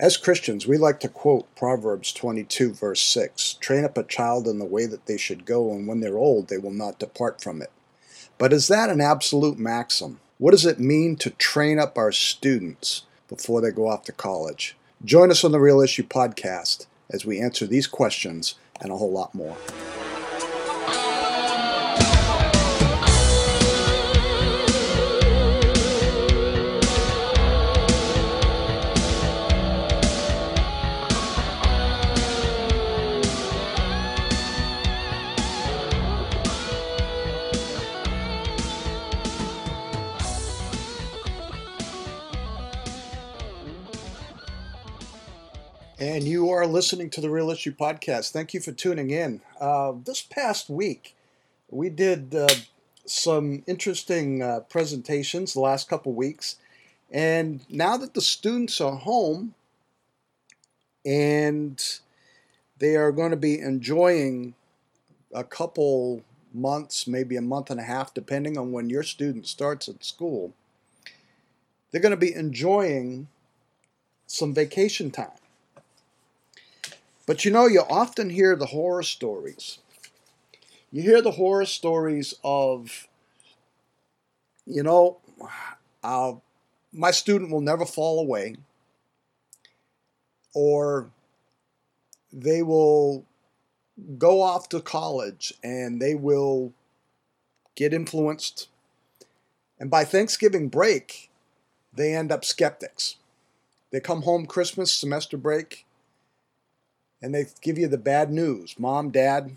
As 0.00 0.16
Christians, 0.16 0.64
we 0.64 0.78
like 0.78 1.00
to 1.00 1.08
quote 1.08 1.52
Proverbs 1.56 2.12
22, 2.12 2.72
verse 2.72 3.00
6 3.00 3.54
Train 3.54 3.84
up 3.84 3.98
a 3.98 4.04
child 4.04 4.46
in 4.46 4.60
the 4.60 4.64
way 4.64 4.86
that 4.86 5.06
they 5.06 5.16
should 5.16 5.44
go, 5.44 5.72
and 5.72 5.88
when 5.88 5.98
they're 5.98 6.16
old, 6.16 6.46
they 6.46 6.58
will 6.58 6.72
not 6.72 7.00
depart 7.00 7.40
from 7.40 7.60
it. 7.60 7.72
But 8.38 8.52
is 8.52 8.68
that 8.68 8.90
an 8.90 9.00
absolute 9.00 9.58
maxim? 9.58 10.20
What 10.38 10.52
does 10.52 10.64
it 10.64 10.78
mean 10.78 11.16
to 11.16 11.30
train 11.30 11.80
up 11.80 11.98
our 11.98 12.12
students 12.12 13.06
before 13.28 13.60
they 13.60 13.72
go 13.72 13.88
off 13.88 14.04
to 14.04 14.12
college? 14.12 14.76
Join 15.04 15.32
us 15.32 15.42
on 15.42 15.50
the 15.50 15.58
Real 15.58 15.80
Issue 15.80 16.04
podcast 16.04 16.86
as 17.10 17.26
we 17.26 17.40
answer 17.40 17.66
these 17.66 17.88
questions 17.88 18.54
and 18.80 18.92
a 18.92 18.96
whole 18.96 19.10
lot 19.10 19.34
more. 19.34 19.56
And 46.18 46.26
you 46.26 46.50
are 46.50 46.66
listening 46.66 47.10
to 47.10 47.20
the 47.20 47.30
Real 47.30 47.48
Issue 47.48 47.72
Podcast. 47.72 48.32
Thank 48.32 48.52
you 48.52 48.58
for 48.58 48.72
tuning 48.72 49.10
in. 49.10 49.40
Uh, 49.60 49.92
this 50.04 50.20
past 50.20 50.68
week, 50.68 51.14
we 51.70 51.90
did 51.90 52.34
uh, 52.34 52.48
some 53.06 53.62
interesting 53.68 54.42
uh, 54.42 54.62
presentations 54.68 55.54
the 55.54 55.60
last 55.60 55.88
couple 55.88 56.12
weeks. 56.12 56.56
And 57.08 57.60
now 57.68 57.96
that 57.98 58.14
the 58.14 58.20
students 58.20 58.80
are 58.80 58.96
home 58.96 59.54
and 61.06 61.80
they 62.80 62.96
are 62.96 63.12
going 63.12 63.30
to 63.30 63.36
be 63.36 63.60
enjoying 63.60 64.54
a 65.32 65.44
couple 65.44 66.24
months, 66.52 67.06
maybe 67.06 67.36
a 67.36 67.42
month 67.42 67.70
and 67.70 67.78
a 67.78 67.84
half, 67.84 68.12
depending 68.12 68.58
on 68.58 68.72
when 68.72 68.90
your 68.90 69.04
student 69.04 69.46
starts 69.46 69.88
at 69.88 70.02
school, 70.02 70.52
they're 71.92 72.00
going 72.00 72.10
to 72.10 72.16
be 72.16 72.34
enjoying 72.34 73.28
some 74.26 74.52
vacation 74.52 75.12
time. 75.12 75.37
But 77.28 77.44
you 77.44 77.50
know, 77.50 77.66
you 77.66 77.82
often 77.90 78.30
hear 78.30 78.56
the 78.56 78.64
horror 78.64 79.02
stories. 79.02 79.80
You 80.90 81.02
hear 81.02 81.20
the 81.20 81.32
horror 81.32 81.66
stories 81.66 82.32
of, 82.42 83.06
you 84.64 84.82
know, 84.82 85.18
uh, 86.02 86.32
my 86.90 87.10
student 87.10 87.50
will 87.50 87.60
never 87.60 87.84
fall 87.84 88.18
away, 88.18 88.56
or 90.54 91.10
they 92.32 92.62
will 92.62 93.26
go 94.16 94.40
off 94.40 94.70
to 94.70 94.80
college 94.80 95.52
and 95.62 96.00
they 96.00 96.14
will 96.14 96.72
get 97.74 97.92
influenced. 97.92 98.68
And 99.78 99.90
by 99.90 100.04
Thanksgiving 100.04 100.68
break, 100.68 101.28
they 101.92 102.14
end 102.14 102.32
up 102.32 102.42
skeptics. 102.42 103.16
They 103.92 104.00
come 104.00 104.22
home 104.22 104.46
Christmas 104.46 104.90
semester 104.90 105.36
break 105.36 105.84
and 107.20 107.34
they 107.34 107.46
give 107.60 107.78
you 107.78 107.88
the 107.88 107.98
bad 107.98 108.30
news 108.30 108.76
Mom, 108.78 109.10
Dad, 109.10 109.56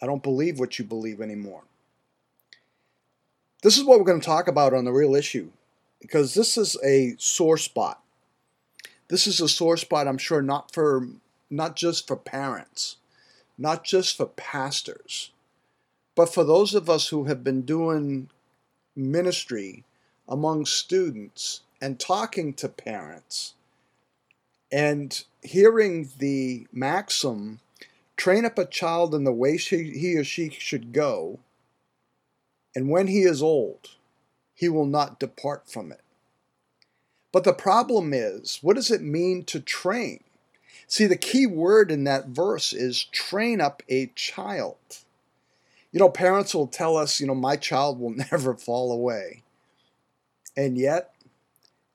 I 0.00 0.06
don't 0.06 0.22
believe 0.22 0.58
what 0.58 0.78
you 0.78 0.84
believe 0.84 1.20
anymore. 1.20 1.62
This 3.62 3.78
is 3.78 3.84
what 3.84 3.98
we're 3.98 4.04
going 4.04 4.20
to 4.20 4.26
talk 4.26 4.48
about 4.48 4.74
on 4.74 4.84
the 4.84 4.92
real 4.92 5.14
issue 5.14 5.50
because 6.00 6.34
this 6.34 6.56
is 6.56 6.76
a 6.84 7.16
sore 7.18 7.58
spot. 7.58 8.02
This 9.08 9.26
is 9.26 9.40
a 9.40 9.48
sore 9.48 9.76
spot, 9.76 10.08
I'm 10.08 10.18
sure, 10.18 10.42
not 10.42 10.72
for 10.72 11.08
not 11.50 11.76
just 11.76 12.06
for 12.06 12.16
parents, 12.16 12.96
not 13.56 13.84
just 13.84 14.16
for 14.16 14.26
pastors, 14.26 15.30
but 16.14 16.32
for 16.32 16.44
those 16.44 16.74
of 16.74 16.90
us 16.90 17.08
who 17.08 17.24
have 17.24 17.44
been 17.44 17.62
doing 17.62 18.28
ministry 18.94 19.84
among 20.28 20.66
students 20.66 21.60
and 21.80 22.00
talking 22.00 22.52
to 22.54 22.68
parents 22.68 23.54
and 24.70 25.24
hearing 25.42 26.08
the 26.18 26.66
maxim, 26.72 27.60
train 28.16 28.44
up 28.44 28.58
a 28.58 28.66
child 28.66 29.14
in 29.14 29.24
the 29.24 29.32
way 29.32 29.56
she, 29.56 29.90
he 29.92 30.16
or 30.16 30.24
she 30.24 30.50
should 30.50 30.92
go, 30.92 31.38
and 32.74 32.90
when 32.90 33.06
he 33.06 33.22
is 33.22 33.42
old, 33.42 33.90
he 34.54 34.68
will 34.68 34.86
not 34.86 35.20
depart 35.20 35.70
from 35.70 35.92
it. 35.92 36.00
But 37.32 37.44
the 37.44 37.52
problem 37.52 38.12
is, 38.12 38.58
what 38.62 38.76
does 38.76 38.90
it 38.90 39.02
mean 39.02 39.44
to 39.44 39.60
train? 39.60 40.24
See, 40.86 41.06
the 41.06 41.16
key 41.16 41.46
word 41.46 41.90
in 41.90 42.04
that 42.04 42.28
verse 42.28 42.72
is 42.72 43.04
train 43.04 43.60
up 43.60 43.82
a 43.88 44.06
child. 44.14 44.76
You 45.90 46.00
know, 46.00 46.08
parents 46.08 46.54
will 46.54 46.66
tell 46.66 46.96
us, 46.96 47.20
you 47.20 47.26
know, 47.26 47.34
my 47.34 47.56
child 47.56 48.00
will 48.00 48.10
never 48.30 48.54
fall 48.54 48.92
away. 48.92 49.42
And 50.56 50.78
yet, 50.78 51.12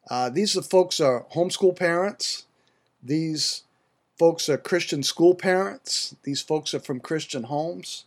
uh, 0.10 0.30
these 0.30 0.58
are 0.58 0.62
folks 0.62 1.00
are 1.00 1.26
homeschool 1.34 1.76
parents 1.76 2.46
these 3.04 3.64
folks 4.18 4.50
are 4.50 4.58
Christian 4.58 5.04
school 5.04 5.34
parents. 5.34 6.16
These 6.24 6.42
folks 6.42 6.74
are 6.74 6.80
from 6.80 7.00
Christian 7.00 7.44
homes. 7.44 8.06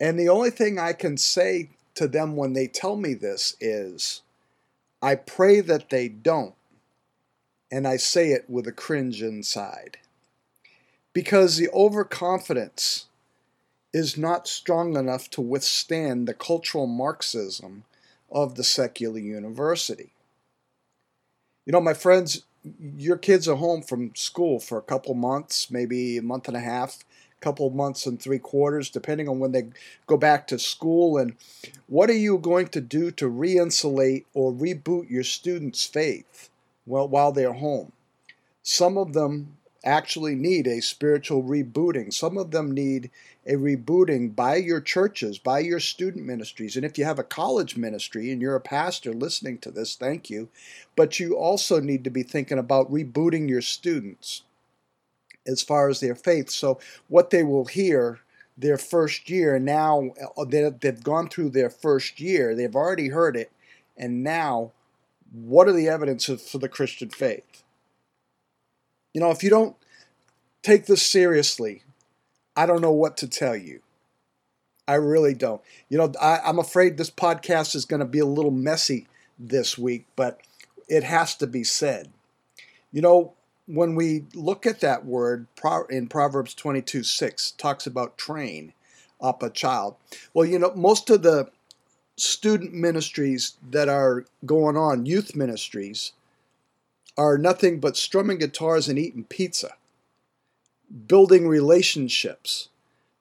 And 0.00 0.18
the 0.18 0.28
only 0.28 0.50
thing 0.50 0.78
I 0.78 0.92
can 0.92 1.16
say 1.16 1.70
to 1.94 2.08
them 2.08 2.36
when 2.36 2.52
they 2.52 2.66
tell 2.66 2.96
me 2.96 3.14
this 3.14 3.56
is, 3.60 4.22
I 5.02 5.14
pray 5.14 5.60
that 5.60 5.90
they 5.90 6.08
don't. 6.08 6.54
And 7.70 7.86
I 7.86 7.96
say 7.96 8.30
it 8.30 8.48
with 8.48 8.66
a 8.66 8.72
cringe 8.72 9.22
inside. 9.22 9.98
Because 11.12 11.56
the 11.56 11.68
overconfidence 11.70 13.06
is 13.92 14.16
not 14.16 14.46
strong 14.46 14.96
enough 14.96 15.28
to 15.30 15.40
withstand 15.40 16.26
the 16.26 16.34
cultural 16.34 16.86
Marxism 16.86 17.84
of 18.30 18.54
the 18.54 18.64
secular 18.64 19.18
university. 19.18 20.12
You 21.64 21.72
know, 21.72 21.80
my 21.80 21.94
friends, 21.94 22.45
your 22.96 23.16
kids 23.16 23.48
are 23.48 23.56
home 23.56 23.82
from 23.82 24.14
school 24.14 24.60
for 24.60 24.78
a 24.78 24.82
couple 24.82 25.14
months, 25.14 25.70
maybe 25.70 26.18
a 26.18 26.22
month 26.22 26.48
and 26.48 26.56
a 26.56 26.60
half, 26.60 27.04
couple 27.40 27.68
months 27.70 28.06
and 28.06 28.20
three 28.20 28.38
quarters, 28.38 28.90
depending 28.90 29.28
on 29.28 29.38
when 29.38 29.52
they 29.52 29.68
go 30.06 30.16
back 30.16 30.46
to 30.48 30.58
school. 30.58 31.18
And 31.18 31.36
what 31.86 32.10
are 32.10 32.14
you 32.14 32.38
going 32.38 32.68
to 32.68 32.80
do 32.80 33.10
to 33.12 33.28
re 33.28 33.58
insulate 33.58 34.26
or 34.34 34.52
reboot 34.52 35.10
your 35.10 35.24
students' 35.24 35.84
faith 35.84 36.50
well, 36.86 37.08
while 37.08 37.32
they're 37.32 37.52
home? 37.52 37.92
Some 38.62 38.98
of 38.98 39.12
them 39.12 39.56
actually 39.86 40.34
need 40.34 40.66
a 40.66 40.82
spiritual 40.82 41.42
rebooting. 41.42 42.12
Some 42.12 42.36
of 42.36 42.50
them 42.50 42.72
need 42.72 43.10
a 43.46 43.52
rebooting 43.52 44.34
by 44.34 44.56
your 44.56 44.80
churches, 44.80 45.38
by 45.38 45.60
your 45.60 45.80
student 45.80 46.26
ministries. 46.26 46.76
And 46.76 46.84
if 46.84 46.98
you 46.98 47.04
have 47.04 47.18
a 47.18 47.24
college 47.24 47.76
ministry 47.76 48.30
and 48.30 48.42
you're 48.42 48.56
a 48.56 48.60
pastor 48.60 49.14
listening 49.14 49.58
to 49.58 49.70
this, 49.70 49.94
thank 49.94 50.28
you. 50.28 50.48
But 50.96 51.20
you 51.20 51.36
also 51.36 51.80
need 51.80 52.04
to 52.04 52.10
be 52.10 52.24
thinking 52.24 52.58
about 52.58 52.92
rebooting 52.92 53.48
your 53.48 53.62
students 53.62 54.42
as 55.46 55.62
far 55.62 55.88
as 55.88 56.00
their 56.00 56.16
faith. 56.16 56.50
So, 56.50 56.80
what 57.08 57.30
they 57.30 57.44
will 57.44 57.66
hear 57.66 58.20
their 58.58 58.78
first 58.78 59.30
year, 59.30 59.58
now 59.58 60.10
uh, 60.36 60.44
they've 60.44 61.02
gone 61.02 61.28
through 61.28 61.50
their 61.50 61.70
first 61.70 62.20
year, 62.20 62.54
they've 62.54 62.74
already 62.74 63.08
heard 63.08 63.36
it, 63.36 63.52
and 63.96 64.24
now 64.24 64.72
what 65.32 65.68
are 65.68 65.72
the 65.72 65.88
evidences 65.88 66.48
for 66.48 66.58
the 66.58 66.68
Christian 66.68 67.10
faith? 67.10 67.62
You 69.16 69.20
know, 69.20 69.30
if 69.30 69.42
you 69.42 69.48
don't 69.48 69.74
take 70.62 70.84
this 70.84 71.00
seriously, 71.00 71.84
I 72.54 72.66
don't 72.66 72.82
know 72.82 72.92
what 72.92 73.16
to 73.16 73.26
tell 73.26 73.56
you. 73.56 73.80
I 74.86 74.96
really 74.96 75.32
don't. 75.32 75.62
You 75.88 75.96
know, 75.96 76.12
I, 76.20 76.40
am 76.44 76.58
afraid 76.58 76.98
this 76.98 77.10
podcast 77.10 77.74
is 77.74 77.86
going 77.86 78.00
to 78.00 78.06
be 78.06 78.18
a 78.18 78.26
little 78.26 78.50
messy 78.50 79.06
this 79.38 79.78
week, 79.78 80.04
but 80.16 80.42
it 80.86 81.02
has 81.02 81.34
to 81.36 81.46
be 81.46 81.64
said. 81.64 82.10
You 82.92 83.00
know, 83.00 83.32
when 83.64 83.94
we 83.94 84.26
look 84.34 84.66
at 84.66 84.80
that 84.80 85.06
word 85.06 85.46
in 85.88 86.08
Proverbs 86.08 86.52
22 86.52 87.02
6, 87.02 87.52
talks 87.52 87.86
about 87.86 88.18
train 88.18 88.74
up 89.18 89.42
a 89.42 89.48
child. 89.48 89.96
Well, 90.34 90.44
you 90.44 90.58
know, 90.58 90.74
most 90.74 91.08
of 91.08 91.22
the 91.22 91.48
student 92.18 92.74
ministries 92.74 93.54
that 93.70 93.88
are 93.88 94.26
going 94.44 94.76
on, 94.76 95.06
youth 95.06 95.34
ministries, 95.34 96.12
are 97.16 97.38
nothing 97.38 97.80
but 97.80 97.96
strumming 97.96 98.38
guitars 98.38 98.88
and 98.88 98.98
eating 98.98 99.24
pizza, 99.24 99.74
building 101.06 101.48
relationships, 101.48 102.68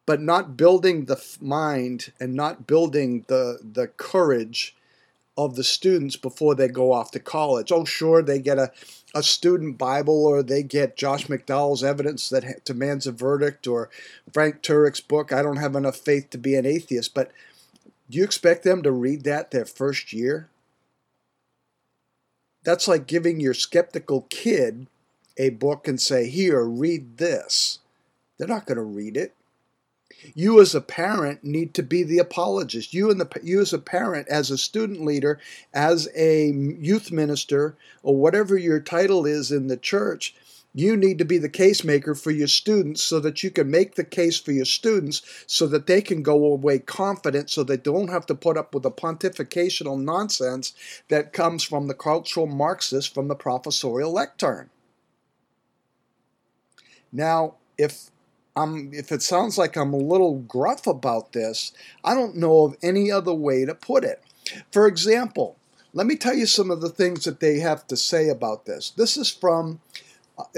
but 0.05 0.21
not 0.21 0.57
building 0.57 1.05
the 1.05 1.23
mind 1.41 2.11
and 2.19 2.35
not 2.35 2.67
building 2.67 3.25
the, 3.27 3.59
the 3.63 3.87
courage 3.87 4.75
of 5.37 5.55
the 5.55 5.63
students 5.63 6.15
before 6.15 6.55
they 6.55 6.67
go 6.67 6.91
off 6.91 7.11
to 7.11 7.19
college. 7.19 7.71
Oh, 7.71 7.85
sure, 7.85 8.21
they 8.21 8.39
get 8.39 8.57
a, 8.57 8.71
a 9.13 9.23
student 9.23 9.77
Bible 9.77 10.25
or 10.25 10.41
they 10.41 10.63
get 10.63 10.95
Josh 10.95 11.27
McDowell's 11.27 11.83
evidence 11.83 12.29
that 12.29 12.63
demands 12.63 13.05
a 13.07 13.11
verdict 13.11 13.67
or 13.67 13.89
Frank 14.31 14.61
Turek's 14.61 15.01
book, 15.01 15.33
I 15.33 15.41
don't 15.41 15.57
have 15.57 15.75
enough 15.75 15.97
faith 15.97 16.29
to 16.29 16.37
be 16.37 16.55
an 16.55 16.65
atheist. 16.65 17.13
But 17.13 17.31
do 18.09 18.17
you 18.17 18.23
expect 18.23 18.63
them 18.63 18.83
to 18.83 18.91
read 18.91 19.23
that 19.23 19.51
their 19.51 19.65
first 19.65 20.13
year? 20.13 20.49
That's 22.65 22.87
like 22.87 23.07
giving 23.07 23.39
your 23.39 23.53
skeptical 23.53 24.25
kid 24.29 24.87
a 25.37 25.49
book 25.49 25.87
and 25.87 26.01
say, 26.01 26.27
Here, 26.27 26.63
read 26.63 27.17
this. 27.17 27.79
They're 28.37 28.47
not 28.47 28.65
going 28.65 28.77
to 28.77 28.83
read 28.83 29.15
it. 29.15 29.33
You 30.33 30.59
as 30.59 30.73
a 30.73 30.81
parent 30.81 31.43
need 31.43 31.73
to 31.75 31.83
be 31.83 32.01
the 32.01 32.17
apologist. 32.17 32.93
You 32.93 33.11
and 33.11 33.21
the 33.21 33.29
you 33.43 33.61
as 33.61 33.73
a 33.73 33.79
parent, 33.79 34.27
as 34.27 34.49
a 34.49 34.57
student 34.57 35.05
leader, 35.05 35.39
as 35.73 36.09
a 36.15 36.47
youth 36.47 37.11
minister, 37.11 37.75
or 38.01 38.15
whatever 38.15 38.57
your 38.57 38.79
title 38.79 39.25
is 39.25 39.51
in 39.51 39.67
the 39.67 39.77
church, 39.77 40.33
you 40.75 40.97
need 40.97 41.17
to 41.17 41.25
be 41.25 41.37
the 41.37 41.49
case 41.49 41.85
maker 41.85 42.13
for 42.13 42.31
your 42.31 42.49
students 42.49 43.01
so 43.01 43.19
that 43.21 43.41
you 43.41 43.49
can 43.49 43.71
make 43.71 43.95
the 43.95 44.03
case 44.03 44.37
for 44.37 44.51
your 44.51 44.65
students 44.65 45.21
so 45.47 45.65
that 45.67 45.87
they 45.87 46.01
can 46.01 46.21
go 46.21 46.45
away 46.45 46.77
confident 46.79 47.49
so 47.49 47.63
they 47.63 47.77
don't 47.77 48.09
have 48.09 48.25
to 48.25 48.35
put 48.35 48.57
up 48.57 48.73
with 48.73 48.83
the 48.83 48.91
pontificational 48.91 49.99
nonsense 49.99 50.73
that 51.07 51.31
comes 51.31 51.63
from 51.63 51.87
the 51.87 51.93
cultural 51.93 52.45
Marxists 52.45 53.09
from 53.11 53.29
the 53.29 53.35
professorial 53.35 54.11
lectern. 54.11 54.69
Now, 57.11 57.55
if 57.77 58.11
I'm, 58.57 58.91
if 58.93 59.13
it 59.13 59.21
sounds 59.21 59.57
like 59.57 59.77
I'm 59.77 59.93
a 59.93 59.97
little 59.97 60.39
gruff 60.39 60.87
about 60.87 61.31
this, 61.31 61.71
I 62.03 62.13
don't 62.13 62.35
know 62.35 62.65
of 62.65 62.75
any 62.83 63.09
other 63.09 63.33
way 63.33 63.63
to 63.63 63.73
put 63.73 64.03
it. 64.03 64.21
For 64.71 64.87
example, 64.87 65.57
let 65.93 66.05
me 66.05 66.17
tell 66.17 66.35
you 66.35 66.45
some 66.45 66.69
of 66.69 66.81
the 66.81 66.89
things 66.89 67.23
that 67.23 67.39
they 67.39 67.59
have 67.59 67.87
to 67.87 67.95
say 67.95 68.27
about 68.27 68.65
this. 68.65 68.89
This 68.91 69.15
is 69.15 69.31
from, 69.31 69.79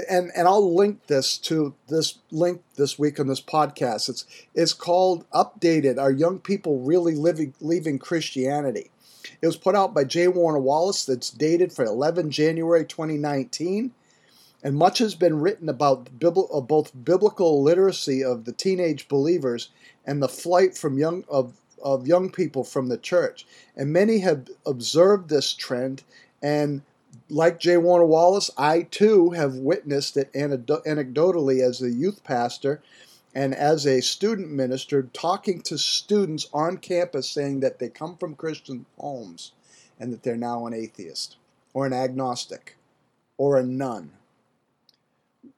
and 0.08 0.30
and 0.34 0.48
I'll 0.48 0.74
link 0.74 1.06
this 1.06 1.38
to 1.38 1.74
this 1.88 2.18
link 2.30 2.62
this 2.76 2.98
week 2.98 3.20
on 3.20 3.26
this 3.26 3.40
podcast. 3.40 4.08
It's 4.08 4.24
it's 4.54 4.72
called 4.72 5.28
"Updated: 5.30 5.98
Are 5.98 6.10
Young 6.10 6.38
People 6.38 6.80
Really 6.80 7.14
Living 7.14 7.54
Leaving 7.60 7.98
Christianity?" 7.98 8.90
It 9.40 9.46
was 9.46 9.56
put 9.56 9.74
out 9.74 9.94
by 9.94 10.04
J. 10.04 10.28
Warner 10.28 10.58
Wallace. 10.58 11.04
That's 11.04 11.30
dated 11.30 11.72
for 11.72 11.84
11 11.84 12.30
January 12.30 12.84
2019 12.84 13.92
and 14.62 14.76
much 14.76 14.98
has 14.98 15.14
been 15.14 15.40
written 15.40 15.68
about 15.68 16.08
uh, 16.22 16.60
both 16.60 17.04
biblical 17.04 17.62
literacy 17.62 18.24
of 18.24 18.44
the 18.44 18.52
teenage 18.52 19.08
believers 19.08 19.70
and 20.04 20.22
the 20.22 20.28
flight 20.28 20.76
from 20.76 20.98
young 20.98 21.24
of, 21.28 21.54
of 21.82 22.06
young 22.06 22.30
people 22.30 22.64
from 22.64 22.88
the 22.88 22.98
church. 22.98 23.46
And 23.76 23.92
many 23.92 24.18
have 24.18 24.48
observed 24.66 25.28
this 25.28 25.52
trend, 25.52 26.02
and 26.42 26.82
like 27.30 27.60
J. 27.60 27.76
Warner 27.76 28.06
Wallace, 28.06 28.50
I 28.56 28.82
too 28.82 29.30
have 29.30 29.54
witnessed 29.54 30.16
it 30.16 30.32
anecdotally 30.32 31.60
as 31.62 31.82
a 31.82 31.90
youth 31.90 32.24
pastor 32.24 32.80
and 33.34 33.54
as 33.54 33.86
a 33.86 34.00
student 34.00 34.50
minister, 34.50 35.02
talking 35.12 35.60
to 35.62 35.78
students 35.78 36.48
on 36.52 36.78
campus 36.78 37.28
saying 37.28 37.60
that 37.60 37.78
they 37.78 37.88
come 37.88 38.16
from 38.16 38.34
Christian 38.34 38.86
homes 38.98 39.52
and 40.00 40.12
that 40.12 40.22
they're 40.22 40.36
now 40.36 40.66
an 40.66 40.74
atheist 40.74 41.36
or 41.74 41.86
an 41.86 41.92
agnostic 41.92 42.76
or 43.36 43.58
a 43.58 43.62
nun. 43.62 44.12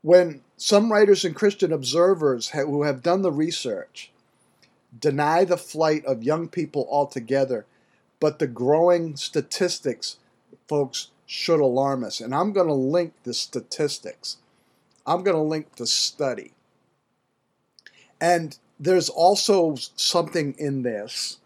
When 0.03 0.43
some 0.57 0.91
writers 0.91 1.25
and 1.25 1.35
Christian 1.35 1.73
observers 1.73 2.51
who 2.51 2.83
have 2.83 3.03
done 3.03 3.23
the 3.23 3.33
research 3.33 4.11
deny 4.99 5.45
the 5.45 5.57
flight 5.57 6.05
of 6.05 6.25
young 6.25 6.49
people 6.49 6.87
altogether, 6.91 7.65
but 8.19 8.39
the 8.39 8.47
growing 8.47 9.17
statistics, 9.17 10.19
folks, 10.69 11.09
should 11.33 11.61
alarm 11.61 12.03
us. 12.03 12.21
And 12.21 12.35
I'm 12.35 12.53
going 12.53 12.67
to 12.67 12.75
link 12.75 13.13
the 13.23 13.33
statistics. 13.33 14.39
I'm 15.07 15.23
going 15.23 15.37
to 15.37 15.43
link 15.43 15.77
the 15.77 15.87
study. 15.87 16.51
And 18.21 18.59
there's 18.81 19.09
also 19.09 19.77
something 19.95 20.57
in 20.59 20.83
this 20.83 21.39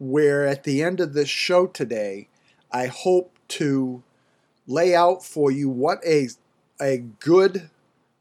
where 0.00 0.44
at 0.44 0.64
the 0.64 0.82
end 0.82 0.98
of 0.98 1.12
this 1.12 1.28
show 1.28 1.68
today, 1.68 2.26
I 2.72 2.88
hope 2.88 3.38
to 3.50 4.02
lay 4.66 4.96
out 4.96 5.24
for 5.24 5.48
you 5.48 5.68
what 5.68 6.04
a 6.04 6.30
a 6.80 6.98
good 6.98 7.70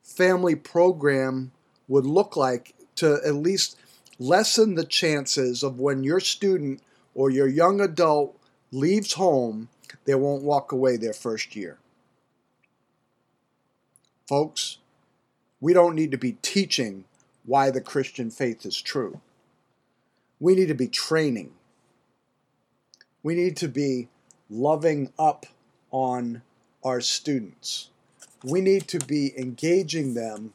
family 0.03 0.53
program 0.53 1.53
would 1.87 2.05
look 2.05 2.37
like 2.37 2.75
to 2.97 3.19
at 3.25 3.33
least 3.33 3.79
lessen 4.19 4.75
the 4.75 4.85
chances 4.85 5.63
of 5.63 5.79
when 5.79 6.03
your 6.03 6.19
student 6.19 6.83
or 7.15 7.31
your 7.31 7.47
young 7.47 7.81
adult 7.81 8.37
leaves 8.71 9.13
home, 9.13 9.69
they 10.05 10.15
won't 10.15 10.43
walk 10.43 10.71
away 10.71 10.97
their 10.97 11.13
first 11.13 11.55
year. 11.55 11.77
Folks, 14.27 14.77
we 15.59 15.73
don't 15.73 15.95
need 15.95 16.11
to 16.11 16.17
be 16.17 16.33
teaching 16.41 17.05
why 17.45 17.69
the 17.69 17.81
Christian 17.81 18.29
faith 18.29 18.65
is 18.65 18.81
true. 18.81 19.19
We 20.39 20.55
need 20.55 20.67
to 20.67 20.73
be 20.73 20.87
training. 20.87 21.51
We 23.21 23.35
need 23.35 23.57
to 23.57 23.67
be 23.67 24.09
loving 24.49 25.11
up 25.17 25.45
on 25.91 26.41
our 26.83 26.99
students 26.99 27.89
we 28.43 28.61
need 28.61 28.87
to 28.89 28.99
be 28.99 29.33
engaging 29.37 30.13
them 30.13 30.53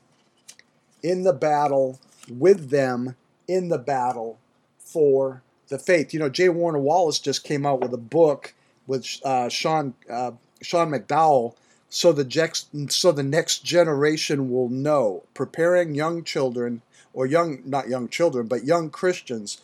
in 1.02 1.22
the 1.22 1.32
battle 1.32 1.98
with 2.31 2.70
them 2.70 3.16
in 3.46 3.69
the 3.69 3.78
battle 3.78 4.38
for 4.78 5.42
the 5.69 5.78
faith. 5.78 6.12
You 6.12 6.20
know, 6.20 6.28
J. 6.28 6.50
Warner 6.50 6.78
Wallace 6.78 7.19
just 7.19 7.44
came 7.44 7.64
out 7.64 7.81
with 7.81 7.92
a 7.94 7.98
book 7.98 8.54
with 8.88 9.20
uh, 9.25 9.49
Sean 9.49 9.94
uh, 10.11 10.32
Sean 10.61 10.90
McDowell, 10.90 11.55
so 11.88 12.12
the 12.12 12.25
next 12.25 12.90
so 12.90 13.12
the 13.12 13.23
next 13.23 13.62
generation 13.64 14.50
will 14.50 14.69
know, 14.69 15.23
preparing 15.35 15.94
young 15.94 16.25
children 16.25 16.82
or 17.12 17.26
young 17.26 17.61
not 17.64 17.88
young 17.88 18.08
children 18.08 18.49
but 18.49 18.64
young 18.64 18.90
Christians 18.90 19.58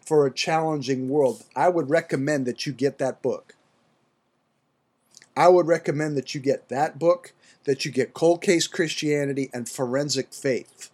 for 0.00 0.26
a 0.26 0.32
challenging 0.32 1.10
world. 1.10 1.44
I 1.54 1.68
would 1.68 1.90
recommend 1.90 2.46
that 2.46 2.64
you 2.64 2.72
get 2.72 2.96
that 2.98 3.20
book. 3.20 3.54
I 5.36 5.48
would 5.48 5.66
recommend 5.66 6.16
that 6.16 6.34
you 6.34 6.40
get 6.40 6.70
that 6.70 6.98
book 6.98 7.34
that 7.64 7.84
you 7.84 7.90
get 7.90 8.14
cold 8.14 8.40
case 8.40 8.66
Christianity 8.66 9.50
and 9.52 9.68
forensic 9.68 10.32
faith. 10.32 10.90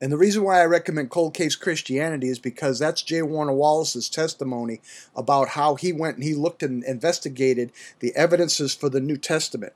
And 0.00 0.12
the 0.12 0.16
reason 0.16 0.44
why 0.44 0.60
I 0.60 0.66
recommend 0.66 1.10
Cold 1.10 1.34
Case 1.34 1.56
Christianity 1.56 2.28
is 2.28 2.38
because 2.38 2.78
that's 2.78 3.02
J. 3.02 3.22
Warner 3.22 3.52
Wallace's 3.52 4.08
testimony 4.08 4.80
about 5.16 5.50
how 5.50 5.74
he 5.74 5.92
went 5.92 6.16
and 6.16 6.24
he 6.24 6.34
looked 6.34 6.62
and 6.62 6.84
investigated 6.84 7.72
the 7.98 8.14
evidences 8.14 8.74
for 8.74 8.88
the 8.88 9.00
New 9.00 9.16
Testament 9.16 9.72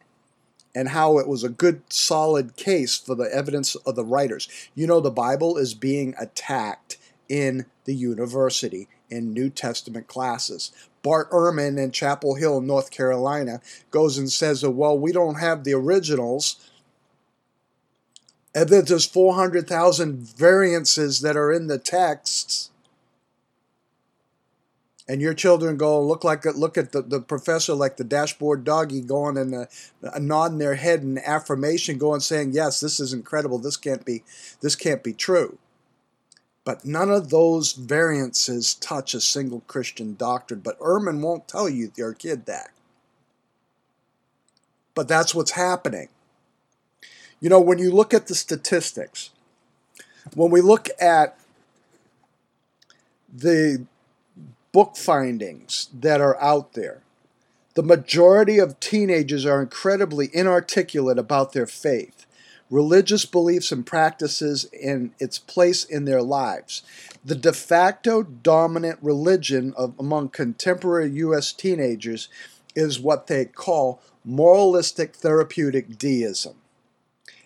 and 0.74 0.90
how 0.90 1.18
it 1.18 1.26
was 1.26 1.42
a 1.42 1.48
good, 1.48 1.82
solid 1.92 2.56
case 2.56 2.96
for 2.96 3.14
the 3.14 3.28
evidence 3.34 3.74
of 3.74 3.96
the 3.96 4.04
writers. 4.04 4.48
You 4.74 4.86
know, 4.86 5.00
the 5.00 5.10
Bible 5.10 5.56
is 5.56 5.74
being 5.74 6.14
attacked 6.18 6.98
in 7.28 7.66
the 7.84 7.94
university 7.94 8.88
in 9.10 9.32
New 9.32 9.50
Testament 9.50 10.06
classes. 10.06 10.70
Bart 11.02 11.30
Ehrman 11.30 11.82
in 11.82 11.90
Chapel 11.90 12.36
Hill, 12.36 12.60
North 12.60 12.90
Carolina, 12.90 13.60
goes 13.90 14.16
and 14.16 14.30
says, 14.30 14.64
well, 14.64 14.96
we 14.96 15.12
don't 15.12 15.40
have 15.40 15.64
the 15.64 15.74
originals. 15.74 16.56
And 18.54 18.68
there's 18.68 19.06
400,000 19.06 20.18
variances 20.18 21.20
that 21.22 21.36
are 21.36 21.52
in 21.52 21.68
the 21.68 21.78
texts. 21.78 22.70
And 25.08 25.20
your 25.20 25.34
children 25.34 25.76
go 25.76 26.00
look 26.00 26.22
like 26.22 26.44
look 26.44 26.78
at 26.78 26.92
the, 26.92 27.02
the 27.02 27.20
professor 27.20 27.74
like 27.74 27.96
the 27.96 28.04
dashboard 28.04 28.64
doggy 28.64 29.00
going 29.00 29.36
and 29.36 29.54
uh, 29.54 30.18
nodding 30.18 30.58
their 30.58 30.76
head 30.76 31.02
in 31.02 31.18
affirmation, 31.18 31.98
going 31.98 32.20
saying, 32.20 32.52
"Yes, 32.52 32.78
this 32.78 33.00
is 33.00 33.12
incredible. 33.12 33.58
This 33.58 33.76
can't 33.76 34.04
be, 34.04 34.22
this 34.60 34.76
can't 34.76 35.02
be 35.02 35.12
true." 35.12 35.58
But 36.64 36.84
none 36.84 37.10
of 37.10 37.30
those 37.30 37.72
variances 37.72 38.74
touch 38.74 39.12
a 39.14 39.20
single 39.20 39.62
Christian 39.66 40.14
doctrine. 40.14 40.60
But 40.60 40.78
Ehrman 40.78 41.20
won't 41.20 41.48
tell 41.48 41.68
you 41.68 41.90
your 41.96 42.14
kid 42.14 42.46
that. 42.46 42.70
But 44.94 45.08
that's 45.08 45.34
what's 45.34 45.52
happening. 45.52 46.08
You 47.42 47.48
know, 47.48 47.60
when 47.60 47.80
you 47.80 47.90
look 47.90 48.14
at 48.14 48.28
the 48.28 48.36
statistics, 48.36 49.30
when 50.36 50.52
we 50.52 50.60
look 50.60 50.88
at 51.00 51.36
the 53.34 53.84
book 54.70 54.96
findings 54.96 55.88
that 55.92 56.20
are 56.20 56.40
out 56.40 56.74
there, 56.74 57.02
the 57.74 57.82
majority 57.82 58.60
of 58.60 58.78
teenagers 58.78 59.44
are 59.44 59.60
incredibly 59.60 60.30
inarticulate 60.32 61.18
about 61.18 61.52
their 61.52 61.66
faith 61.66 62.26
religious 62.70 63.26
beliefs 63.26 63.70
and 63.70 63.84
practices 63.84 64.66
and 64.82 65.10
its 65.18 65.38
place 65.38 65.84
in 65.84 66.06
their 66.06 66.22
lives. 66.22 66.82
The 67.22 67.34
de 67.34 67.52
facto 67.52 68.22
dominant 68.22 68.98
religion 69.02 69.74
of, 69.76 69.94
among 69.98 70.30
contemporary 70.30 71.10
U.S. 71.10 71.52
teenagers 71.52 72.30
is 72.74 72.98
what 72.98 73.26
they 73.26 73.44
call 73.44 74.00
moralistic 74.24 75.14
therapeutic 75.16 75.98
deism. 75.98 76.61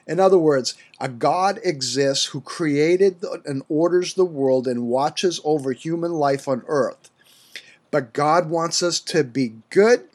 In 0.07 0.21
other 0.21 0.39
words, 0.39 0.75
a 1.01 1.09
God 1.09 1.59
exists 1.65 2.27
who 2.27 2.41
created 2.41 3.25
and 3.45 3.63
orders 3.69 4.15
the 4.15 4.25
world 4.25 4.69
and 4.69 4.87
watches 4.87 5.41
over 5.45 5.73
human 5.73 6.13
life 6.13 6.47
on 6.47 6.63
earth. 6.69 7.11
But 7.91 8.13
God 8.13 8.49
wants 8.49 8.83
us 8.83 9.01
to 9.01 9.25
be 9.25 9.55
good, 9.71 10.09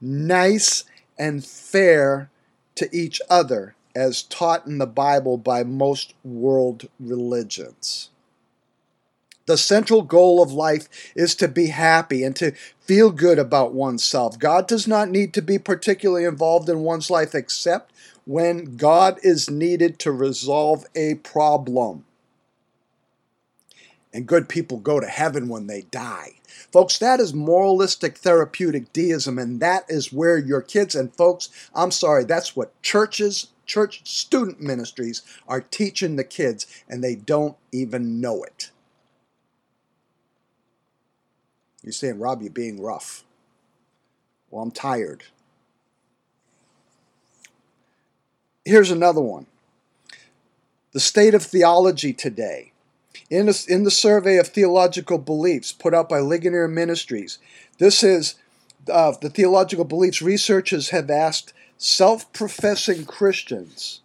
nice, 0.00 0.84
and 1.18 1.44
fair 1.44 2.30
to 2.74 2.88
each 2.94 3.20
other 3.30 3.76
as 3.94 4.22
taught 4.22 4.66
in 4.66 4.78
the 4.78 4.86
Bible 4.86 5.38
by 5.38 5.62
most 5.62 6.14
world 6.24 6.88
religions. 6.98 8.10
The 9.46 9.58
central 9.58 10.02
goal 10.02 10.42
of 10.42 10.52
life 10.52 10.88
is 11.14 11.34
to 11.36 11.48
be 11.48 11.66
happy 11.66 12.24
and 12.24 12.34
to 12.36 12.52
feel 12.80 13.10
good 13.10 13.38
about 13.38 13.74
oneself. 13.74 14.38
God 14.38 14.66
does 14.66 14.88
not 14.88 15.10
need 15.10 15.34
to 15.34 15.42
be 15.42 15.58
particularly 15.58 16.24
involved 16.24 16.68
in 16.68 16.80
one's 16.80 17.10
life 17.10 17.34
except 17.34 17.92
when 18.24 18.76
God 18.76 19.18
is 19.22 19.50
needed 19.50 19.98
to 19.98 20.12
resolve 20.12 20.86
a 20.94 21.16
problem. 21.16 22.06
And 24.14 24.26
good 24.26 24.48
people 24.48 24.78
go 24.78 24.98
to 24.98 25.06
heaven 25.06 25.48
when 25.48 25.66
they 25.66 25.82
die. 25.82 26.34
Folks, 26.72 26.98
that 26.98 27.20
is 27.20 27.34
moralistic 27.34 28.16
therapeutic 28.16 28.92
deism, 28.92 29.38
and 29.38 29.60
that 29.60 29.84
is 29.88 30.12
where 30.12 30.38
your 30.38 30.62
kids, 30.62 30.94
and 30.94 31.14
folks, 31.14 31.48
I'm 31.74 31.90
sorry, 31.90 32.24
that's 32.24 32.54
what 32.56 32.80
churches, 32.80 33.48
church 33.66 34.02
student 34.04 34.60
ministries 34.60 35.22
are 35.48 35.60
teaching 35.60 36.16
the 36.16 36.24
kids, 36.24 36.66
and 36.88 37.02
they 37.02 37.16
don't 37.16 37.56
even 37.72 38.20
know 38.20 38.42
it. 38.44 38.70
You're 41.84 41.92
saying, 41.92 42.18
Rob, 42.18 42.40
you're 42.40 42.50
being 42.50 42.80
rough. 42.80 43.24
Well, 44.50 44.62
I'm 44.62 44.70
tired. 44.70 45.24
Here's 48.64 48.90
another 48.90 49.20
one 49.20 49.46
The 50.92 51.00
state 51.00 51.34
of 51.34 51.42
theology 51.42 52.12
today. 52.12 52.72
In, 53.30 53.48
a, 53.48 53.54
in 53.68 53.84
the 53.84 53.90
survey 53.90 54.38
of 54.38 54.48
theological 54.48 55.18
beliefs 55.18 55.72
put 55.72 55.94
out 55.94 56.08
by 56.08 56.20
Ligonier 56.20 56.68
Ministries, 56.68 57.38
this 57.78 58.02
is 58.02 58.36
uh, 58.90 59.12
the 59.20 59.30
theological 59.30 59.84
beliefs 59.84 60.22
researchers 60.22 60.90
have 60.90 61.10
asked 61.10 61.52
self 61.76 62.32
professing 62.32 63.04
Christians, 63.04 64.00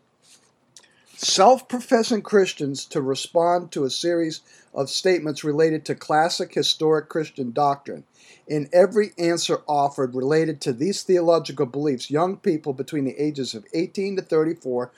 self 1.20 1.68
professing 1.68 2.22
Christians 2.22 2.86
to 2.86 3.02
respond 3.02 3.72
to 3.72 3.84
a 3.84 3.90
series 3.90 4.40
of 4.74 4.90
statements 4.90 5.44
related 5.44 5.84
to 5.86 5.96
classic 5.96 6.54
historic 6.54 7.10
Christian 7.10 7.52
doctrine. 7.52 8.06
In 8.48 8.70
every 8.72 9.12
answer 9.18 9.60
offered 9.68 10.16
related 10.16 10.62
to 10.62 10.72
these 10.72 11.04
theological 11.04 11.66
beliefs, 11.66 12.10
young 12.10 12.38
people 12.38 12.72
between 12.72 13.04
the 13.04 13.22
ages 13.22 13.54
of 13.54 13.66
18 13.74 14.16
to 14.16 14.22
34 14.22 14.92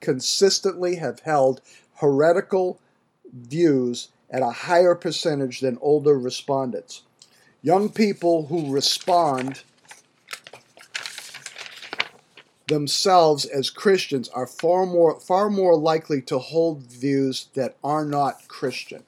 consistently 0.00 0.96
have 0.96 1.20
held 1.20 1.62
heretical 1.96 2.78
views 3.32 4.08
at 4.30 4.42
a 4.42 4.50
higher 4.50 4.94
percentage 4.94 5.60
than 5.60 5.78
older 5.80 6.18
respondents. 6.18 7.02
Young 7.62 7.88
people 7.88 8.46
who 8.46 8.70
respond 8.70 9.62
themselves 12.72 13.44
as 13.44 13.68
Christians 13.68 14.30
are 14.30 14.46
far 14.46 14.86
more 14.86 15.20
far 15.20 15.50
more 15.50 15.76
likely 15.76 16.22
to 16.22 16.38
hold 16.38 16.84
views 16.84 17.48
that 17.52 17.76
are 17.84 18.04
not 18.04 18.48
Christian. 18.48 19.04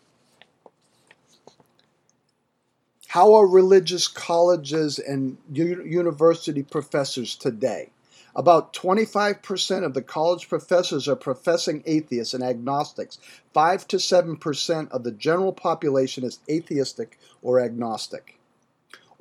How 3.08 3.32
are 3.32 3.46
religious 3.46 4.06
colleges 4.06 4.98
and 4.98 5.38
university 5.50 6.62
professors 6.62 7.36
today? 7.36 7.88
About 8.36 8.74
25% 8.74 9.84
of 9.84 9.94
the 9.94 10.02
college 10.02 10.48
professors 10.48 11.08
are 11.08 11.16
professing 11.16 11.82
atheists 11.86 12.34
and 12.34 12.42
agnostics. 12.42 13.18
5 13.54 13.88
to 13.88 13.96
7% 13.96 14.90
of 14.90 15.04
the 15.04 15.12
general 15.12 15.52
population 15.52 16.24
is 16.24 16.40
atheistic 16.50 17.18
or 17.40 17.60
agnostic. 17.60 18.38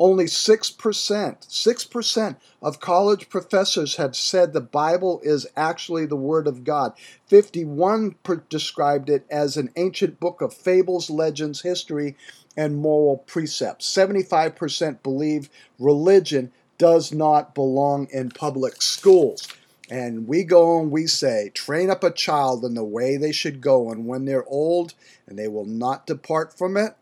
Only 0.04 0.26
6%, 0.26 0.76
6% 0.76 2.36
of 2.62 2.80
college 2.82 3.30
professors 3.30 3.96
have 3.96 4.18
said 4.18 4.52
the 4.52 4.60
Bible 4.60 5.22
is 5.24 5.48
actually 5.56 6.06
the 6.06 6.18
Word 6.18 6.46
of 6.46 6.66
God. 6.66 6.92
51 7.28 8.16
described 8.50 9.10
it 9.10 9.26
as 9.32 9.56
an 9.56 9.70
ancient 9.78 10.20
book 10.20 10.42
of 10.42 10.54
fables, 10.54 11.10
legends, 11.10 11.62
history, 11.62 12.18
and 12.58 12.76
moral 12.76 13.20
precepts. 13.20 13.90
75% 13.96 15.02
believe 15.04 15.50
religion 15.80 16.52
does 16.78 17.14
not 17.14 17.56
belong 17.56 18.10
in 18.12 18.30
public 18.30 18.82
schools. 18.82 19.48
And 19.90 20.28
we 20.28 20.44
go 20.44 20.82
and 20.82 20.92
we 20.92 21.08
say, 21.08 21.50
train 21.54 21.90
up 21.90 22.04
a 22.04 22.12
child 22.12 22.66
in 22.66 22.74
the 22.74 22.84
way 22.84 23.16
they 23.16 23.32
should 23.32 23.62
go, 23.62 23.90
and 23.90 24.06
when 24.06 24.26
they're 24.26 24.48
old 24.50 24.96
and 25.28 25.40
they 25.40 25.48
will 25.48 25.64
not 25.66 26.06
depart 26.06 26.58
from 26.58 26.76
it, 26.76 26.98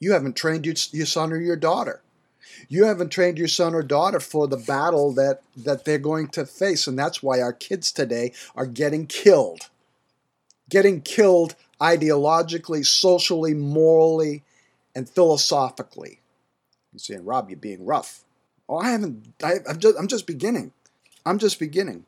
you 0.00 0.12
haven't 0.12 0.36
trained 0.36 0.66
your, 0.66 0.74
your 0.92 1.06
son 1.06 1.32
or 1.32 1.40
your 1.40 1.56
daughter. 1.56 2.02
You 2.68 2.84
haven't 2.84 3.10
trained 3.10 3.38
your 3.38 3.48
son 3.48 3.74
or 3.74 3.82
daughter 3.82 4.20
for 4.20 4.46
the 4.46 4.56
battle 4.56 5.12
that, 5.14 5.42
that 5.56 5.84
they're 5.84 5.98
going 5.98 6.28
to 6.28 6.44
face. 6.44 6.86
And 6.86 6.98
that's 6.98 7.22
why 7.22 7.40
our 7.40 7.52
kids 7.52 7.92
today 7.92 8.32
are 8.56 8.66
getting 8.66 9.06
killed. 9.06 9.68
Getting 10.68 11.00
killed 11.00 11.54
ideologically, 11.80 12.84
socially, 12.84 13.54
morally, 13.54 14.42
and 14.94 15.08
philosophically. 15.08 16.20
You're 16.92 16.98
saying, 16.98 17.24
Rob, 17.24 17.48
you're 17.48 17.58
being 17.58 17.84
rough. 17.84 18.24
Oh, 18.68 18.78
I 18.78 18.90
haven't, 18.90 19.32
I, 19.42 19.54
I'm, 19.68 19.78
just, 19.78 19.96
I'm 19.98 20.08
just 20.08 20.26
beginning. 20.26 20.72
I'm 21.24 21.38
just 21.38 21.58
beginning. 21.58 22.04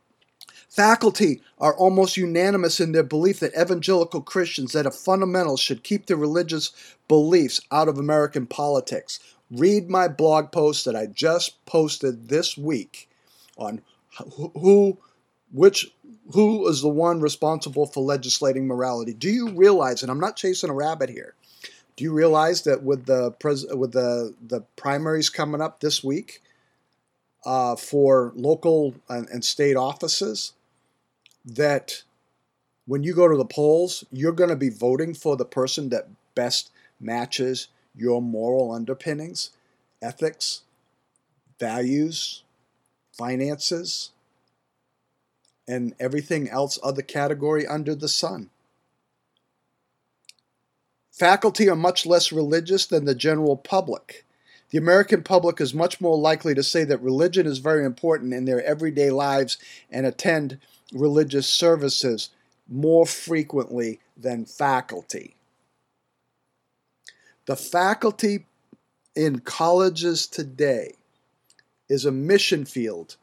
Faculty 0.71 1.43
are 1.59 1.77
almost 1.77 2.17
unanimous 2.17 2.79
in 2.79 2.93
their 2.93 3.03
belief 3.03 3.41
that 3.41 3.61
evangelical 3.61 4.21
Christians 4.21 4.71
that 4.73 4.87
are 4.87 4.93
fundamentals 4.93 5.59
should 5.59 5.83
keep 5.83 6.07
their 6.07 6.17
religious 6.17 6.71
beliefs 7.09 7.61
out 7.73 7.89
of 7.89 7.99
American 7.99 8.47
politics. 8.47 9.19
Read 9.51 9.91
my 9.91 10.07
blog 10.07 10.53
post 10.53 10.85
that 10.85 10.95
I 10.95 11.07
just 11.07 11.65
posted 11.67 12.29
this 12.29 12.57
week 12.57 13.09
on 13.59 13.83
who 14.55 14.97
which 15.53 15.93
who 16.33 16.69
is 16.69 16.83
the 16.83 16.89
one 16.89 17.21
responsible 17.21 17.87
for 17.87 18.05
legislating 18.05 18.69
morality. 18.69 19.13
Do 19.13 19.29
you 19.29 19.49
realize 19.51 20.03
and 20.03 20.11
I'm 20.11 20.21
not 20.21 20.37
chasing 20.37 20.71
a 20.71 20.75
rabbit 20.75 21.11
here. 21.11 21.35
Do 21.97 22.05
you 22.05 22.13
realize 22.13 22.63
that 22.63 22.85
with 22.85 23.07
the 23.07 23.33
pres- 23.33 23.67
with 23.67 23.91
the 23.91 24.37
the 24.41 24.61
primaries 24.77 25.31
coming 25.31 25.61
up 25.61 25.81
this 25.81 26.05
week 26.05 26.43
uh, 27.45 27.75
for 27.75 28.33
local 28.37 28.95
and, 29.09 29.29
and 29.31 29.45
state 29.45 29.77
offices, 29.77 30.53
that 31.45 32.03
when 32.87 33.03
you 33.03 33.15
go 33.15 33.29
to 33.29 33.37
the 33.37 33.45
polls, 33.45 34.05
you're 34.11 34.33
going 34.33 34.51
to 34.51 34.57
be 34.57 34.71
voting 34.71 35.15
for 35.15 35.37
the 35.37 35.45
person 35.45 35.89
that 35.91 36.09
best 36.35 36.71
matches 36.99 37.69
your 37.95 38.23
moral 38.23 38.73
underpinnings, 38.73 39.51
ethics, 40.03 40.63
values, 41.59 42.43
finances, 43.13 44.11
and 45.69 45.95
everything 46.01 46.49
else 46.49 46.79
other 46.83 47.03
category 47.03 47.67
under 47.67 47.95
the 47.95 48.09
sun. 48.09 48.51
Faculty 51.13 51.69
are 51.69 51.77
much 51.77 52.07
less 52.07 52.33
religious 52.33 52.87
than 52.87 53.05
the 53.05 53.15
general 53.15 53.57
public. 53.57 54.25
The 54.71 54.79
American 54.79 55.23
public 55.23 55.61
is 55.61 55.75
much 55.75 56.01
more 56.01 56.17
likely 56.17 56.55
to 56.55 56.63
say 56.63 56.85
that 56.85 57.03
religion 57.03 57.47
is 57.47 57.59
very 57.59 57.85
important 57.85 58.33
in 58.33 58.47
their 58.47 58.65
everyday 58.65 59.11
lives 59.11 59.59
and 59.91 60.07
attend 60.07 60.59
religious 60.93 61.49
services 61.49 62.31
more 62.69 63.07
frequently 63.07 64.01
than 64.17 64.45
faculty. 64.45 65.35
The 67.47 67.57
faculty 67.57 68.47
in 69.17 69.41
colleges 69.41 70.27
today 70.27 70.95
is 71.89 72.05
a 72.05 72.13
mission 72.13 72.65
field 72.65 73.17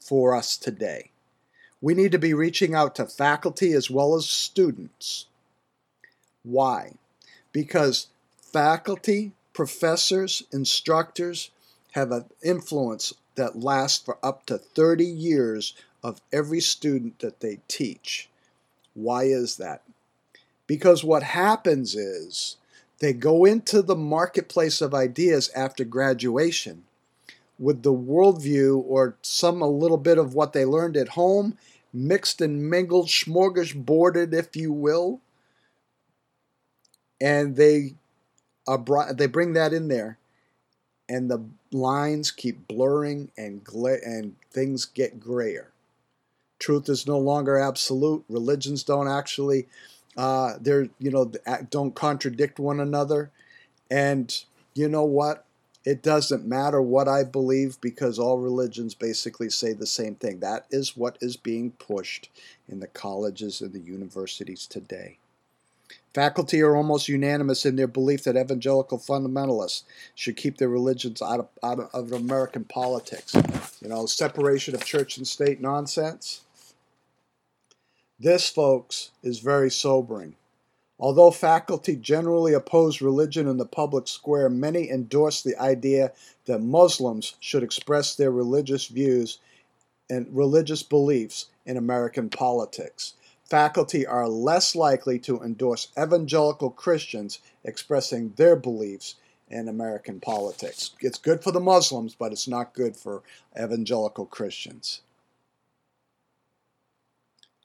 for 0.00 0.34
us 0.34 0.56
today. 0.56 1.10
We 1.80 1.94
need 1.94 2.10
to 2.12 2.18
be 2.18 2.34
reaching 2.34 2.74
out 2.74 2.96
to 2.96 3.06
faculty 3.06 3.72
as 3.72 3.88
well 3.88 4.16
as 4.16 4.28
students. 4.28 5.26
Why? 6.42 6.94
Because 7.52 8.08
faculty, 8.40 9.32
professors, 9.52 10.42
instructors 10.52 11.50
have 11.92 12.10
an 12.10 12.24
influence 12.42 13.14
that 13.36 13.60
lasts 13.60 14.04
for 14.04 14.18
up 14.22 14.44
to 14.46 14.58
30 14.58 15.04
years 15.04 15.74
of 16.08 16.22
every 16.32 16.60
student 16.60 17.18
that 17.18 17.40
they 17.40 17.58
teach. 17.68 18.30
Why 18.94 19.24
is 19.24 19.56
that? 19.56 19.82
Because 20.66 21.04
what 21.04 21.22
happens 21.22 21.94
is 21.94 22.56
they 22.98 23.12
go 23.12 23.44
into 23.44 23.82
the 23.82 23.94
marketplace 23.94 24.80
of 24.80 24.94
ideas 24.94 25.50
after 25.54 25.84
graduation 25.84 26.84
with 27.58 27.82
the 27.82 27.92
worldview 27.92 28.82
or 28.86 29.16
some 29.20 29.60
a 29.60 29.68
little 29.68 29.98
bit 29.98 30.16
of 30.16 30.34
what 30.34 30.54
they 30.54 30.64
learned 30.64 30.96
at 30.96 31.10
home, 31.10 31.58
mixed 31.92 32.40
and 32.40 32.70
mingled, 32.70 33.08
smorgasborded, 33.08 34.32
if 34.32 34.56
you 34.56 34.72
will, 34.72 35.20
and 37.20 37.56
they 37.56 37.94
are 38.66 38.78
brought, 38.78 39.16
they 39.18 39.26
bring 39.26 39.52
that 39.52 39.74
in 39.74 39.88
there, 39.88 40.18
and 41.08 41.30
the 41.30 41.44
lines 41.70 42.30
keep 42.30 42.66
blurring 42.66 43.30
and 43.36 43.62
gla- 43.62 44.02
and 44.04 44.36
things 44.50 44.86
get 44.86 45.20
grayer. 45.20 45.70
Truth 46.58 46.88
is 46.88 47.06
no 47.06 47.18
longer 47.18 47.58
absolute. 47.58 48.24
Religions 48.28 48.82
don't 48.82 49.08
actually, 49.08 49.68
uh, 50.16 50.54
they're 50.60 50.88
you 50.98 51.10
know 51.10 51.32
don't 51.70 51.94
contradict 51.94 52.58
one 52.58 52.80
another, 52.80 53.30
and 53.90 54.44
you 54.74 54.88
know 54.88 55.04
what? 55.04 55.44
It 55.84 56.02
doesn't 56.02 56.46
matter 56.46 56.82
what 56.82 57.08
I 57.08 57.24
believe 57.24 57.80
because 57.80 58.18
all 58.18 58.38
religions 58.38 58.94
basically 58.94 59.48
say 59.48 59.72
the 59.72 59.86
same 59.86 60.16
thing. 60.16 60.40
That 60.40 60.66
is 60.70 60.96
what 60.96 61.16
is 61.20 61.36
being 61.36 61.70
pushed 61.72 62.28
in 62.68 62.80
the 62.80 62.88
colleges 62.88 63.60
and 63.60 63.72
the 63.72 63.80
universities 63.80 64.66
today. 64.66 65.18
Faculty 66.14 66.60
are 66.62 66.74
almost 66.74 67.08
unanimous 67.08 67.64
in 67.64 67.76
their 67.76 67.86
belief 67.86 68.24
that 68.24 68.36
evangelical 68.36 68.98
fundamentalists 68.98 69.84
should 70.14 70.36
keep 70.36 70.58
their 70.58 70.68
religions 70.68 71.22
out 71.22 71.40
of, 71.40 71.48
out 71.62 71.78
of, 71.78 71.90
of 71.94 72.12
American 72.12 72.64
politics. 72.64 73.34
You 73.80 73.88
know, 73.88 74.06
separation 74.06 74.74
of 74.74 74.84
church 74.84 75.16
and 75.16 75.26
state 75.26 75.60
nonsense. 75.60 76.42
This, 78.18 78.48
folks, 78.48 79.10
is 79.22 79.38
very 79.38 79.70
sobering. 79.70 80.34
Although 80.98 81.30
faculty 81.30 81.94
generally 81.94 82.52
oppose 82.52 83.00
religion 83.00 83.46
in 83.46 83.56
the 83.56 83.64
public 83.64 84.08
square, 84.08 84.48
many 84.48 84.90
endorse 84.90 85.40
the 85.40 85.56
idea 85.56 86.12
that 86.46 86.58
Muslims 86.58 87.36
should 87.38 87.62
express 87.62 88.16
their 88.16 88.32
religious 88.32 88.86
views 88.86 89.38
and 90.10 90.26
religious 90.36 90.82
beliefs 90.82 91.46
in 91.64 91.76
American 91.76 92.28
politics. 92.28 93.14
Faculty 93.44 94.04
are 94.04 94.28
less 94.28 94.74
likely 94.74 95.20
to 95.20 95.40
endorse 95.40 95.88
evangelical 95.96 96.70
Christians 96.70 97.38
expressing 97.62 98.32
their 98.36 98.56
beliefs 98.56 99.14
in 99.48 99.68
American 99.68 100.18
politics. 100.18 100.90
It's 101.00 101.18
good 101.18 101.42
for 101.44 101.52
the 101.52 101.60
Muslims, 101.60 102.14
but 102.14 102.32
it's 102.32 102.48
not 102.48 102.74
good 102.74 102.96
for 102.96 103.22
evangelical 103.56 104.26
Christians. 104.26 105.02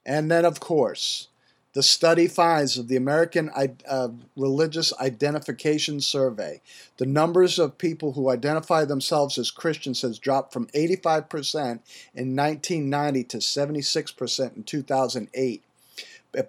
And 0.06 0.30
then, 0.30 0.44
of 0.44 0.60
course, 0.60 1.28
the 1.74 1.82
study 1.82 2.28
finds 2.28 2.78
of 2.78 2.86
the 2.86 2.94
American 2.94 3.50
uh, 3.88 4.08
Religious 4.36 4.92
Identification 5.00 6.00
Survey, 6.00 6.60
the 6.98 7.06
numbers 7.06 7.58
of 7.58 7.78
people 7.78 8.12
who 8.12 8.30
identify 8.30 8.84
themselves 8.84 9.38
as 9.38 9.50
Christians 9.50 10.02
has 10.02 10.20
dropped 10.20 10.52
from 10.52 10.68
85% 10.68 11.80
in 12.14 12.36
1990 12.36 13.24
to 13.24 13.38
76% 13.38 14.56
in 14.56 14.62
2008. 14.62 15.62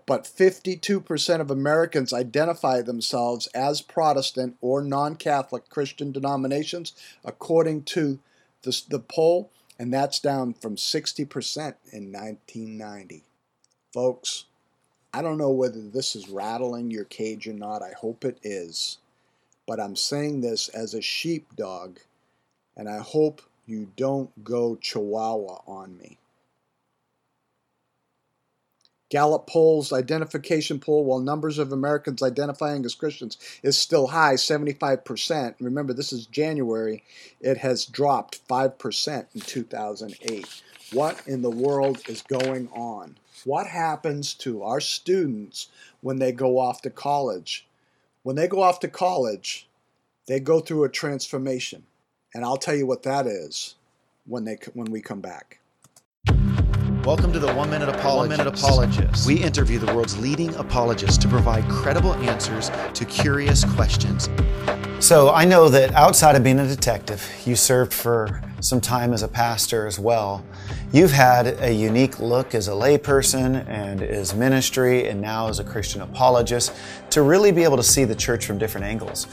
But 0.06 0.24
52% 0.26 1.42
of 1.42 1.52
Americans 1.52 2.14
identify 2.14 2.82
themselves 2.82 3.48
as 3.48 3.82
Protestant 3.82 4.58
or 4.62 4.84
non 4.84 5.16
Catholic 5.16 5.70
Christian 5.70 6.12
denominations, 6.12 6.94
according 7.24 7.84
to 7.84 8.20
the, 8.62 8.80
the 8.90 9.00
poll, 9.00 9.52
and 9.78 9.94
that's 9.94 10.20
down 10.20 10.54
from 10.54 10.76
60% 10.76 11.76
in 11.92 12.12
1990. 12.12 13.24
Folks, 13.96 14.44
I 15.14 15.22
don't 15.22 15.38
know 15.38 15.52
whether 15.52 15.80
this 15.80 16.18
is 16.18 16.28
rattling 16.28 16.92
your 16.92 17.06
cage 17.06 17.48
or 17.48 17.54
not. 17.54 17.82
I 17.82 17.94
hope 17.98 18.25
it 18.25 18.38
is. 18.44 18.98
But 19.66 19.80
I'm 19.80 19.96
saying 19.96 20.42
this 20.42 20.68
as 20.68 20.94
a 20.94 21.02
sheepdog, 21.02 22.00
and 22.75 22.90
I 22.90 22.98
hope 22.98 23.42
you 23.66 23.90
don't 23.96 24.44
go 24.44 24.75
chihuahua 24.75 25.62
on 25.66 25.98
me. 25.98 26.18
Gallup 29.10 29.48
polls 29.48 29.94
identification 29.94 30.78
poll, 30.78 31.06
while 31.06 31.20
numbers 31.20 31.58
of 31.58 31.72
Americans 31.72 32.22
identifying 32.22 32.84
as 32.84 32.96
Christians 32.96 33.38
is 33.64 33.78
still 33.78 34.08
high, 34.08 34.34
75%. 34.34 35.56
Remember, 35.62 35.94
this 35.94 36.12
is 36.12 36.25
January. 36.25 37.02
It 37.40 37.60
has 37.60 37.86
dropped 37.86 38.46
5% 38.50 39.25
in 39.34 39.40
2008. 39.40 40.62
What 40.92 41.25
in 41.25 41.42
the 41.42 41.50
world 41.50 42.02
is 42.10 42.22
going 42.24 42.68
on? 42.74 43.16
What 43.44 43.68
happens 43.68 44.34
to 44.36 44.63
our 44.63 44.80
students 44.80 45.68
when 46.01 46.20
they 46.20 46.32
go 46.32 46.58
off 46.58 46.82
to 46.82 46.89
college. 46.89 47.68
When 48.24 48.36
they 48.36 48.48
go 48.48 48.62
off 48.62 48.80
to 48.80 48.88
college, 48.88 49.68
they 50.27 50.39
go 50.39 50.60
through 50.60 50.84
a 50.86 50.89
transformation. 50.89 51.84
And 52.34 52.44
I'll 52.44 52.58
tell 52.58 52.75
you 52.75 52.88
what 52.88 53.04
that 53.04 53.27
is 53.27 53.75
when 54.25 54.46
they 54.46 54.58
when 54.74 54.92
we 54.92 55.01
come 55.01 55.22
back. 55.22 55.60
Welcome 57.06 57.32
to 57.34 57.39
the 57.39 57.54
One 57.54 57.70
Minute 57.70 57.89
Apologist. 57.89 58.15
One 58.15 58.30
Minute 58.30 58.48
Apologist. 58.48 59.27
We 59.27 59.36
interview 59.36 59.77
the 59.77 59.94
world's 59.94 60.18
leading 60.18 60.56
apologists 60.56 61.20
to 61.20 61.27
provide 61.27 61.70
credible 61.70 62.15
answers 62.15 62.72
to 62.96 63.06
curious 63.06 63.63
questions. 63.63 64.27
So 65.00 65.30
I 65.30 65.46
know 65.46 65.70
that 65.70 65.94
outside 65.94 66.36
of 66.36 66.44
being 66.44 66.58
a 66.58 66.68
detective, 66.68 67.24
you 67.46 67.56
served 67.56 67.94
for 67.94 68.42
some 68.62 68.82
time 68.82 69.14
as 69.14 69.22
a 69.22 69.28
pastor 69.28 69.86
as 69.86 70.00
well. 70.00 70.44
You've 70.92 71.12
had 71.12 71.62
a 71.62 71.72
unique 71.72 72.20
look 72.20 72.56
as 72.56 72.70
a 72.70 72.72
layperson 72.72 73.68
and 73.68 74.01
as 74.01 74.34
ministry 74.34 75.08
and 75.08 75.22
now 75.22 75.48
as 75.48 75.60
a 75.60 75.64
Christian 75.64 76.01
apologist 76.01 76.74
to 77.12 77.22
really 77.22 77.51
be 77.51 77.64
able 77.64 77.77
to 77.77 77.84
see 77.84 78.05
the 78.05 78.16
church 78.16 78.46
from 78.46 78.58
different 78.58 78.88
angles. 78.88 79.27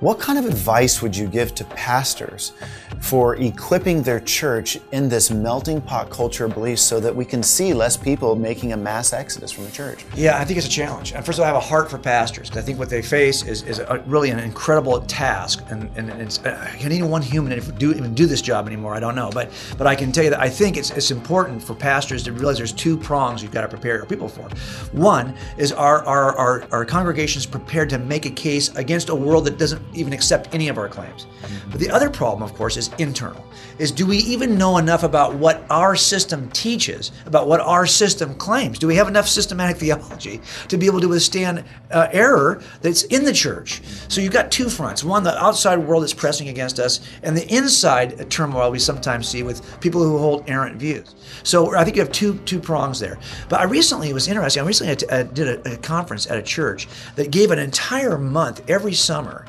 What 0.00 0.20
kind 0.20 0.38
of 0.38 0.44
advice 0.44 1.02
would 1.02 1.16
you 1.16 1.26
give 1.26 1.56
to 1.56 1.64
pastors 1.64 2.52
for 3.00 3.34
equipping 3.34 4.00
their 4.00 4.20
church 4.20 4.78
in 4.92 5.08
this 5.08 5.28
melting 5.28 5.80
pot 5.80 6.08
culture 6.08 6.44
of 6.44 6.54
beliefs 6.54 6.82
so 6.82 7.00
that 7.00 7.14
we 7.14 7.24
can 7.24 7.42
see 7.42 7.74
less 7.74 7.96
people 7.96 8.36
making 8.36 8.72
a 8.72 8.76
mass 8.76 9.12
exodus 9.12 9.50
from 9.50 9.64
the 9.64 9.72
church? 9.72 10.04
Yeah, 10.14 10.38
I 10.38 10.44
think 10.44 10.56
it's 10.56 10.68
a 10.68 10.70
challenge. 10.70 11.14
And 11.14 11.26
first 11.26 11.38
of 11.38 11.42
all, 11.42 11.46
I 11.46 11.52
have 11.52 11.56
a 11.56 11.66
heart 11.66 11.90
for 11.90 11.98
pastors 11.98 12.48
because 12.48 12.62
I 12.62 12.64
think 12.64 12.78
what 12.78 12.90
they 12.90 13.02
face 13.02 13.44
is, 13.44 13.62
is 13.62 13.80
a, 13.80 14.00
really 14.06 14.30
an 14.30 14.38
incredible 14.38 15.00
task. 15.00 15.64
And, 15.68 15.90
and 15.96 16.10
it's, 16.10 16.38
uh, 16.44 16.68
one 17.08 17.22
human 17.22 17.58
do, 17.78 17.90
even 17.92 18.14
do 18.14 18.26
this 18.26 18.40
job 18.40 18.68
anymore? 18.68 18.94
I 18.94 19.00
don't 19.00 19.16
know. 19.16 19.30
But 19.32 19.50
but 19.76 19.88
I 19.88 19.96
can 19.96 20.12
tell 20.12 20.22
you 20.22 20.30
that 20.30 20.40
I 20.40 20.48
think 20.48 20.76
it's, 20.76 20.90
it's 20.90 21.10
important 21.10 21.60
for 21.60 21.74
pastors 21.74 22.22
to 22.24 22.32
realize 22.32 22.56
there's 22.56 22.72
two 22.72 22.96
prongs 22.96 23.42
you've 23.42 23.52
got 23.52 23.62
to 23.62 23.68
prepare 23.68 23.96
your 23.96 24.06
people 24.06 24.28
for. 24.28 24.48
One 24.92 25.34
is 25.56 25.72
our, 25.72 26.04
our, 26.06 26.36
our, 26.36 26.68
our 26.70 26.84
congregations 26.84 27.46
prepared 27.46 27.90
to 27.90 27.98
make 27.98 28.26
a 28.26 28.30
case 28.30 28.68
against 28.76 29.08
a 29.08 29.14
world 29.14 29.44
that 29.46 29.58
doesn't 29.58 29.87
even 29.94 30.12
accept 30.12 30.54
any 30.54 30.68
of 30.68 30.78
our 30.78 30.88
claims. 30.88 31.26
But 31.70 31.80
the 31.80 31.90
other 31.90 32.10
problem, 32.10 32.42
of 32.42 32.54
course, 32.54 32.76
is 32.76 32.90
internal. 32.98 33.44
Is 33.78 33.92
do 33.92 34.06
we 34.06 34.18
even 34.18 34.58
know 34.58 34.78
enough 34.78 35.02
about 35.02 35.34
what 35.34 35.64
our 35.70 35.94
system 35.94 36.50
teaches, 36.50 37.12
about 37.26 37.46
what 37.46 37.60
our 37.60 37.86
system 37.86 38.34
claims? 38.34 38.78
Do 38.78 38.86
we 38.86 38.96
have 38.96 39.08
enough 39.08 39.28
systematic 39.28 39.76
theology 39.76 40.40
to 40.68 40.76
be 40.76 40.86
able 40.86 41.00
to 41.00 41.08
withstand 41.08 41.64
uh, 41.90 42.08
error 42.12 42.62
that's 42.80 43.04
in 43.04 43.24
the 43.24 43.32
church? 43.32 43.80
So 44.08 44.20
you've 44.20 44.32
got 44.32 44.50
two 44.50 44.68
fronts. 44.68 45.04
One, 45.04 45.22
the 45.22 45.36
outside 45.42 45.78
world 45.78 46.02
is 46.02 46.12
pressing 46.12 46.48
against 46.48 46.80
us, 46.80 47.00
and 47.22 47.36
the 47.36 47.46
inside 47.54 48.30
turmoil 48.30 48.70
we 48.70 48.78
sometimes 48.78 49.28
see 49.28 49.42
with 49.42 49.80
people 49.80 50.02
who 50.02 50.18
hold 50.18 50.48
errant 50.48 50.76
views. 50.76 51.14
So 51.44 51.76
I 51.76 51.84
think 51.84 51.96
you 51.96 52.02
have 52.02 52.12
two 52.12 52.38
two 52.38 52.58
prongs 52.58 52.98
there. 52.98 53.18
But 53.48 53.60
I 53.60 53.64
recently 53.64 54.10
it 54.10 54.14
was 54.14 54.28
interesting. 54.28 54.62
I 54.62 54.66
recently 54.66 54.94
did 54.94 55.66
a, 55.66 55.74
a 55.74 55.76
conference 55.76 56.28
at 56.28 56.36
a 56.36 56.42
church 56.42 56.88
that 57.16 57.30
gave 57.30 57.50
an 57.50 57.58
entire 57.58 58.18
month 58.18 58.68
every 58.68 58.94
summer 58.94 59.44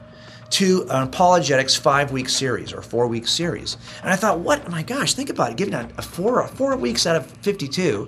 to 0.51 0.83
an 0.89 1.03
apologetics 1.03 1.75
five 1.75 2.11
week 2.11 2.27
series 2.27 2.73
or 2.73 2.81
four 2.81 3.07
week 3.07 3.27
series. 3.27 3.77
And 4.01 4.09
I 4.09 4.15
thought, 4.15 4.39
what, 4.39 4.69
my 4.69 4.83
gosh, 4.83 5.13
think 5.13 5.29
about 5.29 5.51
it, 5.51 5.57
giving 5.57 5.73
a, 5.73 5.87
a 5.97 6.01
four, 6.01 6.47
four 6.47 6.75
weeks 6.75 7.05
out 7.05 7.15
of 7.15 7.27
52 7.27 8.07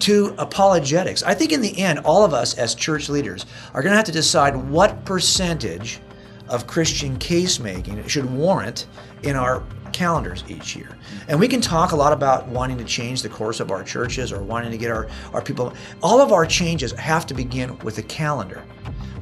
to 0.00 0.34
apologetics. 0.38 1.22
I 1.22 1.34
think 1.34 1.52
in 1.52 1.60
the 1.60 1.78
end, 1.78 2.00
all 2.00 2.24
of 2.24 2.32
us 2.32 2.56
as 2.58 2.74
church 2.74 3.08
leaders 3.08 3.46
are 3.74 3.82
going 3.82 3.92
to 3.92 3.96
have 3.96 4.06
to 4.06 4.12
decide 4.12 4.56
what 4.56 5.04
percentage 5.04 6.00
of 6.48 6.66
Christian 6.66 7.18
case 7.18 7.58
making 7.58 8.06
should 8.06 8.30
warrant 8.30 8.86
in 9.22 9.36
our 9.36 9.62
calendars 9.92 10.42
each 10.48 10.74
year. 10.74 10.96
And 11.28 11.38
we 11.38 11.48
can 11.48 11.60
talk 11.60 11.92
a 11.92 11.96
lot 11.96 12.12
about 12.12 12.48
wanting 12.48 12.78
to 12.78 12.84
change 12.84 13.22
the 13.22 13.28
course 13.28 13.60
of 13.60 13.70
our 13.70 13.84
churches 13.84 14.32
or 14.32 14.42
wanting 14.42 14.70
to 14.70 14.78
get 14.78 14.90
our, 14.90 15.08
our 15.32 15.42
people. 15.42 15.74
All 16.02 16.20
of 16.20 16.32
our 16.32 16.46
changes 16.46 16.92
have 16.92 17.26
to 17.26 17.34
begin 17.34 17.78
with 17.80 17.98
a 17.98 18.02
calendar. 18.02 18.64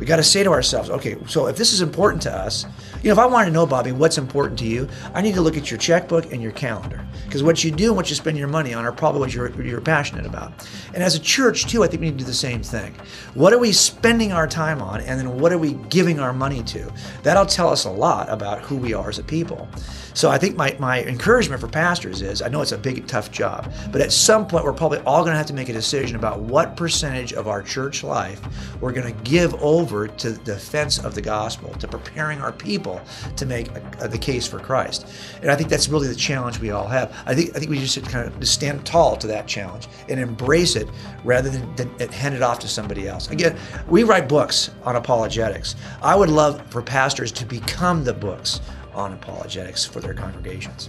We 0.00 0.06
got 0.06 0.16
to 0.16 0.22
say 0.22 0.42
to 0.42 0.50
ourselves, 0.50 0.88
okay, 0.88 1.16
so 1.26 1.46
if 1.46 1.56
this 1.56 1.74
is 1.74 1.82
important 1.82 2.22
to 2.22 2.34
us, 2.34 2.64
you 3.02 3.08
know, 3.08 3.12
if 3.12 3.18
I 3.18 3.26
want 3.26 3.46
to 3.46 3.52
know, 3.52 3.66
Bobby, 3.66 3.92
what's 3.92 4.16
important 4.16 4.58
to 4.60 4.66
you, 4.66 4.88
I 5.12 5.20
need 5.20 5.34
to 5.34 5.42
look 5.42 5.58
at 5.58 5.70
your 5.70 5.76
checkbook 5.76 6.32
and 6.32 6.42
your 6.42 6.52
calendar. 6.52 7.06
Because 7.24 7.42
what 7.42 7.62
you 7.62 7.70
do 7.70 7.88
and 7.88 7.96
what 7.96 8.08
you 8.08 8.16
spend 8.16 8.38
your 8.38 8.48
money 8.48 8.72
on 8.72 8.86
are 8.86 8.92
probably 8.92 9.20
what 9.20 9.34
you're, 9.34 9.62
you're 9.62 9.80
passionate 9.80 10.24
about. 10.24 10.66
And 10.94 11.02
as 11.02 11.14
a 11.14 11.20
church, 11.20 11.66
too, 11.66 11.84
I 11.84 11.86
think 11.86 12.00
we 12.00 12.06
need 12.06 12.18
to 12.18 12.24
do 12.24 12.24
the 12.24 12.34
same 12.34 12.62
thing. 12.62 12.94
What 13.34 13.52
are 13.52 13.58
we 13.58 13.72
spending 13.72 14.32
our 14.32 14.48
time 14.48 14.80
on, 14.80 15.02
and 15.02 15.20
then 15.20 15.38
what 15.38 15.52
are 15.52 15.58
we 15.58 15.74
giving 15.90 16.18
our 16.18 16.32
money 16.32 16.62
to? 16.64 16.90
That'll 17.22 17.46
tell 17.46 17.68
us 17.68 17.84
a 17.84 17.90
lot 17.90 18.28
about 18.30 18.62
who 18.62 18.76
we 18.76 18.94
are 18.94 19.10
as 19.10 19.18
a 19.18 19.22
people. 19.22 19.68
So 20.12 20.28
I 20.28 20.38
think 20.38 20.56
my, 20.56 20.76
my 20.78 21.04
encouragement 21.04 21.60
for 21.60 21.68
pastors 21.68 22.20
is 22.20 22.42
I 22.42 22.48
know 22.48 22.62
it's 22.62 22.72
a 22.72 22.78
big, 22.78 23.06
tough 23.06 23.30
job, 23.30 23.72
but 23.92 24.00
at 24.00 24.12
some 24.12 24.46
point 24.46 24.64
we're 24.64 24.72
probably 24.72 24.98
all 25.00 25.22
going 25.22 25.34
to 25.34 25.38
have 25.38 25.46
to 25.46 25.54
make 25.54 25.68
a 25.68 25.72
decision 25.72 26.16
about 26.16 26.40
what 26.40 26.76
percentage 26.76 27.32
of 27.32 27.46
our 27.46 27.62
church 27.62 28.02
life 28.02 28.40
we're 28.80 28.92
going 28.92 29.14
to 29.14 29.22
give 29.22 29.54
over 29.62 29.89
to 29.90 30.31
the 30.31 30.44
defense 30.44 30.98
of 30.98 31.14
the 31.14 31.20
gospel, 31.20 31.72
to 31.74 31.88
preparing 31.88 32.40
our 32.40 32.53
people 32.53 33.00
to 33.37 33.46
make 33.46 33.68
a, 33.70 33.83
a, 34.00 34.09
the 34.09 34.18
case 34.18 34.46
for 34.46 34.59
Christ. 34.59 35.07
And 35.42 35.50
I 35.50 35.57
think 35.57 35.68
that's 35.68 35.88
really 35.88 36.09
the 36.09 36.14
challenge 36.14 36.59
we 36.61 36.70
all 36.70 36.88
have. 36.88 37.14
I 37.26 37.35
think 37.35 37.50
I 37.57 37.59
think 37.59 37.70
we 37.70 37.79
just 37.79 38.03
kind 38.05 38.26
of 38.26 38.48
stand 38.48 38.87
tall 38.87 39.16
to 39.16 39.26
that 39.26 39.46
challenge 39.46 39.88
and 40.09 40.20
embrace 40.20 40.76
it 40.76 40.88
rather 41.24 41.50
than, 41.50 41.74
than 41.76 42.09
hand 42.11 42.35
it 42.35 42.42
off 42.42 42.59
to 42.61 42.68
somebody 42.68 43.09
else. 43.09 43.31
Again, 43.31 43.57
we 43.88 44.05
write 44.05 44.29
books 44.29 44.70
on 44.85 44.96
apologetics. 44.96 45.76
I 46.03 46.14
would 46.16 46.31
love 46.31 46.62
for 46.70 46.83
pastors 46.83 47.33
to 47.33 47.44
become 47.44 48.05
the 48.05 48.14
books 48.14 48.61
on 48.94 49.12
apologetics 49.12 49.85
for 49.85 50.00
their 50.00 50.14
congregations. 50.14 50.88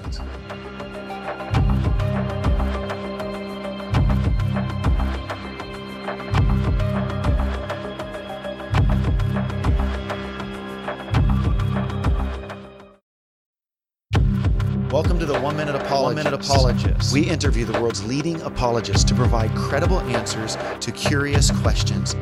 Welcome 15.02 15.18
to 15.18 15.26
the 15.26 15.42
One 15.42 15.58
Minute 15.58 15.74
Apologist. 15.74 16.04
One 16.04 16.16
Minute 16.16 16.34
Apologist. 16.36 17.12
We 17.12 17.24
interview 17.24 17.66
the 17.66 17.82
world's 17.82 18.06
leading 18.06 18.40
apologists 18.44 19.04
to 19.06 19.16
provide 19.16 19.50
credible 19.56 20.00
answers 20.02 20.60
to 20.80 20.92
curious 20.92 21.50
questions. 21.50 22.16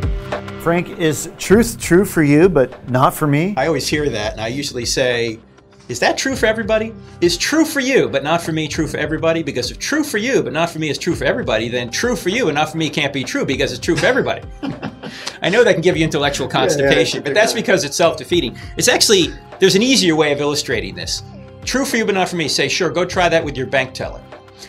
Frank, 0.61 0.97
is 0.97 1.29
truth 1.37 1.77
true 1.77 2.05
for 2.05 2.23
you, 2.23 2.47
but 2.47 2.89
not 2.89 3.13
for 3.13 3.27
me? 3.27 3.53
I 3.57 3.67
always 3.67 3.85
hear 3.85 4.09
that, 4.09 4.31
and 4.31 4.39
I 4.39 4.47
usually 4.47 4.85
say, 4.85 5.41
is 5.89 5.99
that 5.99 6.17
true 6.17 6.37
for 6.37 6.45
everybody? 6.45 6.93
Is 7.19 7.35
true 7.35 7.65
for 7.65 7.81
you, 7.81 8.07
but 8.07 8.23
not 8.23 8.41
for 8.41 8.53
me, 8.53 8.65
true 8.69 8.87
for 8.87 8.95
everybody? 8.95 9.43
Because 9.43 9.71
if 9.71 9.77
true 9.77 10.05
for 10.05 10.17
you, 10.17 10.41
but 10.41 10.53
not 10.53 10.69
for 10.69 10.79
me, 10.79 10.89
is 10.89 10.97
true 10.97 11.15
for 11.15 11.25
everybody, 11.25 11.67
then 11.67 11.91
true 11.91 12.15
for 12.15 12.29
you 12.29 12.47
and 12.47 12.55
not 12.55 12.69
for 12.69 12.77
me 12.77 12.89
can't 12.89 13.11
be 13.11 13.25
true 13.25 13.43
because 13.43 13.73
it's 13.73 13.81
true 13.81 13.97
for 13.97 14.05
everybody. 14.05 14.47
I 15.41 15.49
know 15.49 15.65
that 15.65 15.73
can 15.73 15.81
give 15.81 15.97
you 15.97 16.05
intellectual 16.05 16.47
constipation, 16.47 17.23
but 17.23 17.33
that's 17.33 17.51
because 17.51 17.83
it's 17.83 17.97
self 17.97 18.15
defeating. 18.15 18.57
It's 18.77 18.87
actually, 18.87 19.33
there's 19.59 19.75
an 19.75 19.83
easier 19.83 20.15
way 20.15 20.31
of 20.31 20.39
illustrating 20.39 20.95
this. 20.95 21.23
True 21.65 21.85
for 21.85 21.97
you, 21.97 22.05
but 22.05 22.15
not 22.15 22.29
for 22.29 22.35
me. 22.35 22.47
Say, 22.47 22.67
sure, 22.67 22.89
go 22.89 23.05
try 23.05 23.29
that 23.29 23.43
with 23.43 23.57
your 23.57 23.67
bank 23.67 23.93
teller. 23.93 24.21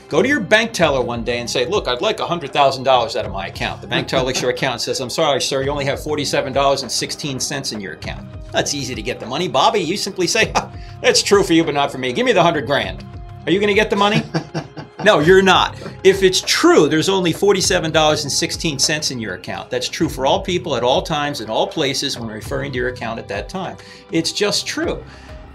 Go 0.08 0.22
to 0.22 0.28
your 0.28 0.40
bank 0.40 0.72
teller 0.72 1.00
one 1.00 1.24
day 1.24 1.38
and 1.38 1.48
say, 1.48 1.66
Look, 1.66 1.88
I'd 1.88 2.00
like 2.00 2.18
$100,000 2.18 3.16
out 3.16 3.24
of 3.24 3.32
my 3.32 3.46
account. 3.46 3.80
The 3.80 3.86
bank 3.86 4.08
teller 4.08 4.24
looks 4.24 4.38
at 4.38 4.42
your 4.42 4.50
account 4.50 4.74
and 4.74 4.80
says, 4.82 5.00
I'm 5.00 5.10
sorry, 5.10 5.40
sir, 5.40 5.62
you 5.62 5.70
only 5.70 5.84
have 5.84 6.00
$47.16 6.00 7.72
in 7.72 7.80
your 7.80 7.92
account. 7.92 8.26
That's 8.52 8.74
easy 8.74 8.94
to 8.94 9.02
get 9.02 9.20
the 9.20 9.26
money. 9.26 9.48
Bobby, 9.48 9.80
you 9.80 9.96
simply 9.96 10.26
say, 10.26 10.52
That's 11.00 11.22
true 11.22 11.42
for 11.42 11.52
you, 11.52 11.64
but 11.64 11.74
not 11.74 11.92
for 11.92 11.98
me. 11.98 12.12
Give 12.12 12.26
me 12.26 12.32
the 12.32 12.40
100 12.40 12.66
grand. 12.66 13.04
Are 13.46 13.52
you 13.52 13.58
going 13.58 13.68
to 13.68 13.74
get 13.74 13.88
the 13.88 13.96
money? 13.96 14.22
no, 15.04 15.20
you're 15.20 15.42
not. 15.42 15.80
If 16.04 16.22
it's 16.22 16.42
true, 16.42 16.88
there's 16.88 17.08
only 17.08 17.32
$47.16 17.32 19.10
in 19.10 19.18
your 19.18 19.34
account. 19.34 19.70
That's 19.70 19.88
true 19.88 20.08
for 20.08 20.26
all 20.26 20.42
people 20.42 20.76
at 20.76 20.82
all 20.82 21.02
times 21.02 21.40
in 21.40 21.48
all 21.48 21.66
places 21.66 22.18
when 22.18 22.28
referring 22.28 22.72
to 22.72 22.78
your 22.78 22.88
account 22.88 23.18
at 23.18 23.28
that 23.28 23.48
time. 23.48 23.76
It's 24.12 24.32
just 24.32 24.66
true. 24.66 25.02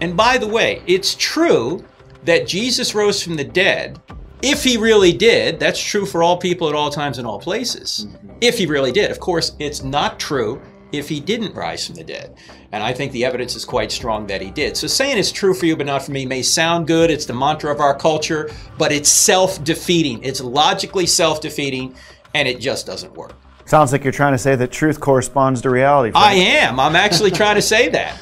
And 0.00 0.16
by 0.16 0.38
the 0.38 0.48
way, 0.48 0.82
it's 0.86 1.14
true 1.14 1.84
that 2.24 2.46
Jesus 2.46 2.94
rose 2.94 3.22
from 3.22 3.36
the 3.36 3.44
dead. 3.44 4.00
If 4.42 4.62
he 4.62 4.76
really 4.76 5.12
did, 5.12 5.58
that's 5.58 5.82
true 5.82 6.04
for 6.04 6.22
all 6.22 6.36
people 6.36 6.68
at 6.68 6.74
all 6.74 6.90
times 6.90 7.18
and 7.18 7.26
all 7.26 7.40
places. 7.40 8.06
Mm-hmm. 8.08 8.38
If 8.40 8.58
he 8.58 8.66
really 8.66 8.92
did. 8.92 9.10
Of 9.10 9.20
course, 9.20 9.56
it's 9.58 9.82
not 9.82 10.20
true 10.20 10.60
if 10.92 11.08
he 11.08 11.20
didn't 11.20 11.54
rise 11.54 11.86
from 11.86 11.96
the 11.96 12.04
dead. 12.04 12.36
And 12.72 12.82
I 12.82 12.92
think 12.92 13.12
the 13.12 13.24
evidence 13.24 13.56
is 13.56 13.64
quite 13.64 13.90
strong 13.90 14.26
that 14.26 14.40
he 14.40 14.50
did. 14.50 14.76
So 14.76 14.86
saying 14.86 15.18
it's 15.18 15.32
true 15.32 15.54
for 15.54 15.66
you 15.66 15.76
but 15.76 15.86
not 15.86 16.02
for 16.02 16.12
me 16.12 16.26
may 16.26 16.42
sound 16.42 16.86
good. 16.86 17.10
It's 17.10 17.26
the 17.26 17.34
mantra 17.34 17.72
of 17.72 17.80
our 17.80 17.96
culture, 17.96 18.50
but 18.78 18.92
it's 18.92 19.08
self 19.08 19.62
defeating. 19.64 20.22
It's 20.22 20.40
logically 20.40 21.06
self 21.06 21.40
defeating, 21.40 21.94
and 22.34 22.46
it 22.46 22.60
just 22.60 22.86
doesn't 22.86 23.14
work. 23.14 23.34
Sounds 23.64 23.90
like 23.90 24.04
you're 24.04 24.12
trying 24.12 24.32
to 24.32 24.38
say 24.38 24.54
that 24.54 24.70
truth 24.70 25.00
corresponds 25.00 25.60
to 25.62 25.70
reality. 25.70 26.12
I 26.14 26.34
am. 26.34 26.78
I'm 26.78 26.94
actually 26.94 27.32
trying 27.32 27.56
to 27.56 27.62
say 27.62 27.88
that. 27.88 28.16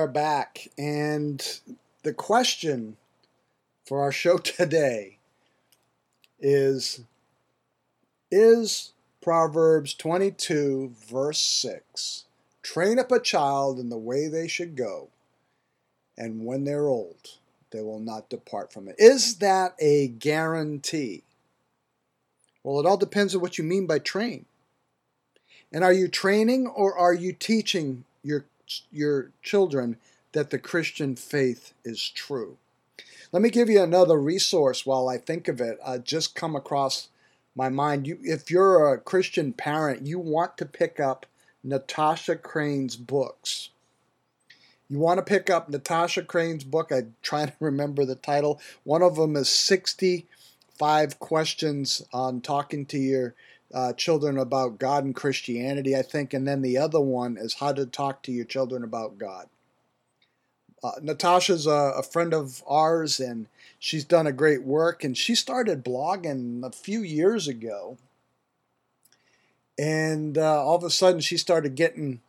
Are 0.00 0.08
back. 0.08 0.68
And 0.78 1.46
the 2.04 2.14
question 2.14 2.96
for 3.84 4.00
our 4.00 4.12
show 4.12 4.38
today 4.38 5.18
is 6.38 7.02
Is 8.30 8.92
Proverbs 9.20 9.92
22, 9.94 10.94
verse 11.08 11.40
6 11.40 12.24
train 12.62 12.98
up 12.98 13.10
a 13.10 13.20
child 13.20 13.78
in 13.78 13.88
the 13.88 13.98
way 13.98 14.28
they 14.28 14.46
should 14.46 14.76
go, 14.76 15.08
and 16.16 16.44
when 16.44 16.64
they're 16.64 16.88
old, 16.88 17.38
they 17.70 17.80
will 17.82 17.98
not 17.98 18.28
depart 18.30 18.72
from 18.72 18.88
it? 18.88 18.96
Is 18.98 19.36
that 19.36 19.74
a 19.80 20.08
guarantee? 20.08 21.24
Well, 22.62 22.78
it 22.80 22.86
all 22.86 22.98
depends 22.98 23.34
on 23.34 23.40
what 23.40 23.58
you 23.58 23.64
mean 23.64 23.86
by 23.86 23.98
train. 23.98 24.46
And 25.72 25.84
are 25.84 25.92
you 25.92 26.08
training 26.08 26.66
or 26.66 26.96
are 26.96 27.14
you 27.14 27.32
teaching 27.32 28.04
your 28.22 28.44
your 28.90 29.30
children 29.42 29.96
that 30.32 30.50
the 30.50 30.58
Christian 30.58 31.16
faith 31.16 31.74
is 31.84 32.08
true. 32.08 32.56
Let 33.32 33.42
me 33.42 33.50
give 33.50 33.68
you 33.68 33.82
another 33.82 34.20
resource 34.20 34.84
while 34.84 35.08
I 35.08 35.18
think 35.18 35.48
of 35.48 35.60
it. 35.60 35.78
Uh, 35.82 35.98
just 35.98 36.34
come 36.34 36.56
across 36.56 37.08
my 37.54 37.68
mind. 37.68 38.06
You, 38.06 38.18
if 38.22 38.50
you're 38.50 38.92
a 38.92 38.98
Christian 38.98 39.52
parent, 39.52 40.06
you 40.06 40.18
want 40.18 40.56
to 40.58 40.66
pick 40.66 40.98
up 40.98 41.26
Natasha 41.62 42.36
Crain's 42.36 42.96
books. 42.96 43.70
You 44.88 44.98
want 44.98 45.18
to 45.18 45.22
pick 45.22 45.48
up 45.48 45.68
Natasha 45.68 46.22
Crain's 46.22 46.64
book. 46.64 46.90
I'm 46.90 47.14
trying 47.22 47.48
to 47.48 47.54
remember 47.60 48.04
the 48.04 48.16
title. 48.16 48.60
One 48.82 49.02
of 49.02 49.14
them 49.14 49.36
is 49.36 49.48
65 49.48 51.20
questions 51.20 52.02
on 52.12 52.40
talking 52.40 52.86
to 52.86 52.98
your 52.98 53.34
uh, 53.72 53.92
children 53.92 54.38
about 54.38 54.78
God 54.78 55.04
and 55.04 55.14
Christianity, 55.14 55.96
I 55.96 56.02
think, 56.02 56.34
and 56.34 56.46
then 56.46 56.62
the 56.62 56.78
other 56.78 57.00
one 57.00 57.36
is 57.36 57.54
how 57.54 57.72
to 57.72 57.86
talk 57.86 58.22
to 58.22 58.32
your 58.32 58.44
children 58.44 58.82
about 58.82 59.18
God. 59.18 59.48
Uh, 60.82 60.92
Natasha's 61.02 61.66
a, 61.66 61.92
a, 61.98 62.02
friend 62.02 62.32
of 62.32 62.62
ours, 62.66 63.20
and 63.20 63.46
she's 63.78 64.04
done 64.04 64.26
a 64.26 64.32
great 64.32 64.62
work. 64.62 65.04
And 65.04 65.16
she 65.16 65.34
started 65.34 65.84
blogging 65.84 66.64
a 66.64 66.72
few 66.72 67.02
years 67.02 67.46
ago, 67.46 67.98
and 69.78 70.38
uh, 70.38 70.64
all 70.64 70.76
of 70.76 70.84
a 70.84 70.90
sudden 70.90 71.20
she 71.20 71.36
started 71.36 71.74
getting 71.74 72.20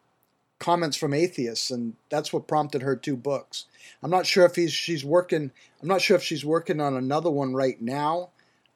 comments 0.59 0.97
from 0.97 1.13
atheists, 1.13 1.71
and 1.71 1.95
that's 2.09 2.31
what 2.31 2.47
prompted 2.47 2.81
her 2.81 2.95
two 2.95 3.15
books. 3.15 3.65
I'm 4.03 4.11
not 4.11 4.25
sure 4.25 4.45
if 4.45 4.55
he's 4.55 4.73
she's 4.73 5.03
working. 5.03 5.51
I'm 5.81 5.87
not 5.87 6.01
sure 6.01 6.17
if 6.17 6.23
she's 6.23 6.45
working 6.45 6.81
on 6.81 6.95
another 6.95 7.31
one 7.31 7.53
right 7.53 7.81
now, 7.81 8.29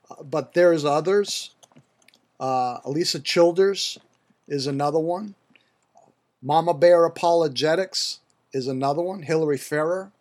uh, 0.09 0.23
but 0.23 0.53
there's 0.53 0.85
others. 0.85 1.51
Uh, 2.39 2.79
Alisa 2.81 3.23
Childers 3.23 3.97
is 4.47 4.67
another 4.67 4.99
one. 4.99 5.35
Mama 6.41 6.73
Bear 6.73 7.05
Apologetics 7.05 8.19
is 8.53 8.67
another 8.67 9.01
one. 9.01 9.23
Hillary 9.23 9.57
Ferrer. 9.57 10.11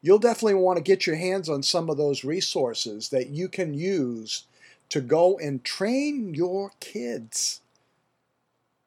You'll 0.00 0.18
definitely 0.18 0.54
want 0.54 0.78
to 0.78 0.82
get 0.82 1.06
your 1.06 1.16
hands 1.16 1.48
on 1.48 1.62
some 1.62 1.88
of 1.88 1.96
those 1.96 2.24
resources 2.24 3.10
that 3.10 3.28
you 3.28 3.48
can 3.48 3.72
use 3.74 4.44
to 4.88 5.00
go 5.00 5.38
and 5.38 5.62
train 5.62 6.34
your 6.34 6.72
kids. 6.80 7.60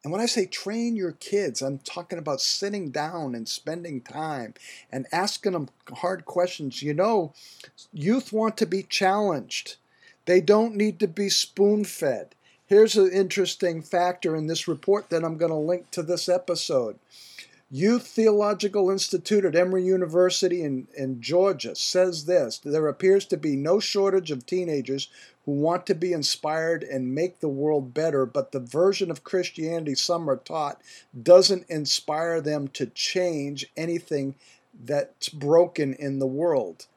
And 0.04 0.12
when 0.12 0.22
I 0.22 0.28
say 0.28 0.46
train 0.46 0.96
your 0.96 1.14
kids, 1.14 1.62
I'm 1.62 1.80
talking 1.80 2.20
about 2.20 2.42
sitting 2.42 2.92
down 2.92 3.34
and 3.34 3.48
spending 3.48 4.02
time 4.02 4.54
and 4.92 5.08
asking 5.12 5.54
them 5.54 5.70
hard 5.96 6.26
questions. 6.26 6.84
You 6.84 6.94
know, 6.94 7.34
youth 7.92 8.32
want 8.32 8.58
to 8.58 8.68
be 8.68 8.84
challenged. 8.84 9.78
They 10.26 10.42
don't 10.42 10.76
need 10.76 11.00
to 11.00 11.08
be 11.08 11.30
spoon 11.30 11.86
fed. 11.86 12.35
Here's 12.68 12.96
an 12.96 13.12
interesting 13.12 13.84
factor 13.84 14.36
in 14.36 14.48
this 14.48 14.68
report 14.68 15.10
that 15.10 15.24
I'm 15.24 15.38
going 15.38 15.52
to 15.52 15.58
link 15.58 15.92
to 15.92 16.02
this 16.02 16.28
episode. 16.28 16.98
Youth 17.70 18.08
Theological 18.08 18.90
Institute 18.90 19.46
at 19.46 19.56
Emory 19.56 19.84
University 19.84 20.64
in, 20.64 20.88
in 20.98 21.22
Georgia 21.22 21.76
says 21.76 22.26
this 22.26 22.58
There 22.58 22.88
appears 22.88 23.26
to 23.26 23.38
be 23.38 23.56
no 23.56 23.80
shortage 23.80 24.32
of 24.32 24.46
teenagers 24.46 25.10
who 25.46 25.52
want 25.52 25.86
to 25.86 25.94
be 25.94 26.12
inspired 26.12 26.84
and 26.84 27.14
make 27.14 27.40
the 27.40 27.48
world 27.48 27.94
better, 27.94 28.26
but 28.26 28.52
the 28.52 28.60
version 28.60 29.12
of 29.12 29.24
Christianity 29.24 29.94
some 29.94 30.28
are 30.28 30.38
taught 30.38 30.82
doesn't 31.22 31.70
inspire 31.70 32.42
them 32.42 32.68
to 32.70 32.88
change 32.88 33.68
anything 33.78 34.34
that's 34.84 35.30
broken 35.30 35.94
in 35.94 36.18
the 36.18 36.26
world. 36.26 36.88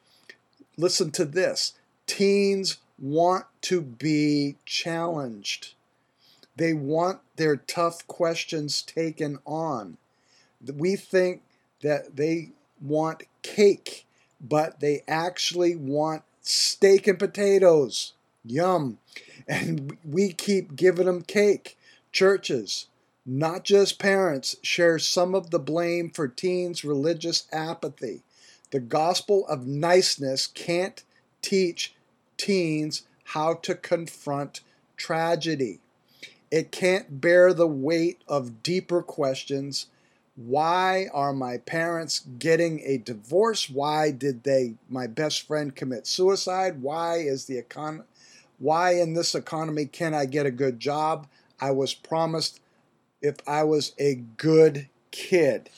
Listen 0.79 1.11
to 1.11 1.27
this 1.27 1.75
teens 2.07 2.79
want 2.99 3.47
to 3.63 3.81
be 3.81 4.57
challenged. 4.65 5.75
They 6.57 6.73
want 6.73 7.21
their 7.37 7.57
tough 7.57 8.07
questions 8.07 8.83
taken 8.83 9.39
on. 9.47 9.97
We 10.67 10.97
think 10.97 11.43
that 11.83 12.17
they 12.17 12.51
want 12.81 13.23
cake, 13.43 14.07
but 14.41 14.81
they 14.81 15.05
actually 15.07 15.77
want 15.77 16.23
steak 16.43 17.07
and 17.07 17.19
potatoes. 17.19 18.15
Yum. 18.45 18.99
And 19.51 19.97
we 20.05 20.35
keep 20.35 20.77
giving 20.77 21.07
them 21.07 21.23
cake. 21.23 21.79
Churches, 22.13 22.89
not 23.25 23.65
just 23.65 23.99
parents, 23.99 24.57
share 24.63 24.99
some 24.99 25.35
of 25.35 25.49
the 25.49 25.59
blame 25.59 26.11
for 26.11 26.29
teens' 26.29 26.85
religious 26.85 27.45
apathy. 27.51 28.21
The 28.73 28.81
gospel 28.81 29.47
of 29.47 29.67
niceness 29.67 30.47
can't 30.47 31.03
teach 31.41 31.95
teens 32.39 33.03
how 33.25 33.55
to 33.55 33.75
confront 33.75 34.61
tragedy. 34.97 35.81
It 36.51 36.73
can't 36.73 37.21
bear 37.21 37.53
the 37.53 37.67
weight 37.67 38.23
of 38.27 38.63
deeper 38.63 39.03
questions. 39.03 39.87
Why 40.35 41.09
are 41.13 41.35
my 41.35 41.59
parents 41.59 42.21
getting 42.39 42.81
a 42.81 42.97
divorce? 42.97 43.69
Why 43.69 44.11
did 44.13 44.45
they 44.45 44.75
my 44.89 45.07
best 45.07 45.47
friend 45.47 45.75
commit 45.75 46.07
suicide? 46.07 46.81
Why 46.81 47.17
is 47.17 47.45
the 47.45 47.61
econ 47.61 48.05
why 48.59 48.93
in 48.95 49.15
this 49.15 49.35
economy 49.35 49.87
can 49.87 50.15
I 50.15 50.27
get 50.27 50.47
a 50.47 50.51
good 50.51 50.81
job? 50.81 51.29
I 51.61 51.71
was 51.71 51.95
promised 51.95 52.61
if 53.21 53.37
I 53.47 53.65
was 53.65 53.93
a 53.99 54.17
good 54.37 54.89
kid. 55.11 55.71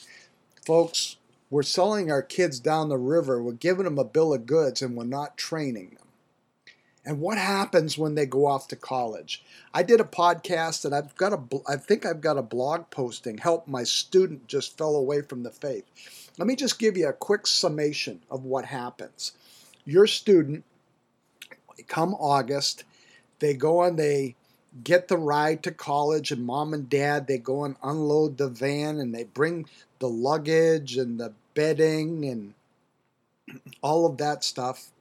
Folks, 0.65 1.17
we're 1.49 1.63
selling 1.63 2.11
our 2.11 2.21
kids 2.21 2.59
down 2.59 2.89
the 2.89 2.97
river. 2.97 3.41
We're 3.41 3.53
giving 3.53 3.83
them 3.83 3.99
a 3.99 4.03
bill 4.03 4.33
of 4.33 4.45
goods 4.45 4.81
and 4.81 4.95
we're 4.95 5.03
not 5.03 5.37
training. 5.37 5.97
And 7.03 7.19
what 7.19 7.37
happens 7.37 7.97
when 7.97 8.13
they 8.13 8.27
go 8.27 8.45
off 8.45 8.67
to 8.67 8.75
college? 8.75 9.43
I 9.73 9.81
did 9.81 9.99
a 9.99 10.05
podcast 10.05 10.85
and 10.85 10.93
I've 10.93 11.15
got 11.15 11.33
a 11.33 11.41
I 11.67 11.75
think 11.77 12.05
I've 12.05 12.21
got 12.21 12.37
a 12.37 12.43
blog 12.43 12.89
posting 12.91 13.39
help 13.39 13.67
my 13.67 13.83
student 13.83 14.47
just 14.47 14.77
fell 14.77 14.95
away 14.95 15.21
from 15.21 15.43
the 15.43 15.49
faith. 15.49 15.85
Let 16.37 16.47
me 16.47 16.55
just 16.55 16.79
give 16.79 16.97
you 16.97 17.07
a 17.07 17.13
quick 17.13 17.47
summation 17.47 18.21
of 18.29 18.45
what 18.45 18.65
happens. 18.65 19.31
Your 19.83 20.05
student 20.05 20.63
come 21.87 22.13
August, 22.13 22.83
they 23.39 23.55
go 23.55 23.81
and 23.81 23.97
they 23.97 24.35
get 24.83 25.07
the 25.07 25.17
ride 25.17 25.63
to 25.63 25.71
college 25.71 26.31
and 26.31 26.45
mom 26.45 26.73
and 26.73 26.89
dad 26.89 27.27
they 27.27 27.37
go 27.37 27.65
and 27.65 27.75
unload 27.83 28.37
the 28.37 28.47
van 28.47 28.99
and 28.99 29.13
they 29.13 29.25
bring 29.25 29.65
the 29.99 30.07
luggage 30.07 30.95
and 30.95 31.19
the 31.19 31.33
bedding 31.53 32.23
and 32.25 32.53
all 33.81 34.05
of 34.05 34.17
that 34.17 34.43
stuff 34.43 34.91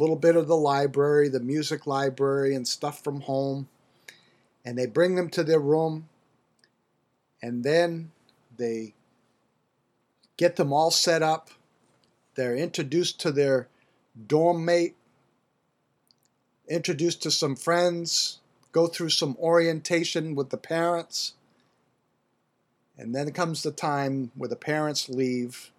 little 0.00 0.16
bit 0.16 0.36
of 0.36 0.48
the 0.48 0.56
library 0.56 1.28
the 1.28 1.40
music 1.40 1.86
library 1.86 2.54
and 2.54 2.66
stuff 2.66 3.02
from 3.02 3.22
home 3.22 3.68
and 4.64 4.76
they 4.78 4.86
bring 4.86 5.14
them 5.14 5.28
to 5.28 5.44
their 5.44 5.60
room 5.60 6.08
and 7.42 7.64
then 7.64 8.10
they 8.56 8.94
get 10.36 10.56
them 10.56 10.72
all 10.72 10.90
set 10.90 11.22
up 11.22 11.50
they're 12.34 12.56
introduced 12.56 13.20
to 13.20 13.30
their 13.30 13.68
dorm 14.26 14.64
mate 14.64 14.96
introduced 16.68 17.22
to 17.22 17.30
some 17.30 17.56
friends 17.56 18.38
go 18.72 18.86
through 18.86 19.10
some 19.10 19.36
orientation 19.40 20.34
with 20.34 20.50
the 20.50 20.56
parents. 20.56 21.34
And 22.96 23.14
then 23.14 23.30
comes 23.32 23.62
the 23.62 23.72
time 23.72 24.30
where 24.34 24.48
the 24.48 24.56
parents 24.56 25.08
leave. 25.08 25.72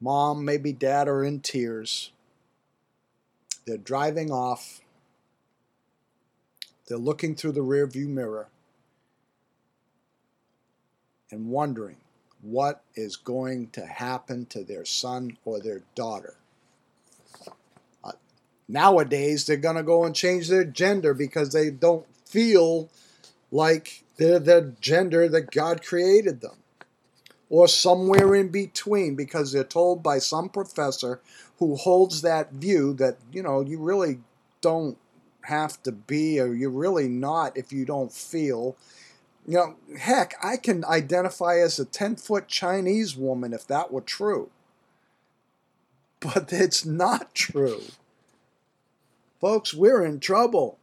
Mom, 0.00 0.44
maybe 0.44 0.72
dad 0.72 1.08
are 1.08 1.24
in 1.24 1.40
tears. 1.40 2.12
They're 3.66 3.76
driving 3.76 4.30
off. 4.30 4.80
They're 6.86 6.98
looking 6.98 7.34
through 7.34 7.52
the 7.52 7.60
rearview 7.60 8.06
mirror 8.06 8.48
and 11.30 11.48
wondering 11.48 11.96
what 12.42 12.82
is 12.94 13.16
going 13.16 13.70
to 13.70 13.84
happen 13.84 14.46
to 14.46 14.62
their 14.62 14.84
son 14.84 15.36
or 15.44 15.58
their 15.60 15.82
daughter. 15.96 16.34
Uh, 18.04 18.12
nowadays, 18.68 19.46
they're 19.46 19.56
going 19.56 19.76
to 19.76 19.82
go 19.82 20.04
and 20.04 20.14
change 20.14 20.48
their 20.48 20.64
gender 20.64 21.12
because 21.12 21.52
they 21.52 21.70
don't 21.70 22.06
feel 22.24 22.88
like 23.50 24.04
they're 24.16 24.38
the 24.38 24.74
gender 24.80 25.28
that 25.28 25.50
God 25.50 25.84
created 25.84 26.40
them. 26.40 26.56
Or 27.48 27.68
somewhere 27.68 28.34
in 28.34 28.48
between 28.48 29.14
because 29.14 29.52
they're 29.52 29.62
told 29.62 30.02
by 30.02 30.18
some 30.18 30.48
professor 30.48 31.20
who 31.58 31.76
holds 31.76 32.22
that 32.22 32.52
view 32.52 32.92
that, 32.94 33.16
you 33.32 33.42
know, 33.42 33.60
you 33.60 33.78
really 33.78 34.20
don't 34.60 34.98
have 35.42 35.82
to 35.84 35.92
be, 35.92 36.40
or 36.40 36.54
you're 36.54 36.70
really 36.70 37.08
not 37.08 37.56
if 37.56 37.72
you 37.72 37.84
don't 37.84 38.12
feel. 38.12 38.76
You 39.46 39.54
know, 39.54 39.76
heck, 39.98 40.34
I 40.42 40.56
can 40.56 40.84
identify 40.84 41.58
as 41.58 41.78
a 41.78 41.84
10 41.84 42.16
foot 42.16 42.48
Chinese 42.48 43.16
woman 43.16 43.52
if 43.52 43.66
that 43.68 43.92
were 43.92 44.00
true. 44.00 44.50
But 46.20 46.48
it's 46.52 46.84
not 46.84 47.34
true. 47.34 47.82
Folks, 49.40 49.72
we're 49.72 50.04
in 50.04 50.20
trouble. 50.20 50.78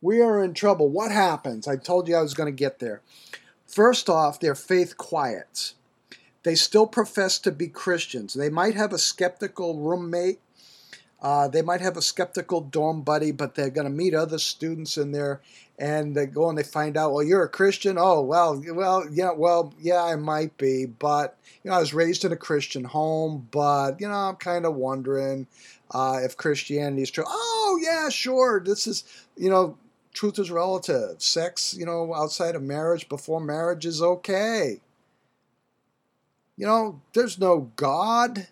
We 0.00 0.20
are 0.20 0.42
in 0.42 0.54
trouble. 0.54 0.88
What 0.88 1.10
happens? 1.10 1.66
I 1.66 1.76
told 1.76 2.08
you 2.08 2.16
I 2.16 2.22
was 2.22 2.34
going 2.34 2.46
to 2.46 2.56
get 2.56 2.78
there. 2.78 3.02
First 3.66 4.08
off, 4.08 4.40
their 4.40 4.54
faith 4.54 4.96
quiets. 4.96 5.74
They 6.48 6.54
still 6.54 6.86
profess 6.86 7.38
to 7.40 7.52
be 7.52 7.68
Christians. 7.68 8.32
They 8.32 8.48
might 8.48 8.74
have 8.74 8.94
a 8.94 8.98
skeptical 8.98 9.78
roommate. 9.80 10.40
Uh, 11.20 11.46
they 11.46 11.60
might 11.60 11.82
have 11.82 11.98
a 11.98 12.00
skeptical 12.00 12.62
dorm 12.62 13.02
buddy, 13.02 13.32
but 13.32 13.54
they're 13.54 13.68
going 13.68 13.86
to 13.86 13.92
meet 13.92 14.14
other 14.14 14.38
students 14.38 14.96
in 14.96 15.12
there, 15.12 15.42
and 15.78 16.14
they 16.14 16.24
go 16.24 16.48
and 16.48 16.56
they 16.56 16.62
find 16.62 16.96
out, 16.96 17.12
well, 17.12 17.22
you're 17.22 17.42
a 17.42 17.50
Christian. 17.50 17.96
Oh, 17.98 18.22
well, 18.22 18.62
well, 18.66 19.04
yeah, 19.12 19.32
well, 19.32 19.74
yeah, 19.78 20.02
I 20.02 20.16
might 20.16 20.56
be, 20.56 20.86
but 20.86 21.36
you 21.62 21.70
know, 21.70 21.76
I 21.76 21.80
was 21.80 21.92
raised 21.92 22.24
in 22.24 22.32
a 22.32 22.36
Christian 22.36 22.84
home, 22.84 23.46
but 23.50 24.00
you 24.00 24.08
know, 24.08 24.14
I'm 24.14 24.36
kind 24.36 24.64
of 24.64 24.74
wondering 24.74 25.46
uh, 25.90 26.20
if 26.22 26.38
Christianity 26.38 27.02
is 27.02 27.10
true. 27.10 27.24
Oh, 27.28 27.78
yeah, 27.82 28.08
sure. 28.08 28.58
This 28.58 28.86
is, 28.86 29.04
you 29.36 29.50
know, 29.50 29.76
truth 30.14 30.38
is 30.38 30.50
relative. 30.50 31.20
Sex, 31.20 31.74
you 31.74 31.84
know, 31.84 32.14
outside 32.14 32.54
of 32.54 32.62
marriage, 32.62 33.06
before 33.10 33.38
marriage 33.38 33.84
is 33.84 34.00
okay. 34.00 34.80
You 36.58 36.66
know, 36.66 37.00
there's 37.14 37.38
no 37.38 37.70
God. 37.76 38.48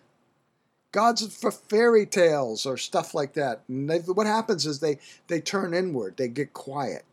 God's 0.93 1.35
for 1.35 1.51
fairy 1.51 2.05
tales 2.05 2.65
or 2.65 2.77
stuff 2.77 3.13
like 3.13 3.33
that. 3.33 3.63
And 3.67 3.89
they, 3.89 3.99
what 3.99 4.25
happens 4.25 4.65
is 4.65 4.79
they, 4.79 4.97
they 5.27 5.41
turn 5.41 5.73
inward, 5.73 6.15
they 6.15 6.29
get 6.29 6.53
quiet. 6.53 7.03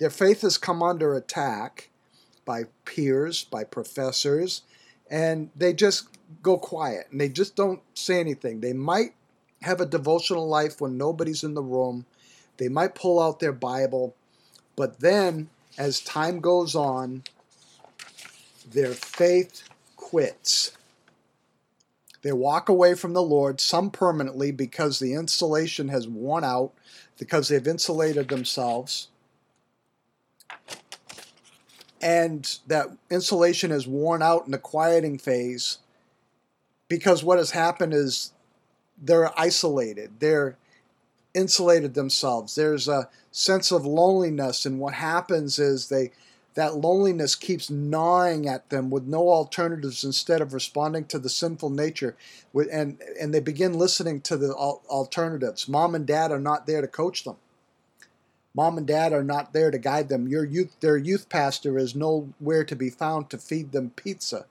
Their 0.00 0.10
faith 0.10 0.42
has 0.42 0.58
come 0.58 0.82
under 0.82 1.14
attack 1.14 1.88
by 2.44 2.64
peers, 2.84 3.44
by 3.44 3.62
professors, 3.62 4.62
and 5.08 5.50
they 5.54 5.72
just 5.72 6.08
go 6.42 6.58
quiet 6.58 7.06
and 7.12 7.20
they 7.20 7.28
just 7.28 7.54
don't 7.54 7.80
say 7.94 8.18
anything. 8.18 8.60
They 8.60 8.72
might 8.72 9.14
have 9.62 9.80
a 9.80 9.86
devotional 9.86 10.48
life 10.48 10.80
when 10.80 10.98
nobody's 10.98 11.44
in 11.44 11.54
the 11.54 11.62
room. 11.62 12.06
They 12.56 12.68
might 12.68 12.96
pull 12.96 13.20
out 13.20 13.38
their 13.38 13.52
Bible, 13.52 14.16
but 14.74 14.98
then 14.98 15.48
as 15.78 16.00
time 16.00 16.40
goes 16.40 16.74
on, 16.74 17.22
their 18.72 18.92
faith 18.92 19.62
quits. 20.14 20.70
They 22.22 22.30
walk 22.30 22.68
away 22.68 22.94
from 22.94 23.14
the 23.14 23.22
Lord, 23.22 23.60
some 23.60 23.90
permanently 23.90 24.52
because 24.52 25.00
the 25.00 25.12
insulation 25.12 25.88
has 25.88 26.06
worn 26.06 26.44
out, 26.44 26.72
because 27.18 27.48
they've 27.48 27.66
insulated 27.66 28.28
themselves. 28.28 29.08
And 32.00 32.58
that 32.68 32.90
insulation 33.10 33.72
is 33.72 33.88
worn 33.88 34.22
out 34.22 34.44
in 34.46 34.52
the 34.52 34.58
quieting 34.58 35.18
phase 35.18 35.78
because 36.86 37.24
what 37.24 37.38
has 37.38 37.50
happened 37.50 37.92
is 37.92 38.30
they're 38.96 39.36
isolated. 39.36 40.20
They're 40.20 40.56
insulated 41.34 41.94
themselves. 41.94 42.54
There's 42.54 42.86
a 42.86 43.08
sense 43.32 43.72
of 43.72 43.84
loneliness, 43.84 44.64
and 44.64 44.78
what 44.78 44.94
happens 44.94 45.58
is 45.58 45.88
they 45.88 46.12
that 46.54 46.76
loneliness 46.76 47.34
keeps 47.34 47.68
gnawing 47.68 48.48
at 48.48 48.70
them 48.70 48.88
with 48.88 49.04
no 49.04 49.28
alternatives 49.28 50.04
instead 50.04 50.40
of 50.40 50.54
responding 50.54 51.04
to 51.06 51.18
the 51.18 51.28
sinful 51.28 51.70
nature 51.70 52.16
and 52.70 53.00
and 53.20 53.34
they 53.34 53.40
begin 53.40 53.74
listening 53.74 54.20
to 54.22 54.36
the 54.36 54.52
alternatives. 54.52 55.68
Mom 55.68 55.94
and 55.94 56.06
dad 56.06 56.30
are 56.30 56.40
not 56.40 56.66
there 56.66 56.80
to 56.80 56.86
coach 56.86 57.24
them. 57.24 57.36
Mom 58.54 58.78
and 58.78 58.86
dad 58.86 59.12
are 59.12 59.24
not 59.24 59.52
there 59.52 59.72
to 59.72 59.78
guide 59.78 60.08
them. 60.08 60.28
Your 60.28 60.44
youth 60.44 60.76
their 60.80 60.96
youth 60.96 61.28
pastor 61.28 61.76
is 61.76 61.96
nowhere 61.96 62.64
to 62.64 62.76
be 62.76 62.90
found 62.90 63.30
to 63.30 63.38
feed 63.38 63.72
them 63.72 63.90
pizza 63.90 64.46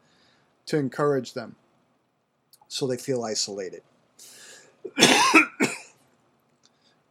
to 0.66 0.78
encourage 0.78 1.34
them. 1.34 1.56
So 2.68 2.86
they 2.86 2.98
feel 2.98 3.24
isolated. 3.24 3.82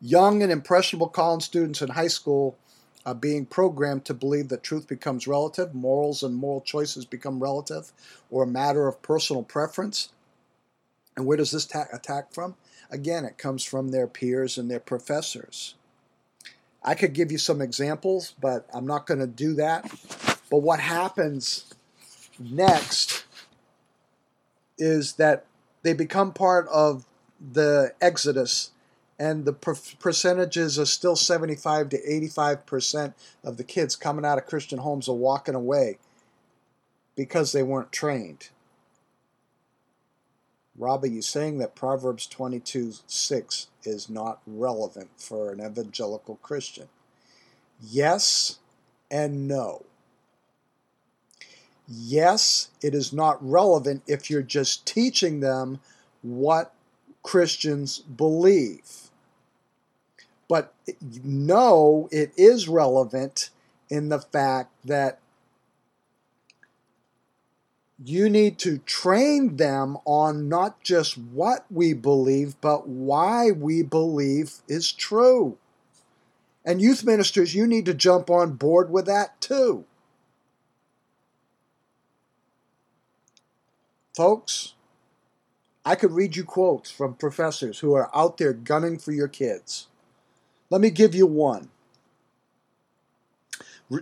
Young 0.01 0.43
and 0.43 0.51
impressionable 0.51 1.09
college 1.09 1.45
students 1.45 1.81
in 1.81 1.91
high 1.91 2.09
school 2.09 2.59
are 3.05 3.15
being 3.15 3.47
programmed 3.47 4.05
to 4.05 4.15
believe 4.15 4.49
that 4.49 4.63
truth 4.63 4.87
becomes 4.87 5.27
relative, 5.27 5.75
morals 5.75 6.23
and 6.23 6.35
moral 6.35 6.61
choices 6.61 7.05
become 7.05 7.43
relative, 7.43 7.93
or 8.31 8.45
a 8.45 8.47
matter 8.47 8.87
of 8.87 9.03
personal 9.03 9.43
preference. 9.43 10.11
And 11.17 11.27
where 11.27 11.37
does 11.37 11.51
this 11.51 11.67
ta- 11.67 11.87
attack 11.93 12.33
from? 12.33 12.57
Again, 12.91 13.25
it 13.25 13.39
comes 13.39 13.65
from 13.65 13.89
their 13.89 14.07
peers 14.07 14.59
and 14.59 14.71
their 14.71 14.81
professors. 14.81 15.75
I 16.83 16.95
could 16.95 17.13
give 17.13 17.31
you 17.31 17.39
some 17.39 17.61
examples, 17.61 18.35
but 18.41 18.67
I'm 18.75 18.87
not 18.87 19.07
going 19.07 19.21
to 19.21 19.27
do 19.27 19.55
that. 19.55 19.91
But 20.51 20.59
what 20.59 20.81
happens 20.81 21.73
next 22.39 23.25
is 24.79 25.15
that 25.15 25.47
they 25.83 25.93
become 25.93 26.33
part 26.33 26.67
of 26.69 27.07
the 27.41 27.95
exodus 28.01 28.72
and 29.23 29.45
the 29.45 29.53
per- 29.53 29.77
percentages 30.01 30.79
are 30.79 30.87
still 30.87 31.17
75 31.17 31.91
to 31.91 32.13
85 32.13 32.67
percent 32.67 33.15
of 33.45 33.57
the 33.57 33.65
kids 33.65 33.97
coming 33.97 34.25
out 34.25 34.39
of 34.39 34.47
christian 34.47 34.79
homes 34.79 35.09
are 35.09 35.15
walking 35.15 35.55
away 35.55 35.99
because 37.17 37.53
they 37.53 37.63
weren't 37.63 37.93
trained 37.93 38.49
rob 40.77 41.05
are 41.05 41.09
you 41.09 41.23
saying 41.23 41.59
that 41.59 41.75
proverbs 41.75 42.27
22 42.27 42.95
6 43.07 43.67
is 43.85 44.09
not 44.09 44.41
relevant 44.47 45.11
for 45.17 45.53
an 45.53 45.61
evangelical 45.61 46.37
christian 46.43 46.89
Yes 47.83 48.59
and 49.11 49.49
no. 49.49 49.85
Yes, 51.89 52.71
it 52.81 52.95
is 52.95 53.13
not 53.13 53.39
relevant 53.47 54.03
if 54.07 54.31
you're 54.31 54.43
just 54.43 54.87
teaching 54.87 55.41
them 55.41 55.81
what 56.23 56.73
Christians 57.23 57.99
believe. 57.99 59.02
But 60.53 60.75
no, 61.25 62.11
it 62.13 62.31
is 62.37 62.69
relevant 62.69 63.49
in 63.89 64.11
the 64.11 64.19
fact 64.19 64.71
that 64.85 65.19
you 68.05 68.29
need 68.29 68.59
to 68.59 68.77
train 68.77 69.57
them 69.57 69.97
on 70.05 70.51
not 70.51 70.83
just 70.83 71.17
what 71.17 71.65
we 71.71 71.95
believe, 71.95 72.61
but 72.61 72.87
why 72.87 73.51
we 73.51 73.83
believe 73.83 74.57
is 74.69 74.93
true. 74.93 75.57
And 76.67 76.83
youth 76.83 77.03
ministers, 77.03 77.55
you 77.55 77.67
need 77.67 77.87
to 77.87 77.95
jump 77.95 78.29
on 78.29 78.53
board 78.53 78.91
with 78.91 79.07
that 79.07 79.41
too. 79.41 79.87
Folks, 84.15 84.75
I 85.83 85.95
could 85.95 86.13
read 86.13 86.37
you 86.37 86.45
quotes 86.45 86.91
from 86.91 87.15
professors 87.15 87.79
who 87.79 87.95
are 87.95 88.15
out 88.15 88.37
there 88.37 88.53
gunning 88.53 88.99
for 88.99 89.13
your 89.13 89.29
kids. 89.29 89.89
Let 90.73 90.81
me 90.81 90.89
give 90.89 91.15
you 91.15 91.27
one. 91.27 91.69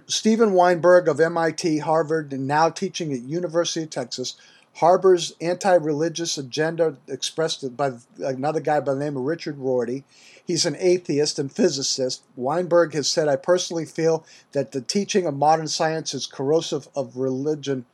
Steven 0.06 0.52
Weinberg 0.52 1.08
of 1.08 1.18
MIT, 1.18 1.78
Harvard, 1.78 2.32
and 2.32 2.46
now 2.46 2.68
teaching 2.68 3.12
at 3.12 3.22
University 3.22 3.82
of 3.82 3.90
Texas, 3.90 4.36
harbors 4.76 5.34
anti-religious 5.40 6.38
agenda 6.38 6.96
expressed 7.08 7.76
by 7.76 7.94
another 8.20 8.60
guy 8.60 8.78
by 8.78 8.94
the 8.94 9.00
name 9.00 9.16
of 9.16 9.24
Richard 9.24 9.58
Rorty. 9.58 10.04
He's 10.46 10.64
an 10.64 10.76
atheist 10.78 11.40
and 11.40 11.50
physicist. 11.50 12.22
Weinberg 12.36 12.94
has 12.94 13.08
said, 13.08 13.26
I 13.26 13.34
personally 13.34 13.84
feel 13.84 14.24
that 14.52 14.70
the 14.70 14.80
teaching 14.80 15.26
of 15.26 15.34
modern 15.34 15.66
science 15.66 16.14
is 16.14 16.24
corrosive 16.24 16.86
of 16.94 17.16
religion. 17.16 17.84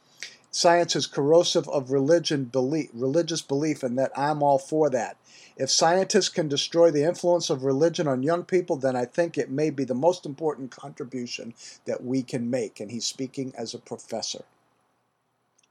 Science 0.56 0.96
is 0.96 1.06
corrosive 1.06 1.68
of 1.68 1.90
religion 1.90 2.44
belief, 2.44 2.88
religious 2.94 3.42
belief, 3.42 3.82
and 3.82 3.98
that 3.98 4.10
I'm 4.16 4.42
all 4.42 4.58
for 4.58 4.88
that. 4.88 5.18
If 5.58 5.70
scientists 5.70 6.30
can 6.30 6.48
destroy 6.48 6.90
the 6.90 7.04
influence 7.04 7.50
of 7.50 7.62
religion 7.62 8.08
on 8.08 8.22
young 8.22 8.42
people, 8.42 8.76
then 8.76 8.96
I 8.96 9.04
think 9.04 9.36
it 9.36 9.50
may 9.50 9.68
be 9.68 9.84
the 9.84 9.94
most 9.94 10.24
important 10.24 10.70
contribution 10.70 11.52
that 11.84 12.02
we 12.02 12.22
can 12.22 12.48
make. 12.48 12.80
And 12.80 12.90
he's 12.90 13.04
speaking 13.04 13.52
as 13.54 13.74
a 13.74 13.78
professor. 13.78 14.44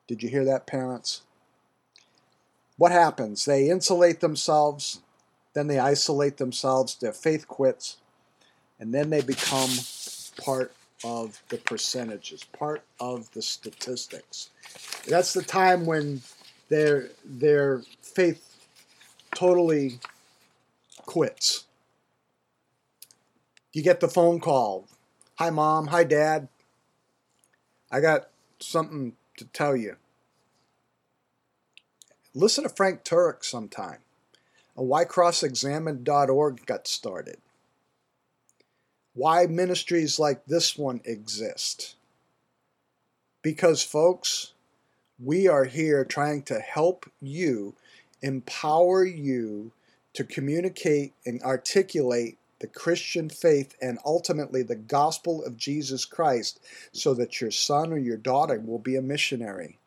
Did 0.08 0.22
you 0.22 0.30
hear 0.30 0.46
that, 0.46 0.68
parents? 0.68 1.24
What 2.78 2.92
happens? 2.92 3.44
They 3.46 3.68
insulate 3.72 4.20
themselves, 4.20 5.02
then 5.56 5.66
they 5.66 5.80
isolate 5.80 6.38
themselves, 6.38 6.94
their 6.94 7.12
faith 7.12 7.48
quits, 7.48 7.98
and 8.80 8.94
then 8.94 9.10
they 9.10 9.22
become 9.22 9.72
part 10.38 10.74
of 11.06 11.40
the 11.50 11.58
percentages, 11.58 12.44
part 12.44 12.82
of 13.00 13.32
the 13.34 13.42
statistics. 13.42 14.50
That's 15.08 15.34
the 15.34 15.44
time 15.44 15.86
when 15.86 16.24
their 16.70 17.10
their 17.24 17.84
faith 18.02 18.58
totally 19.36 20.00
quits. 20.98 21.66
You 23.72 23.84
get 23.84 24.00
the 24.00 24.08
phone 24.08 24.40
call. 24.40 24.88
Hi, 25.36 25.52
mom. 25.52 25.88
Hi, 25.88 26.04
dad. 26.04 26.48
I 27.92 28.00
got 28.00 28.30
something 28.60 29.14
to 29.38 29.46
tell 29.46 29.76
you. 29.76 29.98
Listen 32.34 32.64
to 32.64 32.70
Frank 32.70 33.04
Turek 33.04 33.46
sometime. 33.46 34.00
A 34.76 34.84
why 34.84 35.06
crossexamined.org 35.06 36.66
got 36.66 36.88
started. 36.88 37.38
Why 39.16 39.46
ministries 39.46 40.20
like 40.20 40.46
this 40.46 40.78
one 40.78 41.00
exist. 41.06 41.96
Because, 43.42 43.82
folks, 43.82 44.52
we 45.24 45.48
are 45.48 45.64
here 45.64 46.04
trying 46.04 46.44
to 46.44 46.60
help 46.60 47.10
you 47.22 47.76
empower 48.22 49.06
you 49.06 49.72
to 50.14 50.26
communicate 50.26 51.14
and 51.26 51.42
articulate 51.44 52.38
the 52.60 52.68
Christian 52.68 53.30
faith 53.30 53.76
and 53.82 54.00
ultimately 54.06 54.64
the 54.64 54.76
gospel 54.76 55.44
of 55.46 55.58
Jesus 55.58 56.04
Christ 56.04 56.60
so 56.92 57.14
that 57.14 57.40
your 57.40 57.52
son 57.52 57.94
or 57.94 57.98
your 57.98 58.18
daughter 58.18 58.60
will 58.60 58.80
be 58.80 58.98
a 58.98 59.02
missionary 59.02 59.78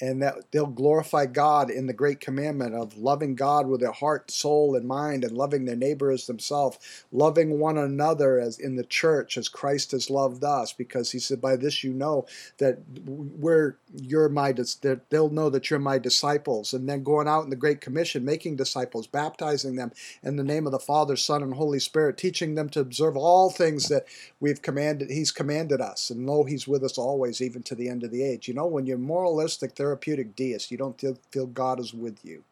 and 0.00 0.22
that 0.22 0.34
they'll 0.50 0.66
glorify 0.66 1.26
God 1.26 1.70
in 1.70 1.86
the 1.86 1.92
great 1.92 2.20
commandment 2.20 2.74
of 2.74 2.98
loving 2.98 3.34
God 3.34 3.66
with 3.66 3.80
their 3.80 3.92
heart, 3.92 4.30
soul, 4.30 4.76
and 4.76 4.86
mind, 4.86 5.24
and 5.24 5.36
loving 5.36 5.64
their 5.64 5.76
neighbor 5.76 6.10
as 6.10 6.26
themselves, 6.26 6.78
loving 7.10 7.58
one 7.58 7.78
another 7.78 8.38
as 8.38 8.58
in 8.58 8.76
the 8.76 8.84
church 8.84 9.38
as 9.38 9.48
Christ 9.48 9.92
has 9.92 10.10
loved 10.10 10.44
us, 10.44 10.72
because 10.72 11.12
He 11.12 11.18
said, 11.18 11.40
"By 11.40 11.56
this 11.56 11.82
you 11.82 11.92
know 11.92 12.26
that 12.58 12.78
we're 13.06 13.76
you're 13.94 14.28
my 14.28 14.52
that 14.52 15.00
they'll 15.10 15.30
know 15.30 15.50
that 15.50 15.70
you're 15.70 15.78
my 15.78 15.98
disciples." 15.98 16.72
And 16.72 16.88
then 16.88 17.02
going 17.02 17.28
out 17.28 17.44
in 17.44 17.50
the 17.50 17.56
Great 17.56 17.80
Commission, 17.80 18.24
making 18.24 18.56
disciples, 18.56 19.06
baptizing 19.06 19.76
them 19.76 19.92
in 20.22 20.36
the 20.36 20.44
name 20.44 20.66
of 20.66 20.72
the 20.72 20.78
Father, 20.78 21.16
Son, 21.16 21.42
and 21.42 21.54
Holy 21.54 21.78
Spirit, 21.78 22.16
teaching 22.16 22.54
them 22.54 22.68
to 22.70 22.80
observe 22.80 23.16
all 23.16 23.50
things 23.50 23.88
that 23.88 24.04
we've 24.40 24.62
commanded. 24.62 25.10
He's 25.10 25.32
commanded 25.32 25.80
us, 25.80 26.10
and 26.10 26.26
lo, 26.26 26.44
He's 26.44 26.68
with 26.68 26.84
us 26.84 26.98
always, 26.98 27.40
even 27.40 27.62
to 27.64 27.74
the 27.74 27.88
end 27.88 28.02
of 28.02 28.10
the 28.10 28.22
age. 28.22 28.48
You 28.48 28.54
know, 28.54 28.66
when 28.66 28.86
you're 28.86 28.98
moralistic 28.98 29.74
therapeutic 29.86 30.34
deist. 30.34 30.72
You 30.72 30.78
don't 30.78 31.00
feel 31.00 31.46
God 31.46 31.78
is 31.78 31.94
with 31.94 32.24
you. 32.24 32.42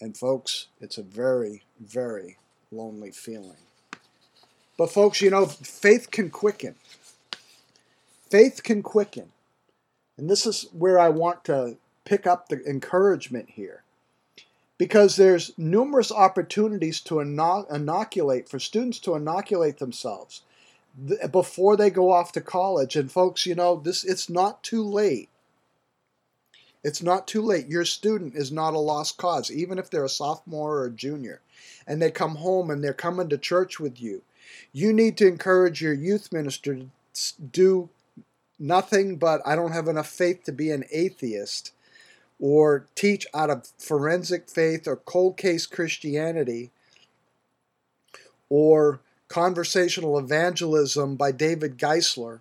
And 0.00 0.16
folks, 0.16 0.66
it's 0.80 0.98
a 0.98 1.02
very, 1.02 1.62
very 1.80 2.36
lonely 2.72 3.12
feeling. 3.12 3.56
But 4.76 4.90
folks, 4.90 5.20
you 5.20 5.30
know, 5.30 5.46
faith 5.46 6.10
can 6.10 6.30
quicken. 6.30 6.74
Faith 8.28 8.62
can 8.64 8.82
quicken. 8.82 9.30
And 10.16 10.28
this 10.28 10.46
is 10.46 10.66
where 10.72 10.98
I 10.98 11.10
want 11.10 11.44
to 11.44 11.76
pick 12.04 12.26
up 12.26 12.48
the 12.48 12.60
encouragement 12.64 13.50
here. 13.50 13.82
Because 14.78 15.16
there's 15.16 15.52
numerous 15.56 16.10
opportunities 16.10 17.00
to 17.02 17.20
inoculate, 17.20 18.48
for 18.48 18.58
students 18.58 18.98
to 19.00 19.14
inoculate 19.14 19.78
themselves 19.78 20.42
before 21.30 21.76
they 21.76 21.90
go 21.90 22.12
off 22.12 22.32
to 22.32 22.40
college. 22.40 22.96
And 22.96 23.10
folks, 23.10 23.46
you 23.46 23.54
know, 23.54 23.76
this 23.76 24.04
it's 24.04 24.28
not 24.28 24.62
too 24.62 24.82
late. 24.82 25.28
It's 26.84 27.02
not 27.02 27.26
too 27.26 27.42
late. 27.42 27.66
Your 27.66 27.84
student 27.84 28.34
is 28.34 28.52
not 28.52 28.74
a 28.74 28.78
lost 28.78 29.16
cause, 29.16 29.50
even 29.50 29.78
if 29.78 29.90
they're 29.90 30.04
a 30.04 30.08
sophomore 30.08 30.78
or 30.78 30.86
a 30.86 30.90
junior, 30.90 31.40
and 31.86 32.00
they 32.00 32.10
come 32.10 32.36
home 32.36 32.70
and 32.70 32.82
they're 32.82 32.94
coming 32.94 33.28
to 33.28 33.38
church 33.38 33.80
with 33.80 34.00
you. 34.00 34.22
You 34.72 34.92
need 34.92 35.16
to 35.18 35.26
encourage 35.26 35.82
your 35.82 35.92
youth 35.92 36.32
minister 36.32 36.76
to 36.76 37.42
do 37.42 37.88
nothing 38.58 39.16
but 39.16 39.40
I 39.44 39.56
don't 39.56 39.72
have 39.72 39.88
enough 39.88 40.08
faith 40.08 40.44
to 40.44 40.52
be 40.52 40.70
an 40.70 40.84
atheist 40.92 41.72
or 42.40 42.86
teach 42.94 43.26
out 43.34 43.50
of 43.50 43.68
forensic 43.78 44.48
faith 44.48 44.86
or 44.86 44.96
cold 44.96 45.36
case 45.36 45.66
Christianity 45.66 46.70
or 48.48 49.00
Conversational 49.28 50.18
Evangelism 50.18 51.16
by 51.16 51.32
David 51.32 51.76
Geisler, 51.76 52.40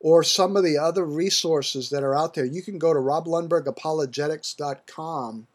or 0.00 0.22
some 0.22 0.54
of 0.54 0.62
the 0.62 0.76
other 0.76 1.06
resources 1.06 1.88
that 1.88 2.02
are 2.02 2.14
out 2.14 2.34
there, 2.34 2.44
you 2.44 2.60
can 2.60 2.78
go 2.78 2.92
to 2.92 3.00
roblundbergapologetics.com 3.00 5.46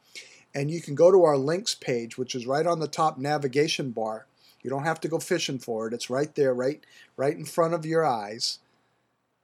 and 0.55 0.71
you 0.71 0.81
can 0.81 0.95
go 0.95 1.11
to 1.11 1.23
our 1.23 1.37
links 1.37 1.75
page, 1.75 2.17
which 2.17 2.33
is 2.33 2.47
right 2.47 2.65
on 2.65 2.79
the 2.79 2.87
top 2.87 3.19
navigation 3.19 3.91
bar. 3.91 4.25
You 4.63 4.71
don't 4.71 4.85
have 4.85 4.99
to 5.01 5.07
go 5.07 5.19
fishing 5.19 5.59
for 5.59 5.85
it. 5.87 5.93
It's 5.93 6.09
right 6.09 6.33
there, 6.33 6.55
right, 6.55 6.83
right 7.15 7.37
in 7.37 7.45
front 7.45 7.75
of 7.75 7.85
your 7.85 8.03
eyes. 8.03 8.57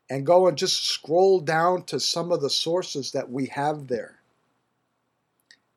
And 0.10 0.26
go 0.26 0.48
and 0.48 0.58
just 0.58 0.86
scroll 0.86 1.40
down 1.40 1.84
to 1.84 2.00
some 2.00 2.32
of 2.32 2.42
the 2.42 2.50
sources 2.50 3.12
that 3.12 3.30
we 3.30 3.46
have 3.48 3.86
there. 3.88 4.22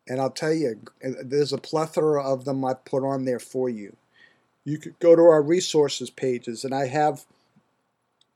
And 0.07 0.23
I'll 0.23 0.31
tell 0.31 0.55
you, 0.55 0.81
there's 1.03 1.53
a 1.53 1.59
plethora 1.59 2.23
of 2.23 2.47
them 2.47 2.65
I 2.65 2.73
put 2.73 3.05
on 3.05 3.27
there 3.27 3.39
for 3.39 3.69
you 3.69 3.95
you 4.69 4.79
could 4.79 4.99
go 4.99 5.17
to 5.17 5.23
our 5.23 5.43
resources 5.43 6.11
pages, 6.11 6.65
and 6.65 6.75
I 6.75 6.87
have 6.89 7.25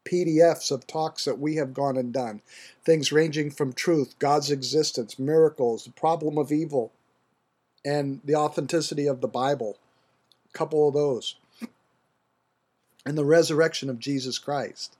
PDFs 0.05 0.71
of 0.71 0.87
talks 0.87 1.25
that 1.27 1.38
we 1.38 1.57
have 1.57 1.75
gone 1.75 1.97
and 1.97 2.12
done. 2.12 2.40
Things 2.85 3.12
ranging 3.12 3.51
from 3.51 3.73
truth, 3.73 4.18
God's 4.18 4.51
existence, 4.51 5.18
miracles, 5.18 5.85
the 5.85 5.92
problem 5.92 6.38
of 6.38 6.51
evil, 6.51 6.90
and 7.85 8.21
the 8.25 8.35
authenticity 8.35 9.07
of 9.07 9.21
the 9.21 9.29
Bible. 9.29 9.78
A 10.53 10.59
couple 10.59 10.89
of 10.89 10.95
those. 10.95 11.37
And 13.05 13.18
the 13.18 13.24
resurrection 13.24 13.91
of 13.91 13.99
Jesus 13.99 14.39
Christ. 14.39 14.97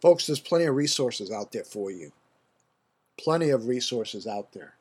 Folks, 0.00 0.26
there's 0.26 0.40
plenty 0.40 0.66
of 0.66 0.76
resources 0.76 1.30
out 1.30 1.52
there 1.52 1.64
for 1.64 1.90
you. 1.90 2.12
Plenty 3.16 3.50
of 3.50 3.66
resources 3.66 4.26
out 4.26 4.52
there. 4.52 4.74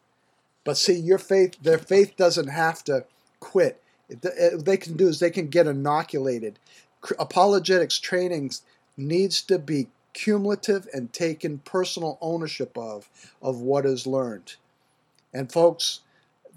But 0.63 0.77
see, 0.77 0.99
your 0.99 1.17
faith, 1.17 1.55
their 1.61 1.77
faith 1.77 2.17
doesn't 2.17 2.49
have 2.49 2.83
to 2.85 3.05
quit 3.39 3.81
they 4.09 4.77
can 4.77 4.95
do 4.95 5.07
is 5.07 5.19
they 5.19 5.31
can 5.31 5.47
get 5.47 5.67
inoculated. 5.67 6.59
Apologetics 7.19 7.99
training 7.99 8.51
needs 8.95 9.41
to 9.43 9.59
be 9.59 9.87
cumulative 10.13 10.87
and 10.93 11.13
taken 11.13 11.59
personal 11.59 12.17
ownership 12.21 12.75
of 12.77 13.09
of 13.41 13.61
what 13.61 13.85
is 13.85 14.07
learned. 14.07 14.55
And 15.33 15.51
folks, 15.51 15.99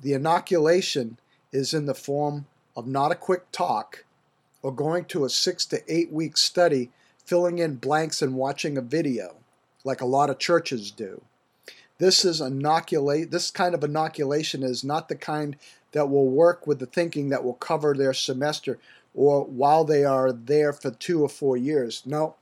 the 0.01 0.15
inoculation 0.15 1.19
is 1.53 1.75
in 1.75 1.87
the 1.87 1.95
form 1.95 2.47
of 2.77 2.87
not 2.87 3.13
a 3.13 3.17
quick 3.17 3.51
talk 3.53 4.05
or 4.63 4.73
going 4.73 5.05
to 5.07 5.25
a 5.25 5.31
six 5.31 5.67
to 5.67 5.83
eight 5.89 6.11
week 6.13 6.37
study, 6.37 6.91
filling 7.25 7.59
in 7.59 7.77
blanks 7.77 8.23
and 8.23 8.35
watching 8.35 8.79
a 8.79 8.83
video, 8.83 9.37
like 9.85 10.01
a 10.01 10.07
lot 10.07 10.31
of 10.31 10.39
churches 10.39 10.91
do. 10.91 11.23
This 11.99 12.25
is 12.25 12.41
inoculate. 12.41 13.31
This 13.31 13.51
kind 13.51 13.75
of 13.75 13.85
inoculation 13.85 14.63
is 14.63 14.83
not 14.83 15.09
the 15.09 15.17
kind 15.17 15.57
that 15.93 16.09
will 16.09 16.29
work 16.29 16.67
with 16.67 16.79
the 16.79 16.87
thinking 16.87 17.29
that 17.31 17.45
will 17.45 17.55
cover 17.55 17.95
their 17.95 18.15
semester 18.15 18.79
or 19.15 19.45
while 19.45 19.85
they 19.85 20.05
are 20.05 20.33
there 20.33 20.73
for 20.73 20.91
two 20.91 21.23
or 21.23 21.29
four 21.29 21.57
years. 21.57 22.03
No, 22.07 22.37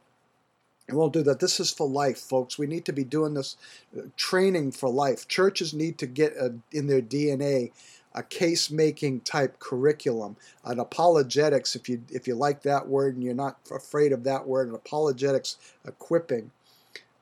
it 0.87 0.95
won't 0.95 1.13
do 1.13 1.23
that. 1.23 1.41
This 1.41 1.61
is 1.61 1.71
for 1.71 1.89
life, 1.89 2.19
folks. 2.19 2.59
We 2.59 2.67
need 2.67 2.85
to 2.87 2.93
be 2.93 3.05
doing 3.05 3.35
this 3.35 3.57
uh, 3.97 4.03
training 4.17 4.73
for 4.73 4.91
life. 4.91 5.29
Churches 5.29 5.73
need 5.73 5.99
to 5.99 6.07
get 6.07 6.33
a, 6.37 6.55
in 6.73 6.87
their 6.87 7.03
DNA 7.03 7.71
a 8.15 8.23
case 8.23 8.71
making 8.71 9.21
type 9.21 9.59
curriculum, 9.59 10.37
an 10.65 10.81
apologetics, 10.81 11.77
if 11.77 11.89
you 11.89 12.03
if 12.11 12.27
you 12.27 12.35
like 12.35 12.63
that 12.63 12.89
word 12.89 13.15
and 13.15 13.23
you're 13.23 13.35
not 13.35 13.59
afraid 13.71 14.13
of 14.13 14.25
that 14.25 14.47
word, 14.47 14.69
an 14.69 14.75
apologetics 14.75 15.57
equipping 15.87 16.51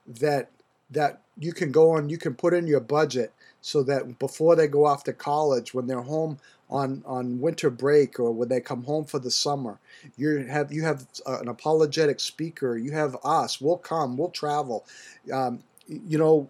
that 0.06 0.50
that 0.90 1.20
you 1.38 1.52
can 1.52 1.72
go 1.72 1.90
on, 1.90 2.08
you 2.08 2.16
can 2.16 2.34
put 2.34 2.54
in 2.54 2.66
your 2.66 2.80
budget 2.80 3.32
so 3.66 3.82
that 3.82 4.20
before 4.20 4.54
they 4.54 4.68
go 4.68 4.86
off 4.86 5.02
to 5.02 5.12
college, 5.12 5.74
when 5.74 5.88
they're 5.88 6.00
home 6.00 6.38
on, 6.70 7.02
on 7.04 7.40
winter 7.40 7.68
break 7.68 8.20
or 8.20 8.30
when 8.30 8.48
they 8.48 8.60
come 8.60 8.84
home 8.84 9.04
for 9.04 9.18
the 9.18 9.30
summer, 9.32 9.80
you 10.16 10.44
have 10.44 10.72
you 10.72 10.84
have 10.84 11.04
an 11.26 11.48
apologetic 11.48 12.20
speaker. 12.20 12.78
You 12.78 12.92
have 12.92 13.16
us. 13.24 13.60
We'll 13.60 13.78
come. 13.78 14.16
We'll 14.16 14.30
travel. 14.30 14.86
Um, 15.32 15.64
you 15.88 16.16
know, 16.16 16.48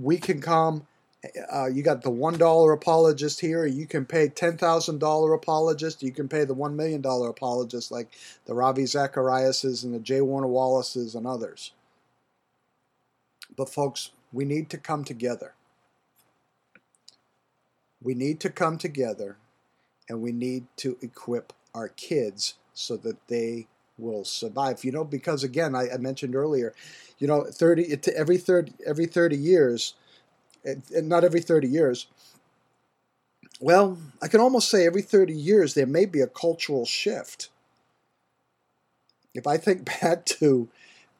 we 0.00 0.16
can 0.16 0.40
come. 0.40 0.86
Uh, 1.52 1.66
you 1.66 1.82
got 1.82 2.00
the 2.00 2.08
one 2.10 2.38
dollar 2.38 2.72
apologist 2.72 3.38
here. 3.38 3.66
You 3.66 3.86
can 3.86 4.06
pay 4.06 4.28
ten 4.28 4.56
thousand 4.56 4.98
dollar 4.98 5.34
apologist. 5.34 6.02
You 6.02 6.10
can 6.10 6.26
pay 6.26 6.46
the 6.46 6.54
one 6.54 6.74
million 6.74 7.02
dollar 7.02 7.28
apologist, 7.28 7.92
like 7.92 8.08
the 8.46 8.54
Ravi 8.54 8.86
Zachariases 8.86 9.84
and 9.84 9.92
the 9.92 10.00
J. 10.00 10.22
Warner 10.22 10.46
Wallaces 10.46 11.14
and 11.14 11.26
others. 11.26 11.72
But 13.54 13.68
folks, 13.68 14.12
we 14.32 14.46
need 14.46 14.70
to 14.70 14.78
come 14.78 15.04
together. 15.04 15.52
We 18.06 18.14
need 18.14 18.38
to 18.40 18.50
come 18.50 18.78
together 18.78 19.36
and 20.08 20.22
we 20.22 20.30
need 20.30 20.66
to 20.76 20.96
equip 21.02 21.52
our 21.74 21.88
kids 21.88 22.54
so 22.72 22.96
that 22.98 23.26
they 23.26 23.66
will 23.98 24.24
survive. 24.24 24.84
You 24.84 24.92
know, 24.92 25.02
because 25.02 25.42
again, 25.42 25.74
I, 25.74 25.90
I 25.92 25.96
mentioned 25.96 26.36
earlier, 26.36 26.72
you 27.18 27.26
know, 27.26 27.42
30 27.50 27.98
every 28.14 28.38
30 28.38 28.74
every 28.86 29.06
30 29.06 29.36
years, 29.36 29.94
and 30.64 31.08
not 31.08 31.24
every 31.24 31.40
30 31.40 31.66
years. 31.66 32.06
Well, 33.60 33.98
I 34.22 34.28
can 34.28 34.38
almost 34.38 34.70
say 34.70 34.86
every 34.86 35.02
30 35.02 35.32
years 35.32 35.74
there 35.74 35.84
may 35.84 36.04
be 36.04 36.20
a 36.20 36.28
cultural 36.28 36.86
shift. 36.86 37.48
If 39.34 39.48
I 39.48 39.56
think 39.56 39.84
back 40.00 40.24
to 40.26 40.68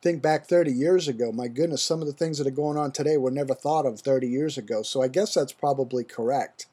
think 0.02 0.22
back 0.22 0.46
30 0.46 0.70
years 0.70 1.08
ago, 1.08 1.32
my 1.32 1.48
goodness, 1.48 1.82
some 1.82 2.00
of 2.00 2.06
the 2.06 2.12
things 2.12 2.38
that 2.38 2.46
are 2.46 2.50
going 2.52 2.78
on 2.78 2.92
today 2.92 3.16
were 3.16 3.32
never 3.32 3.54
thought 3.54 3.86
of 3.86 3.98
30 3.98 4.28
years 4.28 4.56
ago. 4.56 4.82
So 4.82 5.02
I 5.02 5.08
guess 5.08 5.34
that's 5.34 5.52
probably 5.52 6.04
correct. 6.04 6.66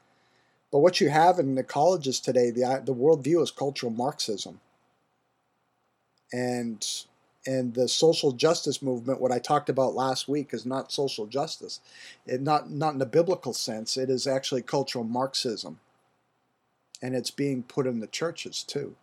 But 0.74 0.80
what 0.80 1.00
you 1.00 1.08
have 1.08 1.38
in 1.38 1.54
the 1.54 1.62
colleges 1.62 2.18
today, 2.18 2.50
the 2.50 2.64
uh, 2.64 2.80
the 2.80 2.92
worldview 2.92 3.40
is 3.40 3.52
cultural 3.52 3.92
Marxism. 3.92 4.58
And 6.32 6.84
and 7.46 7.74
the 7.74 7.86
social 7.86 8.32
justice 8.32 8.82
movement, 8.82 9.20
what 9.20 9.30
I 9.30 9.38
talked 9.38 9.68
about 9.68 9.94
last 9.94 10.26
week, 10.26 10.52
is 10.52 10.66
not 10.66 10.90
social 10.90 11.26
justice. 11.26 11.78
It 12.26 12.42
not 12.42 12.72
not 12.72 12.94
in 12.94 12.98
the 12.98 13.06
biblical 13.06 13.52
sense. 13.52 13.96
It 13.96 14.10
is 14.10 14.26
actually 14.26 14.62
cultural 14.62 15.04
Marxism. 15.04 15.78
And 17.00 17.14
it's 17.14 17.30
being 17.30 17.62
put 17.62 17.86
in 17.86 18.00
the 18.00 18.08
churches 18.08 18.64
too. 18.64 18.96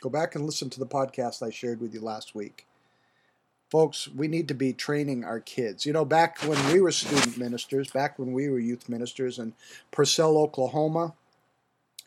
Go 0.00 0.08
back 0.08 0.34
and 0.34 0.46
listen 0.46 0.70
to 0.70 0.78
the 0.78 0.86
podcast 0.86 1.42
I 1.46 1.50
shared 1.50 1.82
with 1.82 1.92
you 1.92 2.00
last 2.00 2.34
week. 2.34 2.65
Folks, 3.68 4.06
we 4.06 4.28
need 4.28 4.46
to 4.48 4.54
be 4.54 4.72
training 4.72 5.24
our 5.24 5.40
kids. 5.40 5.84
You 5.84 5.92
know, 5.92 6.04
back 6.04 6.40
when 6.42 6.72
we 6.72 6.80
were 6.80 6.92
student 6.92 7.36
ministers, 7.36 7.90
back 7.90 8.16
when 8.16 8.32
we 8.32 8.48
were 8.48 8.60
youth 8.60 8.88
ministers 8.88 9.40
in 9.40 9.54
Purcell, 9.90 10.38
Oklahoma, 10.38 11.14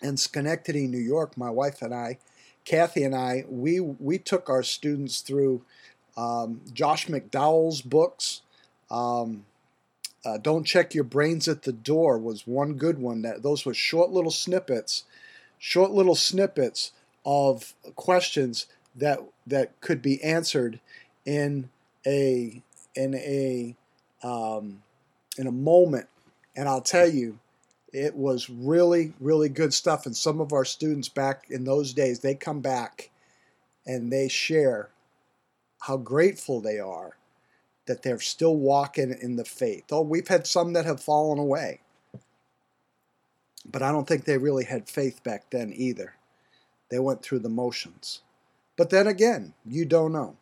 and 0.02 0.18
Schenectady, 0.18 0.88
New 0.88 0.98
York, 1.00 1.38
my 1.38 1.50
wife 1.50 1.82
and 1.82 1.94
I, 1.94 2.18
Kathy 2.64 3.04
and 3.04 3.14
I, 3.14 3.44
we 3.50 3.80
we 3.80 4.18
took 4.18 4.50
our 4.50 4.64
students 4.64 5.20
through 5.20 5.62
um, 6.16 6.62
Josh 6.72 7.08
McDowell's 7.08 7.82
books. 7.82 8.42
Um, 8.90 9.46
uh, 10.24 10.38
Don't 10.38 10.66
check 10.66 10.94
your 10.94 11.04
brains 11.04 11.48
at 11.48 11.64
the 11.64 11.74
door 11.74 12.18
was 12.18 12.48
one 12.48 12.74
good 12.74 13.00
one. 13.00 13.22
That 13.22 13.44
those 13.44 13.66
were 13.66 13.74
short 13.74 14.12
little 14.12 14.32
snippets, 14.32 15.04
short 15.58 15.92
little 15.92 16.16
snippets 16.16 16.94
of 17.26 17.74
questions 17.96 18.66
that 18.96 19.20
that 19.46 19.80
could 19.82 20.02
be 20.02 20.24
answered 20.24 20.80
in 21.26 21.70
a 22.06 22.62
in 22.96 23.16
a 23.16 23.76
um, 24.24 24.82
in 25.38 25.48
a 25.48 25.52
moment. 25.52 26.08
And 26.56 26.68
I'll 26.68 26.82
tell 26.82 27.08
you, 27.08 27.40
it 27.94 28.16
was 28.16 28.50
really 28.50 29.14
really 29.20 29.50
good 29.50 29.74
stuff. 29.74 30.06
And 30.06 30.16
some 30.16 30.40
of 30.40 30.54
our 30.54 30.66
students 30.66 31.10
back 31.10 31.48
in 31.50 31.64
those 31.64 31.94
days, 31.94 32.20
they 32.20 32.36
come 32.36 32.62
back 32.62 33.10
and 33.86 34.12
they 34.12 34.28
share 34.28 34.90
how 35.82 35.98
grateful 35.98 36.62
they 36.62 36.80
are 36.80 37.16
that 37.90 38.04
they're 38.04 38.20
still 38.20 38.56
walking 38.56 39.16
in 39.20 39.36
the 39.36 39.44
faith. 39.44 39.86
Oh, 39.92 40.02
we've 40.02 40.28
had 40.28 40.46
some 40.46 40.74
that 40.74 40.86
have 40.86 41.02
fallen 41.02 41.40
away. 41.40 41.80
But 43.66 43.82
I 43.82 43.92
don't 43.92 44.08
think 44.08 44.26
they 44.26 44.38
really 44.38 44.66
had 44.66 44.88
faith 44.88 45.24
back 45.24 45.50
then 45.50 45.74
either. 45.76 46.14
They 46.90 47.00
went 47.00 47.24
through 47.24 47.40
the 47.40 47.50
motions. 47.50 48.22
But 48.78 48.92
then 48.92 49.08
again, 49.08 49.56
you 49.66 49.86
don't 49.86 50.14
know. 50.14 50.38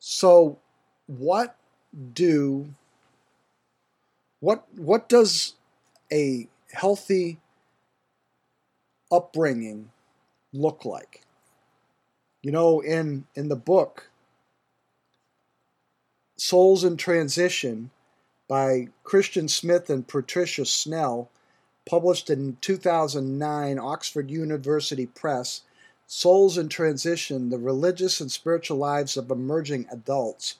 So, 0.00 0.58
what 1.06 1.56
do 2.14 2.74
what 4.40 4.66
what 4.74 5.08
does 5.10 5.54
a 6.10 6.48
healthy 6.72 7.38
upbringing 9.12 9.90
look 10.54 10.86
like? 10.86 11.22
You 12.42 12.50
know, 12.50 12.80
in 12.80 13.26
in 13.34 13.48
the 13.48 13.56
book 13.56 14.10
Souls 16.38 16.82
in 16.82 16.96
Transition 16.96 17.90
by 18.48 18.88
Christian 19.04 19.48
Smith 19.48 19.90
and 19.90 20.08
Patricia 20.08 20.64
Snell, 20.64 21.28
published 21.84 22.30
in 22.30 22.56
2009, 22.62 23.78
Oxford 23.78 24.30
University 24.30 25.04
Press, 25.04 25.62
Souls 26.12 26.58
in 26.58 26.68
Transition 26.68 27.50
The 27.50 27.58
Religious 27.58 28.20
and 28.20 28.32
Spiritual 28.32 28.78
Lives 28.78 29.16
of 29.16 29.30
Emerging 29.30 29.86
Adults. 29.92 30.56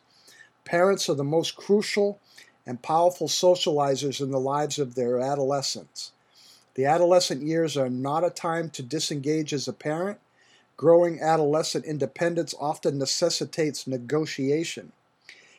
Parents 0.65 1.09
are 1.09 1.15
the 1.15 1.25
most 1.25 1.57
crucial 1.57 2.21
and 2.65 2.81
powerful 2.81 3.27
socializers 3.27 4.21
in 4.21 4.31
the 4.31 4.39
lives 4.39 4.79
of 4.79 4.95
their 4.95 5.19
adolescents. 5.19 6.13
The 6.75 6.85
adolescent 6.85 7.43
years 7.43 7.77
are 7.77 7.91
not 7.91 8.25
a 8.25 8.31
time 8.31 8.71
to 8.71 8.83
disengage 8.85 9.53
as 9.53 9.67
a 9.67 9.73
parent. 9.73 10.21
Growing 10.77 11.21
adolescent 11.21 11.85
independence 11.85 12.55
often 12.61 12.97
necessitates 12.97 13.89
negotiation. 13.89 14.93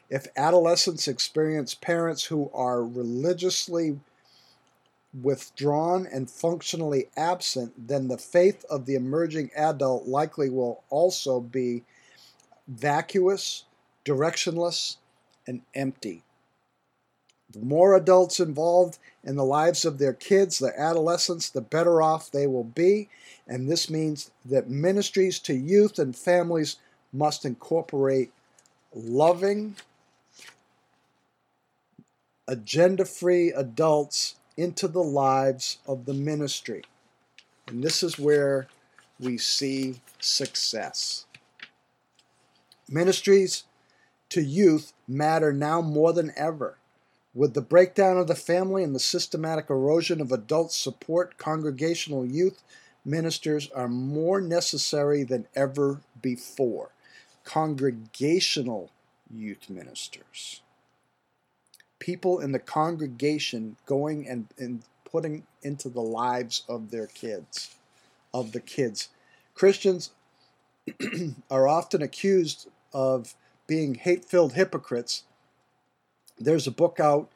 If 0.09 0.27
adolescents 0.37 1.09
experience 1.09 1.75
parents 1.75 2.23
who 2.23 2.49
are 2.53 2.81
religiously 2.81 3.99
withdrawn 5.13 6.07
and 6.11 6.29
functionally 6.29 7.09
absent, 7.17 7.87
then 7.87 8.07
the 8.07 8.17
faith 8.17 8.63
of 8.69 8.85
the 8.85 8.95
emerging 8.95 9.51
adult 9.55 10.07
likely 10.07 10.49
will 10.49 10.83
also 10.89 11.39
be 11.39 11.83
vacuous, 12.67 13.65
directionless, 14.05 14.97
and 15.47 15.61
empty. 15.75 16.23
The 17.51 17.59
more 17.59 17.95
adults 17.95 18.39
involved 18.39 18.97
in 19.23 19.35
the 19.35 19.43
lives 19.43 19.83
of 19.83 19.97
their 19.97 20.13
kids, 20.13 20.59
their 20.59 20.79
adolescents, 20.79 21.49
the 21.49 21.61
better 21.61 22.01
off 22.01 22.31
they 22.31 22.47
will 22.47 22.63
be. 22.63 23.09
And 23.45 23.69
this 23.69 23.89
means 23.89 24.31
that 24.45 24.69
ministries 24.69 25.37
to 25.39 25.53
youth 25.53 25.99
and 25.99 26.15
families 26.15 26.77
must 27.11 27.43
incorporate 27.43 28.31
loving, 28.93 29.75
agenda 32.47 33.03
free 33.03 33.51
adults 33.51 34.35
into 34.57 34.87
the 34.87 35.03
lives 35.03 35.77
of 35.87 36.05
the 36.05 36.13
ministry. 36.13 36.83
And 37.67 37.83
this 37.83 38.03
is 38.03 38.19
where 38.19 38.67
we 39.19 39.37
see 39.37 40.01
success. 40.19 41.25
Ministries 42.89 43.63
to 44.29 44.41
youth 44.41 44.93
matter 45.07 45.53
now 45.53 45.81
more 45.81 46.13
than 46.13 46.31
ever. 46.35 46.77
With 47.33 47.53
the 47.53 47.61
breakdown 47.61 48.17
of 48.17 48.27
the 48.27 48.35
family 48.35 48.83
and 48.83 48.93
the 48.93 48.99
systematic 48.99 49.69
erosion 49.69 50.19
of 50.19 50.31
adult 50.31 50.73
support, 50.73 51.37
congregational 51.37 52.25
youth 52.25 52.61
ministers 53.05 53.69
are 53.71 53.87
more 53.87 54.41
necessary 54.41 55.23
than 55.23 55.47
ever 55.55 56.01
before. 56.21 56.89
Congregational 57.45 58.91
youth 59.33 59.69
ministers 59.69 60.61
people 62.01 62.39
in 62.39 62.51
the 62.51 62.59
congregation 62.59 63.77
going 63.85 64.27
and, 64.27 64.47
and 64.57 64.81
putting 65.09 65.43
into 65.61 65.87
the 65.87 66.01
lives 66.01 66.63
of 66.67 66.91
their 66.91 67.07
kids. 67.07 67.75
of 68.33 68.51
the 68.51 68.59
kids. 68.59 69.09
Christians 69.53 70.11
are 71.51 71.67
often 71.67 72.01
accused 72.01 72.67
of 72.93 73.35
being 73.67 73.95
hate 73.95 74.25
filled 74.25 74.53
hypocrites. 74.53 75.23
There's 76.39 76.67
a 76.67 76.71
book 76.71 76.99
out 76.99 77.29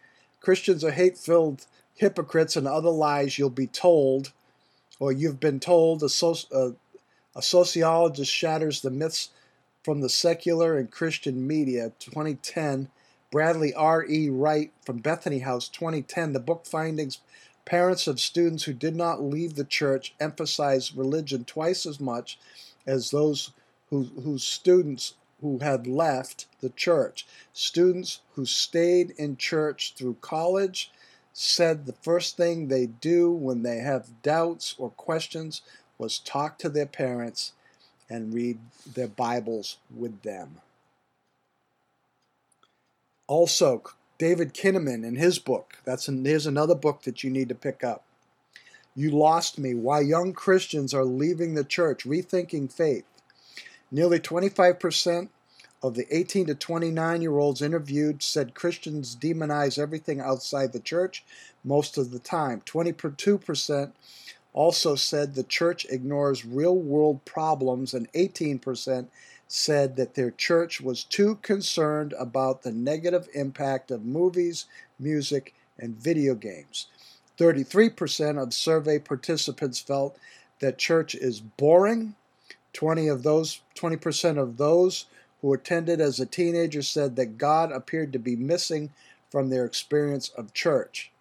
Christians 0.46 0.84
are 0.84 0.92
hate 0.92 1.18
filled 1.18 1.66
hypocrites 1.96 2.56
and 2.56 2.68
other 2.68 2.92
lies 2.92 3.40
you'll 3.40 3.50
be 3.50 3.66
told, 3.66 4.32
or 5.00 5.12
you've 5.12 5.40
been 5.40 5.60
told. 5.60 6.04
A, 6.04 6.10
a, 6.52 6.74
a 7.36 7.42
sociologist 7.42 8.32
shatters 8.32 8.82
the 8.82 8.92
myths 8.92 9.30
from 9.84 10.02
the 10.02 10.10
secular 10.10 10.78
and 10.78 10.92
Christian 10.92 11.48
media. 11.48 11.94
2010. 12.00 12.90
Bradley 13.36 13.74
R. 13.74 14.06
E. 14.06 14.30
Wright 14.30 14.72
from 14.86 15.00
Bethany 15.00 15.40
House, 15.40 15.68
2010. 15.68 16.32
The 16.32 16.40
book 16.40 16.66
findings 16.66 17.20
parents 17.66 18.08
of 18.08 18.22
students 18.22 18.64
who 18.64 18.72
did 18.72 18.96
not 18.96 19.22
leave 19.22 19.56
the 19.56 19.66
church 19.66 20.16
Emphasized 20.22 20.96
religion 20.96 21.44
twice 21.44 21.86
as 21.86 22.00
much 22.00 22.40
as 22.88 23.12
those 23.12 23.52
who, 23.90 24.04
whose 24.24 24.46
students 24.46 25.16
who 25.42 25.58
had 25.58 25.86
left 25.86 26.46
the 26.62 26.70
church. 26.70 27.28
Students 27.52 28.22
who 28.36 28.46
stayed 28.46 29.12
in 29.18 29.36
church 29.36 29.96
through 29.98 30.16
college 30.22 30.90
said 31.34 31.88
the 31.88 31.92
first 31.92 32.38
thing 32.38 32.70
they 32.70 32.86
do 32.86 33.30
when 33.30 33.64
they 33.64 33.80
have 33.80 34.22
doubts 34.22 34.76
or 34.78 34.92
questions 34.92 35.62
was 35.98 36.20
talk 36.20 36.58
to 36.60 36.70
their 36.70 36.86
parents 36.86 37.52
and 38.10 38.34
read 38.34 38.60
their 38.86 39.10
Bibles 39.10 39.76
with 39.94 40.22
them. 40.22 40.62
Also, 43.28 43.84
David 44.18 44.54
Kinnaman 44.54 45.04
in 45.06 45.16
his 45.16 45.40
book, 45.40 45.80
that's 45.84 46.08
an, 46.08 46.24
here's 46.24 46.46
another 46.46 46.76
book 46.76 47.04
that 47.04 47.24
you 47.24 47.30
need 47.30 47.50
to 47.50 47.56
pick 47.56 47.84
up. 47.84 48.04
You 48.96 49.12
Lost 49.12 49.60
Me 49.60 49.74
Why 49.74 50.02
Young 50.02 50.32
Christians 50.32 50.94
Are 50.94 51.04
Leaving 51.04 51.56
the 51.56 51.64
Church, 51.64 52.06
Rethinking 52.06 52.72
Faith. 52.72 53.06
Nearly 53.92 54.20
25% 54.20 55.30
of 55.84 55.96
the 55.96 56.08
18 56.16 56.48
to 56.48 56.56
29 56.56 57.22
year 57.22 57.38
olds 57.38 57.62
interviewed 57.62 58.24
said 58.24 58.56
Christians 58.56 59.16
demonize 59.16 59.78
everything 59.78 60.20
outside 60.20 60.72
the 60.72 60.80
church 60.80 61.24
most 61.64 61.98
of 61.98 62.12
the 62.12 62.20
time. 62.20 62.62
22% 62.66 63.92
also 64.54 64.96
said 64.96 65.36
the 65.36 65.44
church 65.44 65.86
ignores 65.90 66.46
real 66.46 66.78
world 66.78 67.24
problems, 67.26 67.94
and 67.94 68.12
18% 68.14 69.08
said 69.56 69.96
that 69.96 70.16
their 70.16 70.32
church 70.32 70.82
was 70.82 71.06
too 71.06 71.36
concerned 71.42 72.14
about 72.20 72.62
the 72.62 72.74
negative 72.74 73.30
impact 73.34 73.90
of 73.90 74.04
movies, 74.04 74.66
music, 75.00 75.54
and 75.80 75.96
video 75.96 76.36
games. 76.36 76.88
33% 77.40 78.38
of 78.42 78.54
survey 78.54 79.00
participants 79.00 79.80
felt 79.80 80.18
that 80.60 80.78
church 80.78 81.16
is 81.16 81.40
boring. 81.40 82.16
20 82.74 83.08
of 83.08 83.24
those 83.24 83.62
20% 83.76 84.38
of 84.38 84.58
those 84.58 85.06
who 85.42 85.54
attended 85.54 86.02
as 86.02 86.20
a 86.20 86.26
teenager 86.26 86.82
said 86.82 87.16
that 87.16 87.38
God 87.38 87.72
appeared 87.72 88.12
to 88.12 88.20
be 88.20 88.36
missing 88.36 88.90
from 89.32 89.50
their 89.50 89.64
experience 89.64 90.28
of 90.30 90.54
church. 90.54 91.12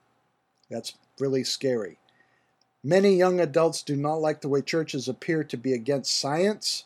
That's 0.68 0.94
really 1.20 1.44
scary. 1.44 1.98
Many 2.82 3.14
young 3.14 3.38
adults 3.38 3.80
do 3.82 3.94
not 3.94 4.16
like 4.16 4.40
the 4.40 4.48
way 4.48 4.60
churches 4.60 5.06
appear 5.06 5.44
to 5.44 5.56
be 5.56 5.72
against 5.72 6.18
science. 6.18 6.82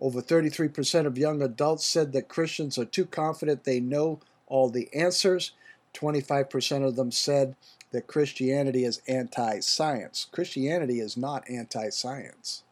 Over 0.00 0.20
33% 0.20 1.06
of 1.06 1.16
young 1.16 1.42
adults 1.42 1.86
said 1.86 2.12
that 2.12 2.28
Christians 2.28 2.76
are 2.78 2.84
too 2.84 3.06
confident 3.06 3.64
they 3.64 3.80
know 3.80 4.20
all 4.46 4.68
the 4.68 4.92
answers. 4.94 5.52
25% 5.94 6.86
of 6.86 6.96
them 6.96 7.10
said 7.10 7.56
that 7.92 8.06
Christianity 8.06 8.84
is 8.84 9.00
anti 9.08 9.60
science. 9.60 10.26
Christianity 10.30 11.00
is 11.00 11.16
not 11.16 11.48
anti 11.48 11.88
science. 11.88 12.62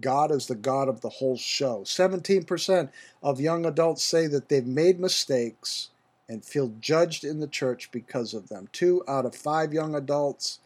God 0.00 0.30
is 0.30 0.46
the 0.46 0.54
God 0.54 0.88
of 0.88 1.00
the 1.00 1.08
whole 1.08 1.38
show. 1.38 1.80
17% 1.80 2.90
of 3.22 3.40
young 3.40 3.64
adults 3.64 4.04
say 4.04 4.26
that 4.26 4.48
they've 4.48 4.66
made 4.66 5.00
mistakes 5.00 5.88
and 6.28 6.44
feel 6.44 6.74
judged 6.80 7.24
in 7.24 7.40
the 7.40 7.46
church 7.46 7.90
because 7.90 8.34
of 8.34 8.48
them. 8.48 8.68
Two 8.72 9.02
out 9.08 9.24
of 9.24 9.34
five 9.34 9.72
young 9.72 9.94
adults, 9.94 10.58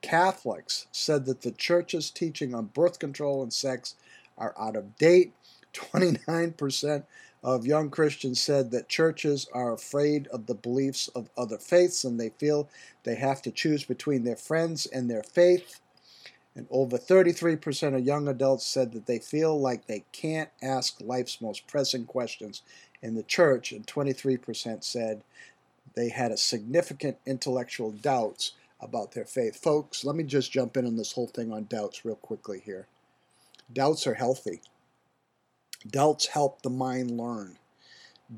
Catholics, 0.00 0.86
said 0.92 1.26
that 1.26 1.42
the 1.42 1.50
church's 1.50 2.10
teaching 2.10 2.54
on 2.54 2.66
birth 2.66 2.98
control 2.98 3.42
and 3.42 3.52
sex 3.52 3.96
are 4.38 4.54
out 4.58 4.76
of 4.76 4.96
date. 4.96 5.32
29% 5.72 7.04
of 7.42 7.66
young 7.66 7.90
Christians 7.90 8.40
said 8.40 8.70
that 8.70 8.88
churches 8.88 9.46
are 9.52 9.72
afraid 9.72 10.28
of 10.28 10.46
the 10.46 10.54
beliefs 10.54 11.08
of 11.08 11.28
other 11.36 11.58
faiths 11.58 12.04
and 12.04 12.18
they 12.18 12.30
feel 12.30 12.68
they 13.02 13.16
have 13.16 13.42
to 13.42 13.50
choose 13.50 13.84
between 13.84 14.24
their 14.24 14.36
friends 14.36 14.86
and 14.86 15.10
their 15.10 15.22
faith. 15.22 15.80
And 16.56 16.66
over 16.70 16.96
33% 16.96 17.96
of 17.96 18.04
young 18.04 18.28
adults 18.28 18.66
said 18.66 18.92
that 18.92 19.06
they 19.06 19.18
feel 19.18 19.60
like 19.60 19.86
they 19.86 20.04
can't 20.12 20.50
ask 20.62 21.00
life's 21.00 21.40
most 21.40 21.66
pressing 21.66 22.06
questions 22.06 22.62
in 23.02 23.16
the 23.16 23.24
church, 23.24 23.72
and 23.72 23.86
23% 23.86 24.84
said 24.84 25.22
they 25.94 26.08
had 26.08 26.30
a 26.30 26.36
significant 26.36 27.18
intellectual 27.26 27.90
doubts 27.90 28.52
about 28.80 29.12
their 29.12 29.24
faith. 29.24 29.56
Folks, 29.56 30.04
let 30.04 30.16
me 30.16 30.24
just 30.24 30.52
jump 30.52 30.76
in 30.76 30.86
on 30.86 30.96
this 30.96 31.12
whole 31.12 31.26
thing 31.26 31.52
on 31.52 31.66
doubts 31.66 32.04
real 32.04 32.16
quickly 32.16 32.60
here. 32.64 32.86
Doubts 33.74 34.06
are 34.06 34.14
healthy. 34.14 34.62
Doubts 35.86 36.26
help 36.28 36.62
the 36.62 36.70
mind 36.70 37.10
learn. 37.10 37.58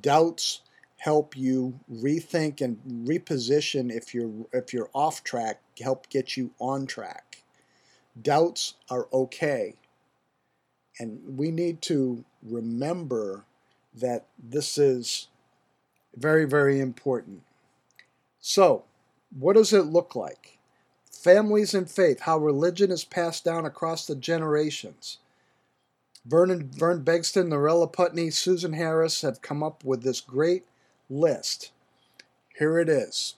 Doubts 0.01 0.63
help 0.97 1.37
you 1.37 1.79
rethink 1.93 2.61
and 2.61 2.79
reposition 3.07 3.95
if 3.95 4.15
you're 4.15 4.33
if 4.53 4.73
you're 4.73 4.91
off 4.93 5.23
track, 5.23 5.61
help 5.81 6.09
get 6.09 6.37
you 6.37 6.51
on 6.59 6.87
track. 6.87 7.43
Doubts 8.21 8.75
are 8.91 9.07
okay. 9.13 9.75
And 10.99 11.21
we 11.39 11.51
need 11.51 11.83
to 11.83 12.25
remember 12.43 13.45
that 13.95 14.27
this 14.43 14.79
is 14.79 15.29
very, 16.17 16.47
very 16.47 16.81
important. 16.81 17.43
So, 18.41 18.85
what 19.39 19.55
does 19.55 19.73
it 19.73 19.87
look 19.87 20.17
like? 20.17 20.59
Families 21.13 21.75
and 21.75 21.91
faith, 21.91 22.21
how 22.21 22.39
religion 22.39 22.91
is 22.91 23.05
passed 23.05 23.45
down 23.45 23.67
across 23.67 24.07
the 24.07 24.15
generations. 24.15 25.19
Vernon, 26.27 26.71
Vern 26.73 27.05
Bengtson, 27.05 27.49
Norella 27.49 27.93
Putney, 27.93 28.31
Susan 28.31 28.73
Harris 28.73 29.23
have 29.23 29.43
come 29.43 29.63
up 29.63 29.85
with 29.85 30.03
this 30.03 30.21
great 30.21 30.65
list. 31.09 31.71
Here 32.59 32.81
it 32.81 32.89
is. 32.89 33.37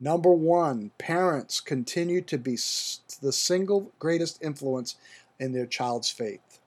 Number 0.00 0.32
one, 0.32 0.90
parents 0.98 1.60
continue 1.60 2.22
to 2.22 2.38
be 2.38 2.52
the 2.52 3.32
single 3.32 3.92
greatest 3.98 4.42
influence 4.42 4.96
in 5.38 5.52
their 5.52 5.66
child's 5.66 6.10
faith. 6.10 6.60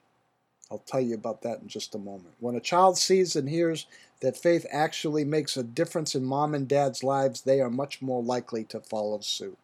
I'll 0.69 0.79
tell 0.79 1.01
you 1.01 1.15
about 1.15 1.41
that 1.41 1.59
in 1.59 1.67
just 1.67 1.95
a 1.95 1.99
moment. 1.99 2.35
When 2.39 2.55
a 2.55 2.61
child 2.61 2.97
sees 2.97 3.35
and 3.35 3.49
hears 3.49 3.87
that 4.21 4.37
faith 4.37 4.65
actually 4.71 5.25
makes 5.25 5.57
a 5.57 5.63
difference 5.63 6.15
in 6.15 6.23
mom 6.23 6.53
and 6.53 6.67
dad's 6.67 7.03
lives, 7.03 7.41
they 7.41 7.61
are 7.61 7.69
much 7.69 8.01
more 8.01 8.21
likely 8.21 8.63
to 8.65 8.79
follow 8.79 9.19
suit. 9.19 9.57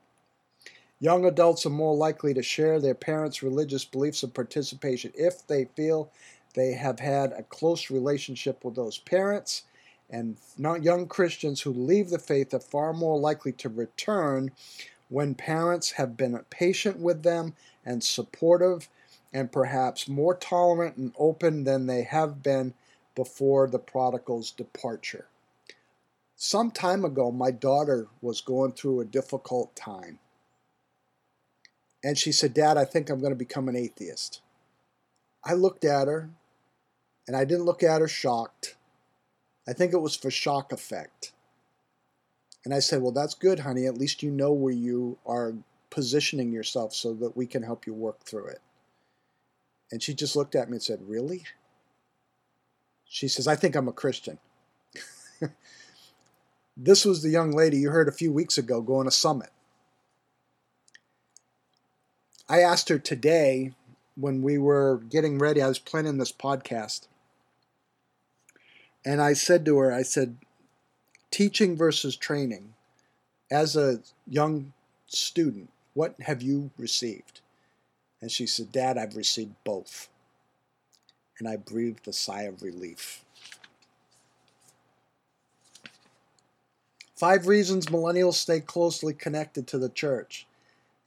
Young 1.01 1.25
adults 1.25 1.65
are 1.65 1.71
more 1.71 1.95
likely 1.95 2.33
to 2.35 2.43
share 2.43 2.79
their 2.79 2.93
parents' 2.93 3.41
religious 3.41 3.83
beliefs 3.83 4.21
and 4.21 4.33
participation 4.33 5.11
if 5.15 5.45
they 5.47 5.65
feel 5.65 6.11
they 6.53 6.73
have 6.73 6.99
had 6.99 7.31
a 7.33 7.43
close 7.43 7.89
relationship 7.89 8.63
with 8.63 8.75
those 8.75 8.99
parents 8.99 9.63
and 10.11 10.37
young 10.57 11.07
Christians 11.07 11.61
who 11.61 11.71
leave 11.71 12.09
the 12.09 12.19
faith 12.19 12.53
are 12.53 12.59
far 12.59 12.93
more 12.93 13.17
likely 13.17 13.51
to 13.53 13.69
return 13.69 14.51
when 15.09 15.33
parents 15.33 15.91
have 15.91 16.17
been 16.17 16.37
patient 16.49 16.99
with 16.99 17.23
them 17.23 17.55
and 17.85 18.03
supportive 18.03 18.89
and 19.33 19.51
perhaps 19.51 20.07
more 20.07 20.35
tolerant 20.35 20.97
and 20.97 21.13
open 21.17 21.63
than 21.63 21.87
they 21.87 22.03
have 22.03 22.43
been 22.43 22.73
before 23.15 23.67
the 23.67 23.79
prodigal's 23.79 24.51
departure. 24.51 25.25
Some 26.35 26.71
time 26.71 27.05
ago, 27.05 27.31
my 27.31 27.51
daughter 27.51 28.07
was 28.21 28.41
going 28.41 28.73
through 28.73 28.99
a 28.99 29.05
difficult 29.05 29.75
time. 29.75 30.19
And 32.03 32.17
she 32.17 32.31
said, 32.31 32.53
Dad, 32.53 32.77
I 32.77 32.85
think 32.85 33.09
I'm 33.09 33.19
going 33.19 33.31
to 33.31 33.37
become 33.37 33.69
an 33.69 33.75
atheist. 33.75 34.41
I 35.43 35.53
looked 35.53 35.85
at 35.85 36.07
her, 36.07 36.29
and 37.27 37.35
I 37.35 37.45
didn't 37.45 37.65
look 37.65 37.83
at 37.83 38.01
her 38.01 38.07
shocked. 38.07 38.75
I 39.67 39.73
think 39.73 39.93
it 39.93 40.01
was 40.01 40.15
for 40.15 40.31
shock 40.31 40.71
effect. 40.71 41.31
And 42.63 42.73
I 42.73 42.79
said, 42.79 43.01
Well, 43.01 43.11
that's 43.11 43.33
good, 43.33 43.59
honey. 43.59 43.85
At 43.85 43.97
least 43.97 44.23
you 44.23 44.31
know 44.31 44.51
where 44.51 44.73
you 44.73 45.17
are 45.25 45.53
positioning 45.89 46.51
yourself 46.51 46.93
so 46.93 47.13
that 47.15 47.35
we 47.35 47.45
can 47.45 47.63
help 47.63 47.85
you 47.85 47.93
work 47.93 48.23
through 48.23 48.47
it. 48.47 48.61
And 49.91 50.01
she 50.01 50.13
just 50.13 50.35
looked 50.35 50.55
at 50.55 50.69
me 50.69 50.75
and 50.75 50.83
said, 50.83 50.99
Really? 51.07 51.43
She 53.05 53.27
says, 53.27 53.47
I 53.47 53.55
think 53.55 53.75
I'm 53.75 53.87
a 53.87 53.93
Christian. 53.93 54.37
this 56.77 57.03
was 57.03 57.21
the 57.21 57.29
young 57.29 57.51
lady 57.51 57.77
you 57.77 57.89
heard 57.89 58.07
a 58.07 58.13
few 58.13 58.31
weeks 58.31 58.57
ago 58.57 58.81
going 58.81 59.05
to 59.05 59.11
Summit. 59.11 59.49
I 62.51 62.59
asked 62.59 62.89
her 62.89 62.99
today 62.99 63.71
when 64.15 64.41
we 64.41 64.57
were 64.57 64.97
getting 65.09 65.39
ready, 65.39 65.61
I 65.61 65.69
was 65.69 65.79
planning 65.79 66.17
this 66.17 66.33
podcast. 66.33 67.07
And 69.05 69.21
I 69.21 69.31
said 69.31 69.63
to 69.63 69.77
her, 69.77 69.93
I 69.93 70.01
said, 70.01 70.35
teaching 71.31 71.77
versus 71.77 72.17
training. 72.17 72.73
As 73.49 73.77
a 73.77 74.01
young 74.27 74.73
student, 75.07 75.69
what 75.93 76.15
have 76.23 76.41
you 76.41 76.71
received? 76.77 77.39
And 78.19 78.29
she 78.29 78.45
said, 78.45 78.73
Dad, 78.73 78.97
I've 78.97 79.15
received 79.15 79.55
both. 79.63 80.09
And 81.39 81.47
I 81.47 81.55
breathed 81.55 82.05
a 82.09 82.13
sigh 82.13 82.43
of 82.43 82.61
relief. 82.61 83.23
Five 87.15 87.47
reasons 87.47 87.85
millennials 87.85 88.33
stay 88.33 88.59
closely 88.59 89.13
connected 89.13 89.67
to 89.67 89.77
the 89.77 89.87
church. 89.87 90.47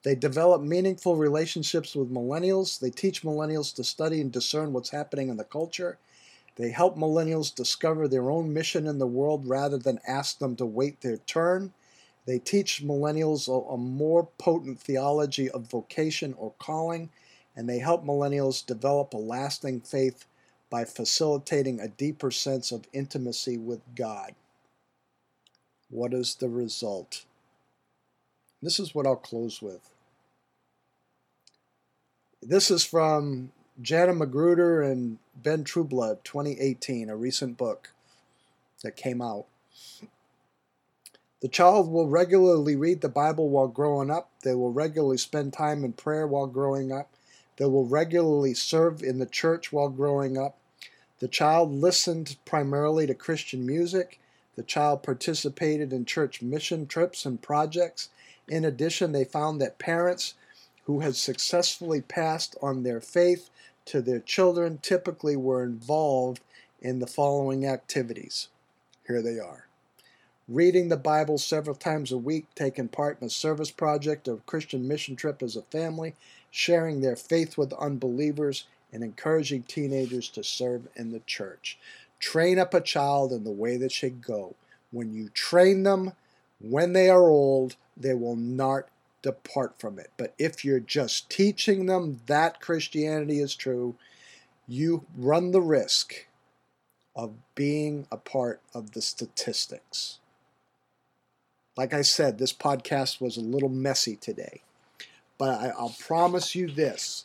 They 0.05 0.15
develop 0.15 0.61
meaningful 0.61 1.17
relationships 1.17 1.97
with 1.97 2.13
millennials. 2.13 2.79
They 2.79 2.91
teach 2.91 3.23
millennials 3.23 3.75
to 3.77 3.85
study 3.85 4.21
and 4.21 4.31
discern 4.31 4.75
what's 4.75 4.91
happening 4.91 5.31
in 5.31 5.39
the 5.39 5.45
culture. 5.45 5.99
They 6.57 6.71
help 6.71 6.97
millennials 6.97 7.55
discover 7.55 8.07
their 8.07 8.31
own 8.31 8.53
mission 8.53 8.87
in 8.87 8.99
the 8.99 9.07
world 9.07 9.49
rather 9.49 9.79
than 9.79 9.99
ask 10.07 10.39
them 10.39 10.57
to 10.57 10.67
wait 10.67 11.01
their 11.01 11.17
turn. 11.17 11.73
They 12.27 12.39
teach 12.39 12.83
millennials 12.85 13.49
a, 13.49 13.77
more 13.79 14.29
potent 14.39 14.79
theology 14.79 15.51
of 15.51 15.71
vocation 15.71 16.35
or 16.35 16.53
calling, 16.59 17.09
and 17.57 17.69
they 17.69 17.79
help 17.79 18.05
millennials 18.05 18.65
develop 18.65 19.15
a 19.15 19.19
lasting 19.19 19.81
faith 19.81 20.27
by 20.69 20.85
facilitating 20.85 21.81
a 21.81 21.89
deeper 21.89 22.31
sense 22.31 22.73
of 22.73 22.87
intimacy 22.93 23.57
with 23.57 23.81
God. 23.95 24.35
What 25.89 26.13
is 26.13 26.35
the 26.35 26.49
result? 26.49 27.25
This 28.61 28.79
is 28.79 28.95
what 28.95 29.07
I'll 29.07 29.17
close 29.17 29.63
with. 29.63 29.94
This 32.47 32.71
is 32.71 32.85
from 32.85 33.53
Jana 33.81 34.13
Magruder 34.13 34.83
and 34.83 35.17
Ben 35.35 35.65
Trueblood, 35.65 36.25
2018, 36.25 37.09
a 37.09 37.17
recent 37.17 37.57
book 37.57 37.95
that 38.83 38.97
came 38.97 39.23
out. 39.23 39.47
The 41.41 41.49
child 41.49 41.91
will 41.91 42.07
regularly 42.07 42.77
read 42.77 43.01
the 43.01 43.09
Bible 43.09 43.49
while 43.49 43.69
growing 43.69 44.11
up. 44.11 44.29
They 44.43 44.55
will 44.55 44.73
regularly 44.73 45.17
spend 45.17 45.55
time 45.55 45.85
in 45.85 45.95
prayer 45.95 46.27
while 46.27 46.47
growing 46.47 46.93
up. 46.93 47.09
They 47.57 47.65
will 47.65 47.87
regularly 47.87 48.53
serve 48.53 49.03
in 49.03 49.21
the 49.21 49.27
church 49.27 49.73
while 49.73 49.89
growing 49.89 50.37
up. 50.37 50.59
The 51.21 51.29
child 51.29 51.73
listened 51.73 52.37
primarily 52.45 53.07
to 53.07 53.15
Christian 53.15 53.65
music. 53.65 54.21
The 54.55 54.63
child 54.63 55.03
participated 55.03 55.95
in 55.95 56.05
church 56.05 56.43
mission 56.43 56.87
trips 56.87 57.25
and 57.25 57.41
projects. 57.41 58.11
In 58.47 58.67
addition, 58.67 59.13
they 59.13 59.25
found 59.25 59.63
that 59.63 59.79
parents 59.79 60.35
who 60.85 61.01
had 61.01 61.17
successfully 61.17 62.01
passed 62.01 62.57
on 62.63 62.83
their 62.83 63.01
faith 63.01 63.51
to 63.87 64.01
their 64.01 64.21
children 64.21 64.79
typically 64.83 65.37
were 65.37 65.63
involved 65.63 66.41
in 66.81 66.99
the 66.99 67.07
following 67.07 67.67
activities. 67.67 68.49
Here 69.07 69.23
they 69.23 69.39
are 69.39 69.67
reading 70.49 70.89
the 70.89 70.97
Bible 70.97 71.39
several 71.39 71.75
times 71.75 72.13
a 72.13 72.19
week, 72.19 72.47
taking 72.55 72.89
part 72.89 73.19
in 73.21 73.27
a 73.27 73.31
service 73.31 73.71
project 73.71 74.29
or 74.29 74.37
Christian 74.47 74.87
mission 74.87 75.17
trip 75.17 75.43
as 75.43 75.57
a 75.57 75.63
family, 75.63 76.15
sharing 76.51 77.01
their 77.01 77.17
faith 77.17 77.57
with 77.57 77.73
unbelievers, 77.75 78.67
and 78.93 79.03
encouraging 79.03 79.63
teenagers 79.65 80.29
to 80.29 80.45
serve 80.45 80.87
in 80.95 81.11
the 81.11 81.21
church. 81.21 81.79
Train 82.21 82.59
up 82.59 82.75
a 82.75 82.81
child 82.81 83.33
in 83.33 83.45
the 83.45 83.51
way 83.51 83.77
that 83.77 83.91
should 83.91 84.23
go. 84.23 84.55
When 84.93 85.13
you 85.13 85.31
train 85.31 85.83
them, 85.83 86.13
when 86.61 86.93
they 86.93 87.09
are 87.09 87.29
old, 87.29 87.75
they 87.97 88.15
will 88.15 88.37
not 88.37 88.87
depart 89.25 89.81
from 89.81 89.99
it. 89.99 90.11
But 90.19 90.35
if 90.39 90.67
you're 90.67 90.81
just 90.81 91.31
teaching 91.31 91.87
them 91.87 92.21
that 92.27 92.61
Christianity 92.61 93.41
is 93.41 93.57
true, 93.57 93.95
you 94.69 95.07
run 95.17 95.51
the 95.51 95.63
risk 95.63 96.27
of 97.17 97.33
being 97.55 98.07
a 98.13 98.19
part 98.19 98.61
of 98.75 98.93
the 98.93 99.01
statistics. 99.01 100.19
Like 101.75 101.95
I 101.95 102.03
said, 102.03 102.37
this 102.37 102.53
podcast 102.53 103.19
was 103.19 103.39
a 103.39 103.41
little 103.41 103.71
messy 103.71 104.17
today. 104.17 104.61
But 105.39 105.59
I, 105.59 105.83
will 105.83 105.95
promise 105.99 106.55
you 106.55 106.69
this 106.69 107.25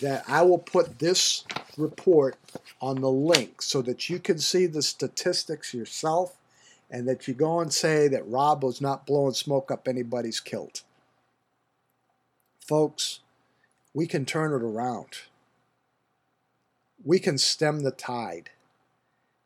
that 0.00 0.24
I 0.28 0.42
will 0.42 0.58
put 0.58 0.98
this 0.98 1.44
report 1.78 2.36
on 2.80 3.00
the 3.00 3.10
link 3.10 3.62
so 3.62 3.80
that 3.82 4.10
you 4.10 4.18
can 4.18 4.38
see 4.38 4.66
the 4.66 4.82
statistics 4.82 5.72
yourself 5.72 6.36
and 6.90 7.08
that 7.08 7.26
you 7.26 7.32
go 7.32 7.60
and 7.60 7.72
say 7.72 8.06
that 8.08 8.28
Rob 8.28 8.62
was 8.62 8.82
not 8.82 9.06
blowing 9.06 9.32
smoke 9.32 9.70
up 9.70 9.88
anybody's 9.88 10.40
kilt. 10.40 10.82
Folks, 12.68 13.20
we 13.94 14.06
can 14.06 14.26
turn 14.26 14.52
it 14.52 14.62
around. 14.62 15.20
We 17.02 17.18
can 17.18 17.38
stem 17.38 17.80
the 17.80 17.90
tide. 17.90 18.50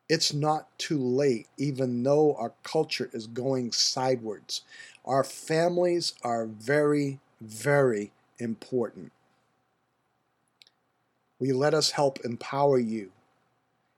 It's 0.08 0.34
not 0.34 0.76
too 0.76 0.98
late, 0.98 1.46
even 1.56 2.02
though 2.02 2.34
our 2.34 2.52
culture 2.64 3.08
is 3.12 3.28
going 3.28 3.70
sideways. 3.70 4.62
Our 5.04 5.22
families 5.22 6.14
are 6.24 6.46
very, 6.46 7.20
very 7.40 8.10
important. 8.40 9.12
We 11.38 11.52
let 11.52 11.74
us 11.74 11.92
help 11.92 12.18
empower 12.24 12.80
you? 12.80 13.12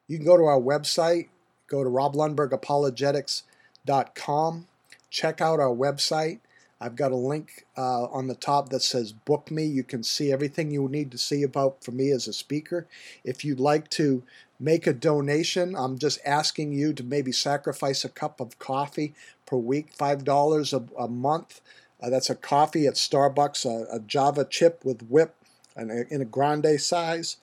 You 0.07 0.18
can 0.18 0.27
go 0.27 0.37
to 0.37 0.45
our 0.45 0.61
website, 0.61 1.29
go 1.66 1.83
to 1.83 1.89
roblundbergapologetics.com, 1.89 4.66
check 5.09 5.41
out 5.41 5.61
our 5.61 5.75
website. 5.75 6.41
I've 6.81 6.97
got 6.97 7.12
a 7.12 7.16
link 7.16 7.66
uh, 7.77 8.05
on 8.05 8.27
the 8.27 8.35
top 8.35 8.68
that 8.70 8.83
says 8.83 9.12
book 9.12 9.51
me. 9.51 9.64
You 9.64 9.85
can 9.85 10.03
see 10.03 10.33
everything 10.33 10.70
you 10.70 10.89
need 10.89 11.11
to 11.12 11.18
see 11.18 11.43
about 11.43 11.83
for 11.83 11.93
me 11.93 12.11
as 12.11 12.29
a 12.29 12.33
speaker. 12.33 12.87
If 13.22 13.45
you'd 13.45 13.61
like 13.61 13.89
to 13.91 14.22
make 14.59 14.87
a 14.87 14.93
donation, 14.93 15.75
I'm 15.77 15.99
just 15.99 16.18
asking 16.25 16.72
you 16.72 16.93
to 16.95 17.03
maybe 17.03 17.33
sacrifice 17.33 18.05
a 18.05 18.09
cup 18.09 18.41
of 18.41 18.59
coffee 18.59 19.14
per 19.47 19.57
week, 19.57 19.97
$5 19.97 20.72
a, 20.72 21.03
a 21.03 21.09
month. 21.09 21.61
Uh, 22.03 22.11
that's 22.11 22.31
a 22.31 22.35
coffee 22.35 22.87
at 22.87 22.95
Starbucks, 22.95 23.64
a, 23.64 23.97
a 23.97 24.01
Java 24.01 24.45
chip 24.45 24.85
with 24.85 25.03
whip 25.09 25.35
and 25.77 25.91
in 26.11 26.20
a 26.20 26.27
grande 26.27 26.81
size. 26.81 27.37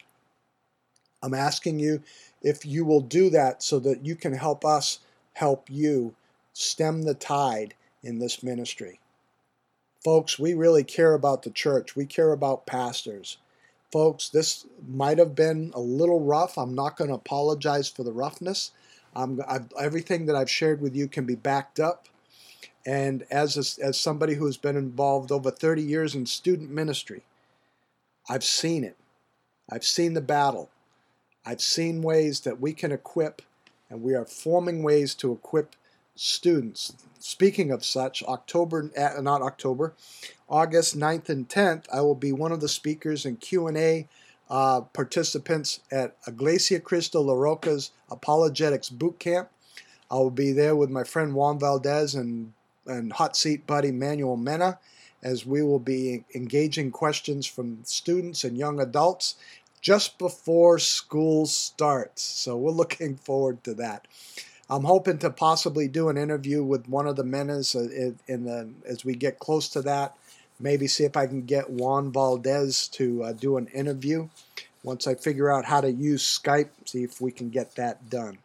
I'm 1.24 1.34
asking 1.34 1.80
you 1.80 2.02
if 2.42 2.66
you 2.66 2.86
will 2.86 3.02
do 3.02 3.30
that 3.30 3.62
so 3.62 3.80
that 3.80 4.06
you 4.06 4.16
can 4.16 4.34
help 4.34 4.66
us 4.66 5.00
help 5.34 5.70
you 5.70 6.16
stem 6.54 7.04
the 7.04 7.14
tide 7.14 7.76
in 8.04 8.20
this 8.20 8.42
ministry. 8.42 9.01
Folks, 10.04 10.40
we 10.40 10.54
really 10.54 10.84
care 10.84 11.14
about 11.14 11.44
the 11.44 11.52
church. 11.52 11.96
We 11.96 12.06
care 12.06 12.32
about 12.32 12.66
pastors. 12.66 13.38
Folks, 13.92 14.30
this 14.30 14.66
might 14.88 15.20
have 15.20 15.36
been 15.36 15.72
a 15.76 15.80
little 15.80 16.22
rough. 16.22 16.58
I'm 16.58 16.74
not 16.74 16.98
going 16.98 17.10
to 17.10 17.16
apologize 17.16 17.88
for 17.88 18.04
the 18.04 18.12
roughness. 18.12 18.72
Everything 19.80 20.26
that 20.26 20.36
I've 20.36 20.50
shared 20.50 20.82
with 20.82 20.96
you 20.96 21.08
can 21.08 21.26
be 21.26 21.36
backed 21.36 21.80
up. 21.80 22.08
And 22.84 23.26
as, 23.30 23.58
a, 23.58 23.86
as 23.86 24.00
somebody 24.00 24.36
who 24.36 24.46
has 24.48 24.58
been 24.58 24.76
involved 24.76 25.32
over 25.32 25.52
30 25.52 25.84
years 25.84 26.16
in 26.16 26.26
student 26.26 26.72
ministry, 26.72 27.22
I've 28.28 28.44
seen 28.44 28.84
it. 28.84 28.98
I've 29.70 29.86
seen 29.86 30.16
the 30.16 30.22
battle. 30.22 30.70
I've 31.46 31.62
seen 31.62 32.02
ways 32.02 32.42
that 32.42 32.60
we 32.60 32.74
can 32.74 32.92
equip, 32.92 33.42
and 33.90 34.02
we 34.02 34.16
are 34.16 34.26
forming 34.26 34.82
ways 34.84 35.14
to 35.16 35.32
equip 35.32 35.76
students. 36.16 36.94
Speaking 37.20 37.72
of 37.72 37.86
such, 37.86 38.24
October, 38.24 38.92
eh, 38.96 39.22
not 39.22 39.42
October, 39.42 39.94
August 40.50 40.98
9th 40.98 41.30
and 41.30 41.48
10th, 41.48 41.86
I 41.94 42.02
will 42.02 42.16
be 42.16 42.32
one 42.32 42.52
of 42.52 42.62
the 42.62 42.68
speakers 42.68 43.26
and 43.26 43.40
Q&A 43.40 44.08
uh, 44.50 44.82
participants 44.82 45.80
at 45.92 46.16
Iglesia 46.28 46.80
Cristo 46.80 47.22
La 47.22 47.34
Roca's 47.34 47.92
Apologetics 48.10 48.90
Boot 48.90 49.18
Camp. 49.20 49.50
I 50.10 50.16
will 50.16 50.32
be 50.32 50.52
there 50.52 50.76
with 50.76 50.90
my 50.90 51.06
friend 51.06 51.34
Juan 51.34 51.58
Valdez 51.58 52.16
and, 52.16 52.52
and 52.86 53.14
hot 53.14 53.38
seat 53.38 53.66
buddy 53.66 53.92
Manuel 53.92 54.36
Mena 54.36 54.80
as 55.24 55.46
we 55.46 55.62
will 55.62 55.80
be 55.80 56.24
engaging 56.36 56.92
questions 56.92 57.46
from 57.46 57.80
students 57.84 58.44
and 58.44 58.58
young 58.58 58.80
adults 58.80 59.36
just 59.82 60.18
before 60.18 60.80
school 60.80 61.46
starts. 61.46 62.22
So 62.22 62.58
we're 62.58 62.72
looking 62.82 63.16
forward 63.16 63.64
to 63.64 63.74
that. 63.76 64.08
I'm 64.72 64.86
hoping 64.86 65.18
to 65.18 65.30
possibly 65.30 65.90
do 65.90 66.08
an 66.08 66.18
interview 66.18 66.64
with 66.64 66.88
one 66.88 67.06
of 67.06 67.18
the 67.18 67.26
menas 67.26 67.76
uh, 67.76 68.14
in 68.28 68.46
the 68.46 68.70
as 68.88 69.04
we 69.04 69.16
get 69.16 69.38
close 69.38 69.68
to 69.70 69.82
that. 69.82 70.16
Maybe 70.62 70.88
see 70.88 71.04
if 71.04 71.18
I 71.18 71.28
can 71.28 71.42
get 71.42 71.70
Juan 71.70 72.10
Valdez 72.10 72.88
to 72.90 73.22
uh, 73.22 73.34
do 73.34 73.58
an 73.58 73.68
interview 73.68 74.30
once 74.82 75.08
I 75.08 75.16
figure 75.16 75.52
out 75.52 75.66
how 75.66 75.82
to 75.82 75.92
use 75.92 76.24
Skype. 76.24 76.70
See 76.86 77.04
if 77.04 77.20
we 77.20 77.34
can 77.34 77.50
get 77.50 77.76
that 77.76 78.10
done. 78.10 78.38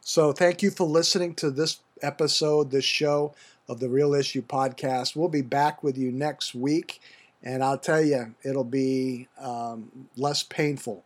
So 0.00 0.32
thank 0.32 0.62
you 0.62 0.70
for 0.70 0.84
listening 0.84 1.34
to 1.34 1.50
this 1.50 1.80
episode, 2.00 2.70
this 2.70 2.86
show 2.86 3.34
of 3.68 3.78
the 3.78 3.90
Real 3.90 4.14
Issue 4.14 4.42
podcast. 4.42 5.14
We'll 5.14 5.28
be 5.28 5.42
back 5.42 5.82
with 5.82 5.98
you 5.98 6.10
next 6.10 6.54
week, 6.54 7.02
and 7.42 7.62
I'll 7.62 7.76
tell 7.76 8.00
you, 8.00 8.34
it'll 8.42 8.64
be 8.64 9.28
um, 9.38 10.08
less 10.16 10.42
painful. 10.42 11.04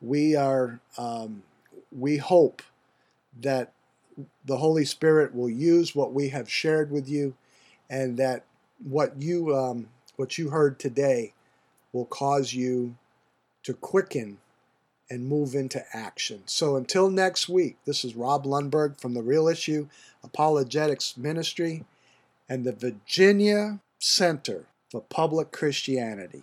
We 0.00 0.36
are, 0.36 0.78
um, 0.96 1.42
we 1.90 2.18
hope 2.18 2.62
that 3.40 3.72
the 4.44 4.58
Holy 4.58 4.84
Spirit 4.84 5.34
will 5.34 5.50
use 5.50 5.94
what 5.94 6.12
we 6.12 6.28
have 6.28 6.50
shared 6.50 6.90
with 6.90 7.08
you, 7.08 7.34
and 7.88 8.16
that 8.18 8.44
what 8.82 9.20
you 9.20 9.54
um, 9.54 9.88
what 10.16 10.38
you 10.38 10.50
heard 10.50 10.78
today 10.78 11.32
will 11.92 12.06
cause 12.06 12.54
you 12.54 12.96
to 13.62 13.74
quicken 13.74 14.38
and 15.10 15.26
move 15.26 15.54
into 15.54 15.84
action. 15.92 16.42
So 16.46 16.76
until 16.76 17.10
next 17.10 17.48
week, 17.48 17.76
this 17.84 18.04
is 18.04 18.16
Rob 18.16 18.44
Lundberg 18.44 18.98
from 18.98 19.14
the 19.14 19.22
Real 19.22 19.46
Issue 19.46 19.88
Apologetics 20.24 21.16
Ministry 21.16 21.84
and 22.48 22.64
the 22.64 22.72
Virginia 22.72 23.80
Center 23.98 24.66
for 24.90 25.02
Public 25.02 25.52
Christianity. 25.52 26.42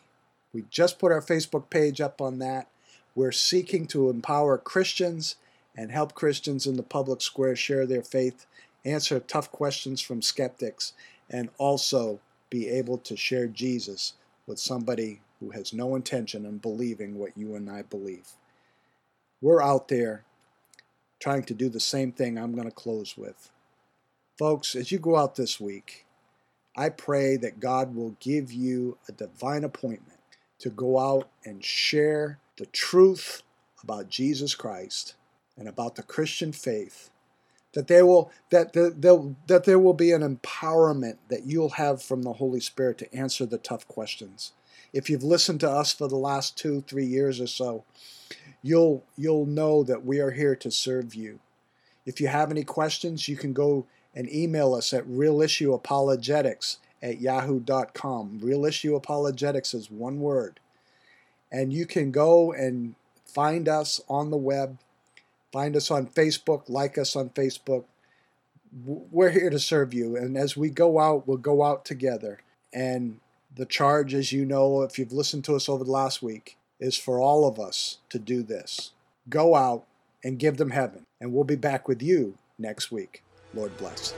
We 0.54 0.66
just 0.70 1.00
put 1.00 1.12
our 1.12 1.22
Facebook 1.22 1.70
page 1.70 2.00
up 2.00 2.22
on 2.22 2.40
that. 2.40 2.68
We're 3.16 3.32
seeking 3.32 3.86
to 3.88 4.10
empower 4.10 4.58
Christians 4.58 5.36
and 5.76 5.92
help 5.92 6.14
Christians 6.14 6.66
in 6.66 6.76
the 6.76 6.84
public 6.84 7.22
square 7.22 7.56
share 7.56 7.86
their 7.86 8.04
faith, 8.04 8.46
answer 8.84 9.20
tough 9.20 9.52
questions 9.52 10.02
from 10.02 10.22
skeptics, 10.22 10.94
and 11.30 11.50
also 11.58 12.20
be 12.50 12.68
able 12.68 12.98
to 12.98 13.16
share 13.16 13.48
Jesus 13.48 14.14
with 14.48 14.60
somebody 14.60 15.22
who 15.40 15.52
has 15.52 15.74
no 15.74 15.96
intention 15.96 16.46
in 16.46 16.58
believing 16.58 17.16
what 17.16 17.38
you 17.38 17.56
and 17.56 17.70
I 17.70 17.84
believe. 17.84 18.32
We're 19.42 19.62
out 19.62 19.88
there 19.88 20.26
trying 21.20 21.44
to 21.44 21.54
do 21.54 21.70
the 21.70 21.80
same 21.80 22.12
thing 22.12 22.38
I'm 22.38 22.56
going 22.56 22.70
to 22.70 22.76
close 22.76 23.18
with. 23.18 23.52
Folks, 24.38 24.76
as 24.76 24.92
you 24.92 25.00
go 25.00 25.18
out 25.18 25.36
this 25.36 25.60
week, 25.60 26.06
I 26.76 26.90
pray 26.90 27.36
that 27.38 27.60
God 27.60 27.96
will 27.96 28.16
give 28.20 28.52
you 28.52 28.98
a 29.08 29.12
divine 29.12 29.64
appointment 29.64 30.20
to 30.60 30.70
go 30.70 31.00
out 31.00 31.30
and 31.46 31.64
share 31.64 32.40
the 32.58 32.66
truth 32.68 33.44
about 33.84 34.10
Jesus 34.10 34.56
Christ 34.56 35.16
and 35.60 35.68
about 35.68 35.96
the 35.96 36.04
Christian 36.04 36.52
faith 36.52 37.10
that 37.74 37.88
there 37.88 38.06
will 38.06 38.32
that 38.50 38.74
the, 38.74 39.36
that 39.48 39.66
there 39.66 39.80
will 39.80 39.94
be 39.94 40.12
an 40.12 40.22
empowerment 40.22 41.18
that 41.28 41.46
you'll 41.46 41.72
have 41.72 42.02
from 42.02 42.24
the 42.24 42.34
Holy 42.34 42.60
Spirit 42.60 42.98
to 43.00 43.14
answer 43.14 43.46
the 43.46 43.58
tough 43.58 43.88
questions. 43.88 44.54
If 44.92 45.10
you've 45.10 45.24
listened 45.24 45.60
to 45.60 45.70
us 45.70 45.94
for 45.94 46.08
the 46.08 46.16
last 46.16 46.58
2 46.58 46.82
3 46.88 47.06
years 47.06 47.40
or 47.40 47.48
so, 47.48 47.84
you'll 48.64 49.04
you'll 49.18 49.46
know 49.46 49.84
that 49.84 50.06
we 50.06 50.20
are 50.20 50.32
here 50.32 50.56
to 50.56 50.72
serve 50.72 51.14
you. 51.14 51.40
If 52.06 52.20
you 52.20 52.28
have 52.28 52.50
any 52.50 52.64
questions, 52.64 53.28
you 53.28 53.36
can 53.36 53.54
go 53.54 53.86
and 54.16 54.32
email 54.32 54.74
us 54.74 54.94
at 54.94 55.06
realissueapologetics 55.06 56.78
at 57.02 57.22
yahoo.com. 57.22 58.40
Real 58.42 58.66
Issue 58.66 58.96
Apologetics 58.96 59.74
is 59.74 59.92
one 59.92 60.20
word. 60.20 60.60
And 61.52 61.72
you 61.72 61.86
can 61.86 62.12
go 62.12 62.52
and 62.52 62.96
find 63.26 63.70
us 63.70 64.02
on 64.10 64.32
the 64.32 64.38
web, 64.38 64.78
find 65.52 65.76
us 65.76 65.92
on 65.92 66.08
Facebook, 66.08 66.64
like 66.68 66.98
us 66.98 67.16
on 67.16 67.30
Facebook. 67.30 67.86
We're 68.84 69.32
here 69.32 69.50
to 69.50 69.60
serve 69.60 69.94
you. 69.94 70.16
And 70.16 70.38
as 70.38 70.56
we 70.56 70.70
go 70.70 71.00
out, 71.00 71.28
we'll 71.28 71.38
go 71.38 71.64
out 71.64 71.86
together. 71.86 72.40
And 72.72 73.20
the 73.56 73.66
charge, 73.66 74.14
as 74.14 74.32
you 74.32 74.46
know, 74.46 74.84
if 74.84 75.00
you've 75.00 75.14
listened 75.14 75.44
to 75.46 75.56
us 75.56 75.68
over 75.68 75.84
the 75.84 75.92
last 75.92 76.22
week, 76.22 76.58
is 76.80 76.96
for 76.96 77.20
all 77.20 77.48
of 77.48 77.60
us 77.60 77.98
to 78.10 78.20
do 78.20 78.42
this. 78.42 78.92
Go 79.28 79.56
out 79.56 79.86
and 80.24 80.40
give 80.40 80.58
them 80.58 80.70
heaven. 80.70 81.06
And 81.20 81.34
we'll 81.34 81.44
be 81.44 81.56
back 81.56 81.88
with 81.88 82.02
you 82.02 82.38
next 82.58 82.92
week. 82.92 83.24
Lord 83.54 83.76
bless. 83.78 84.14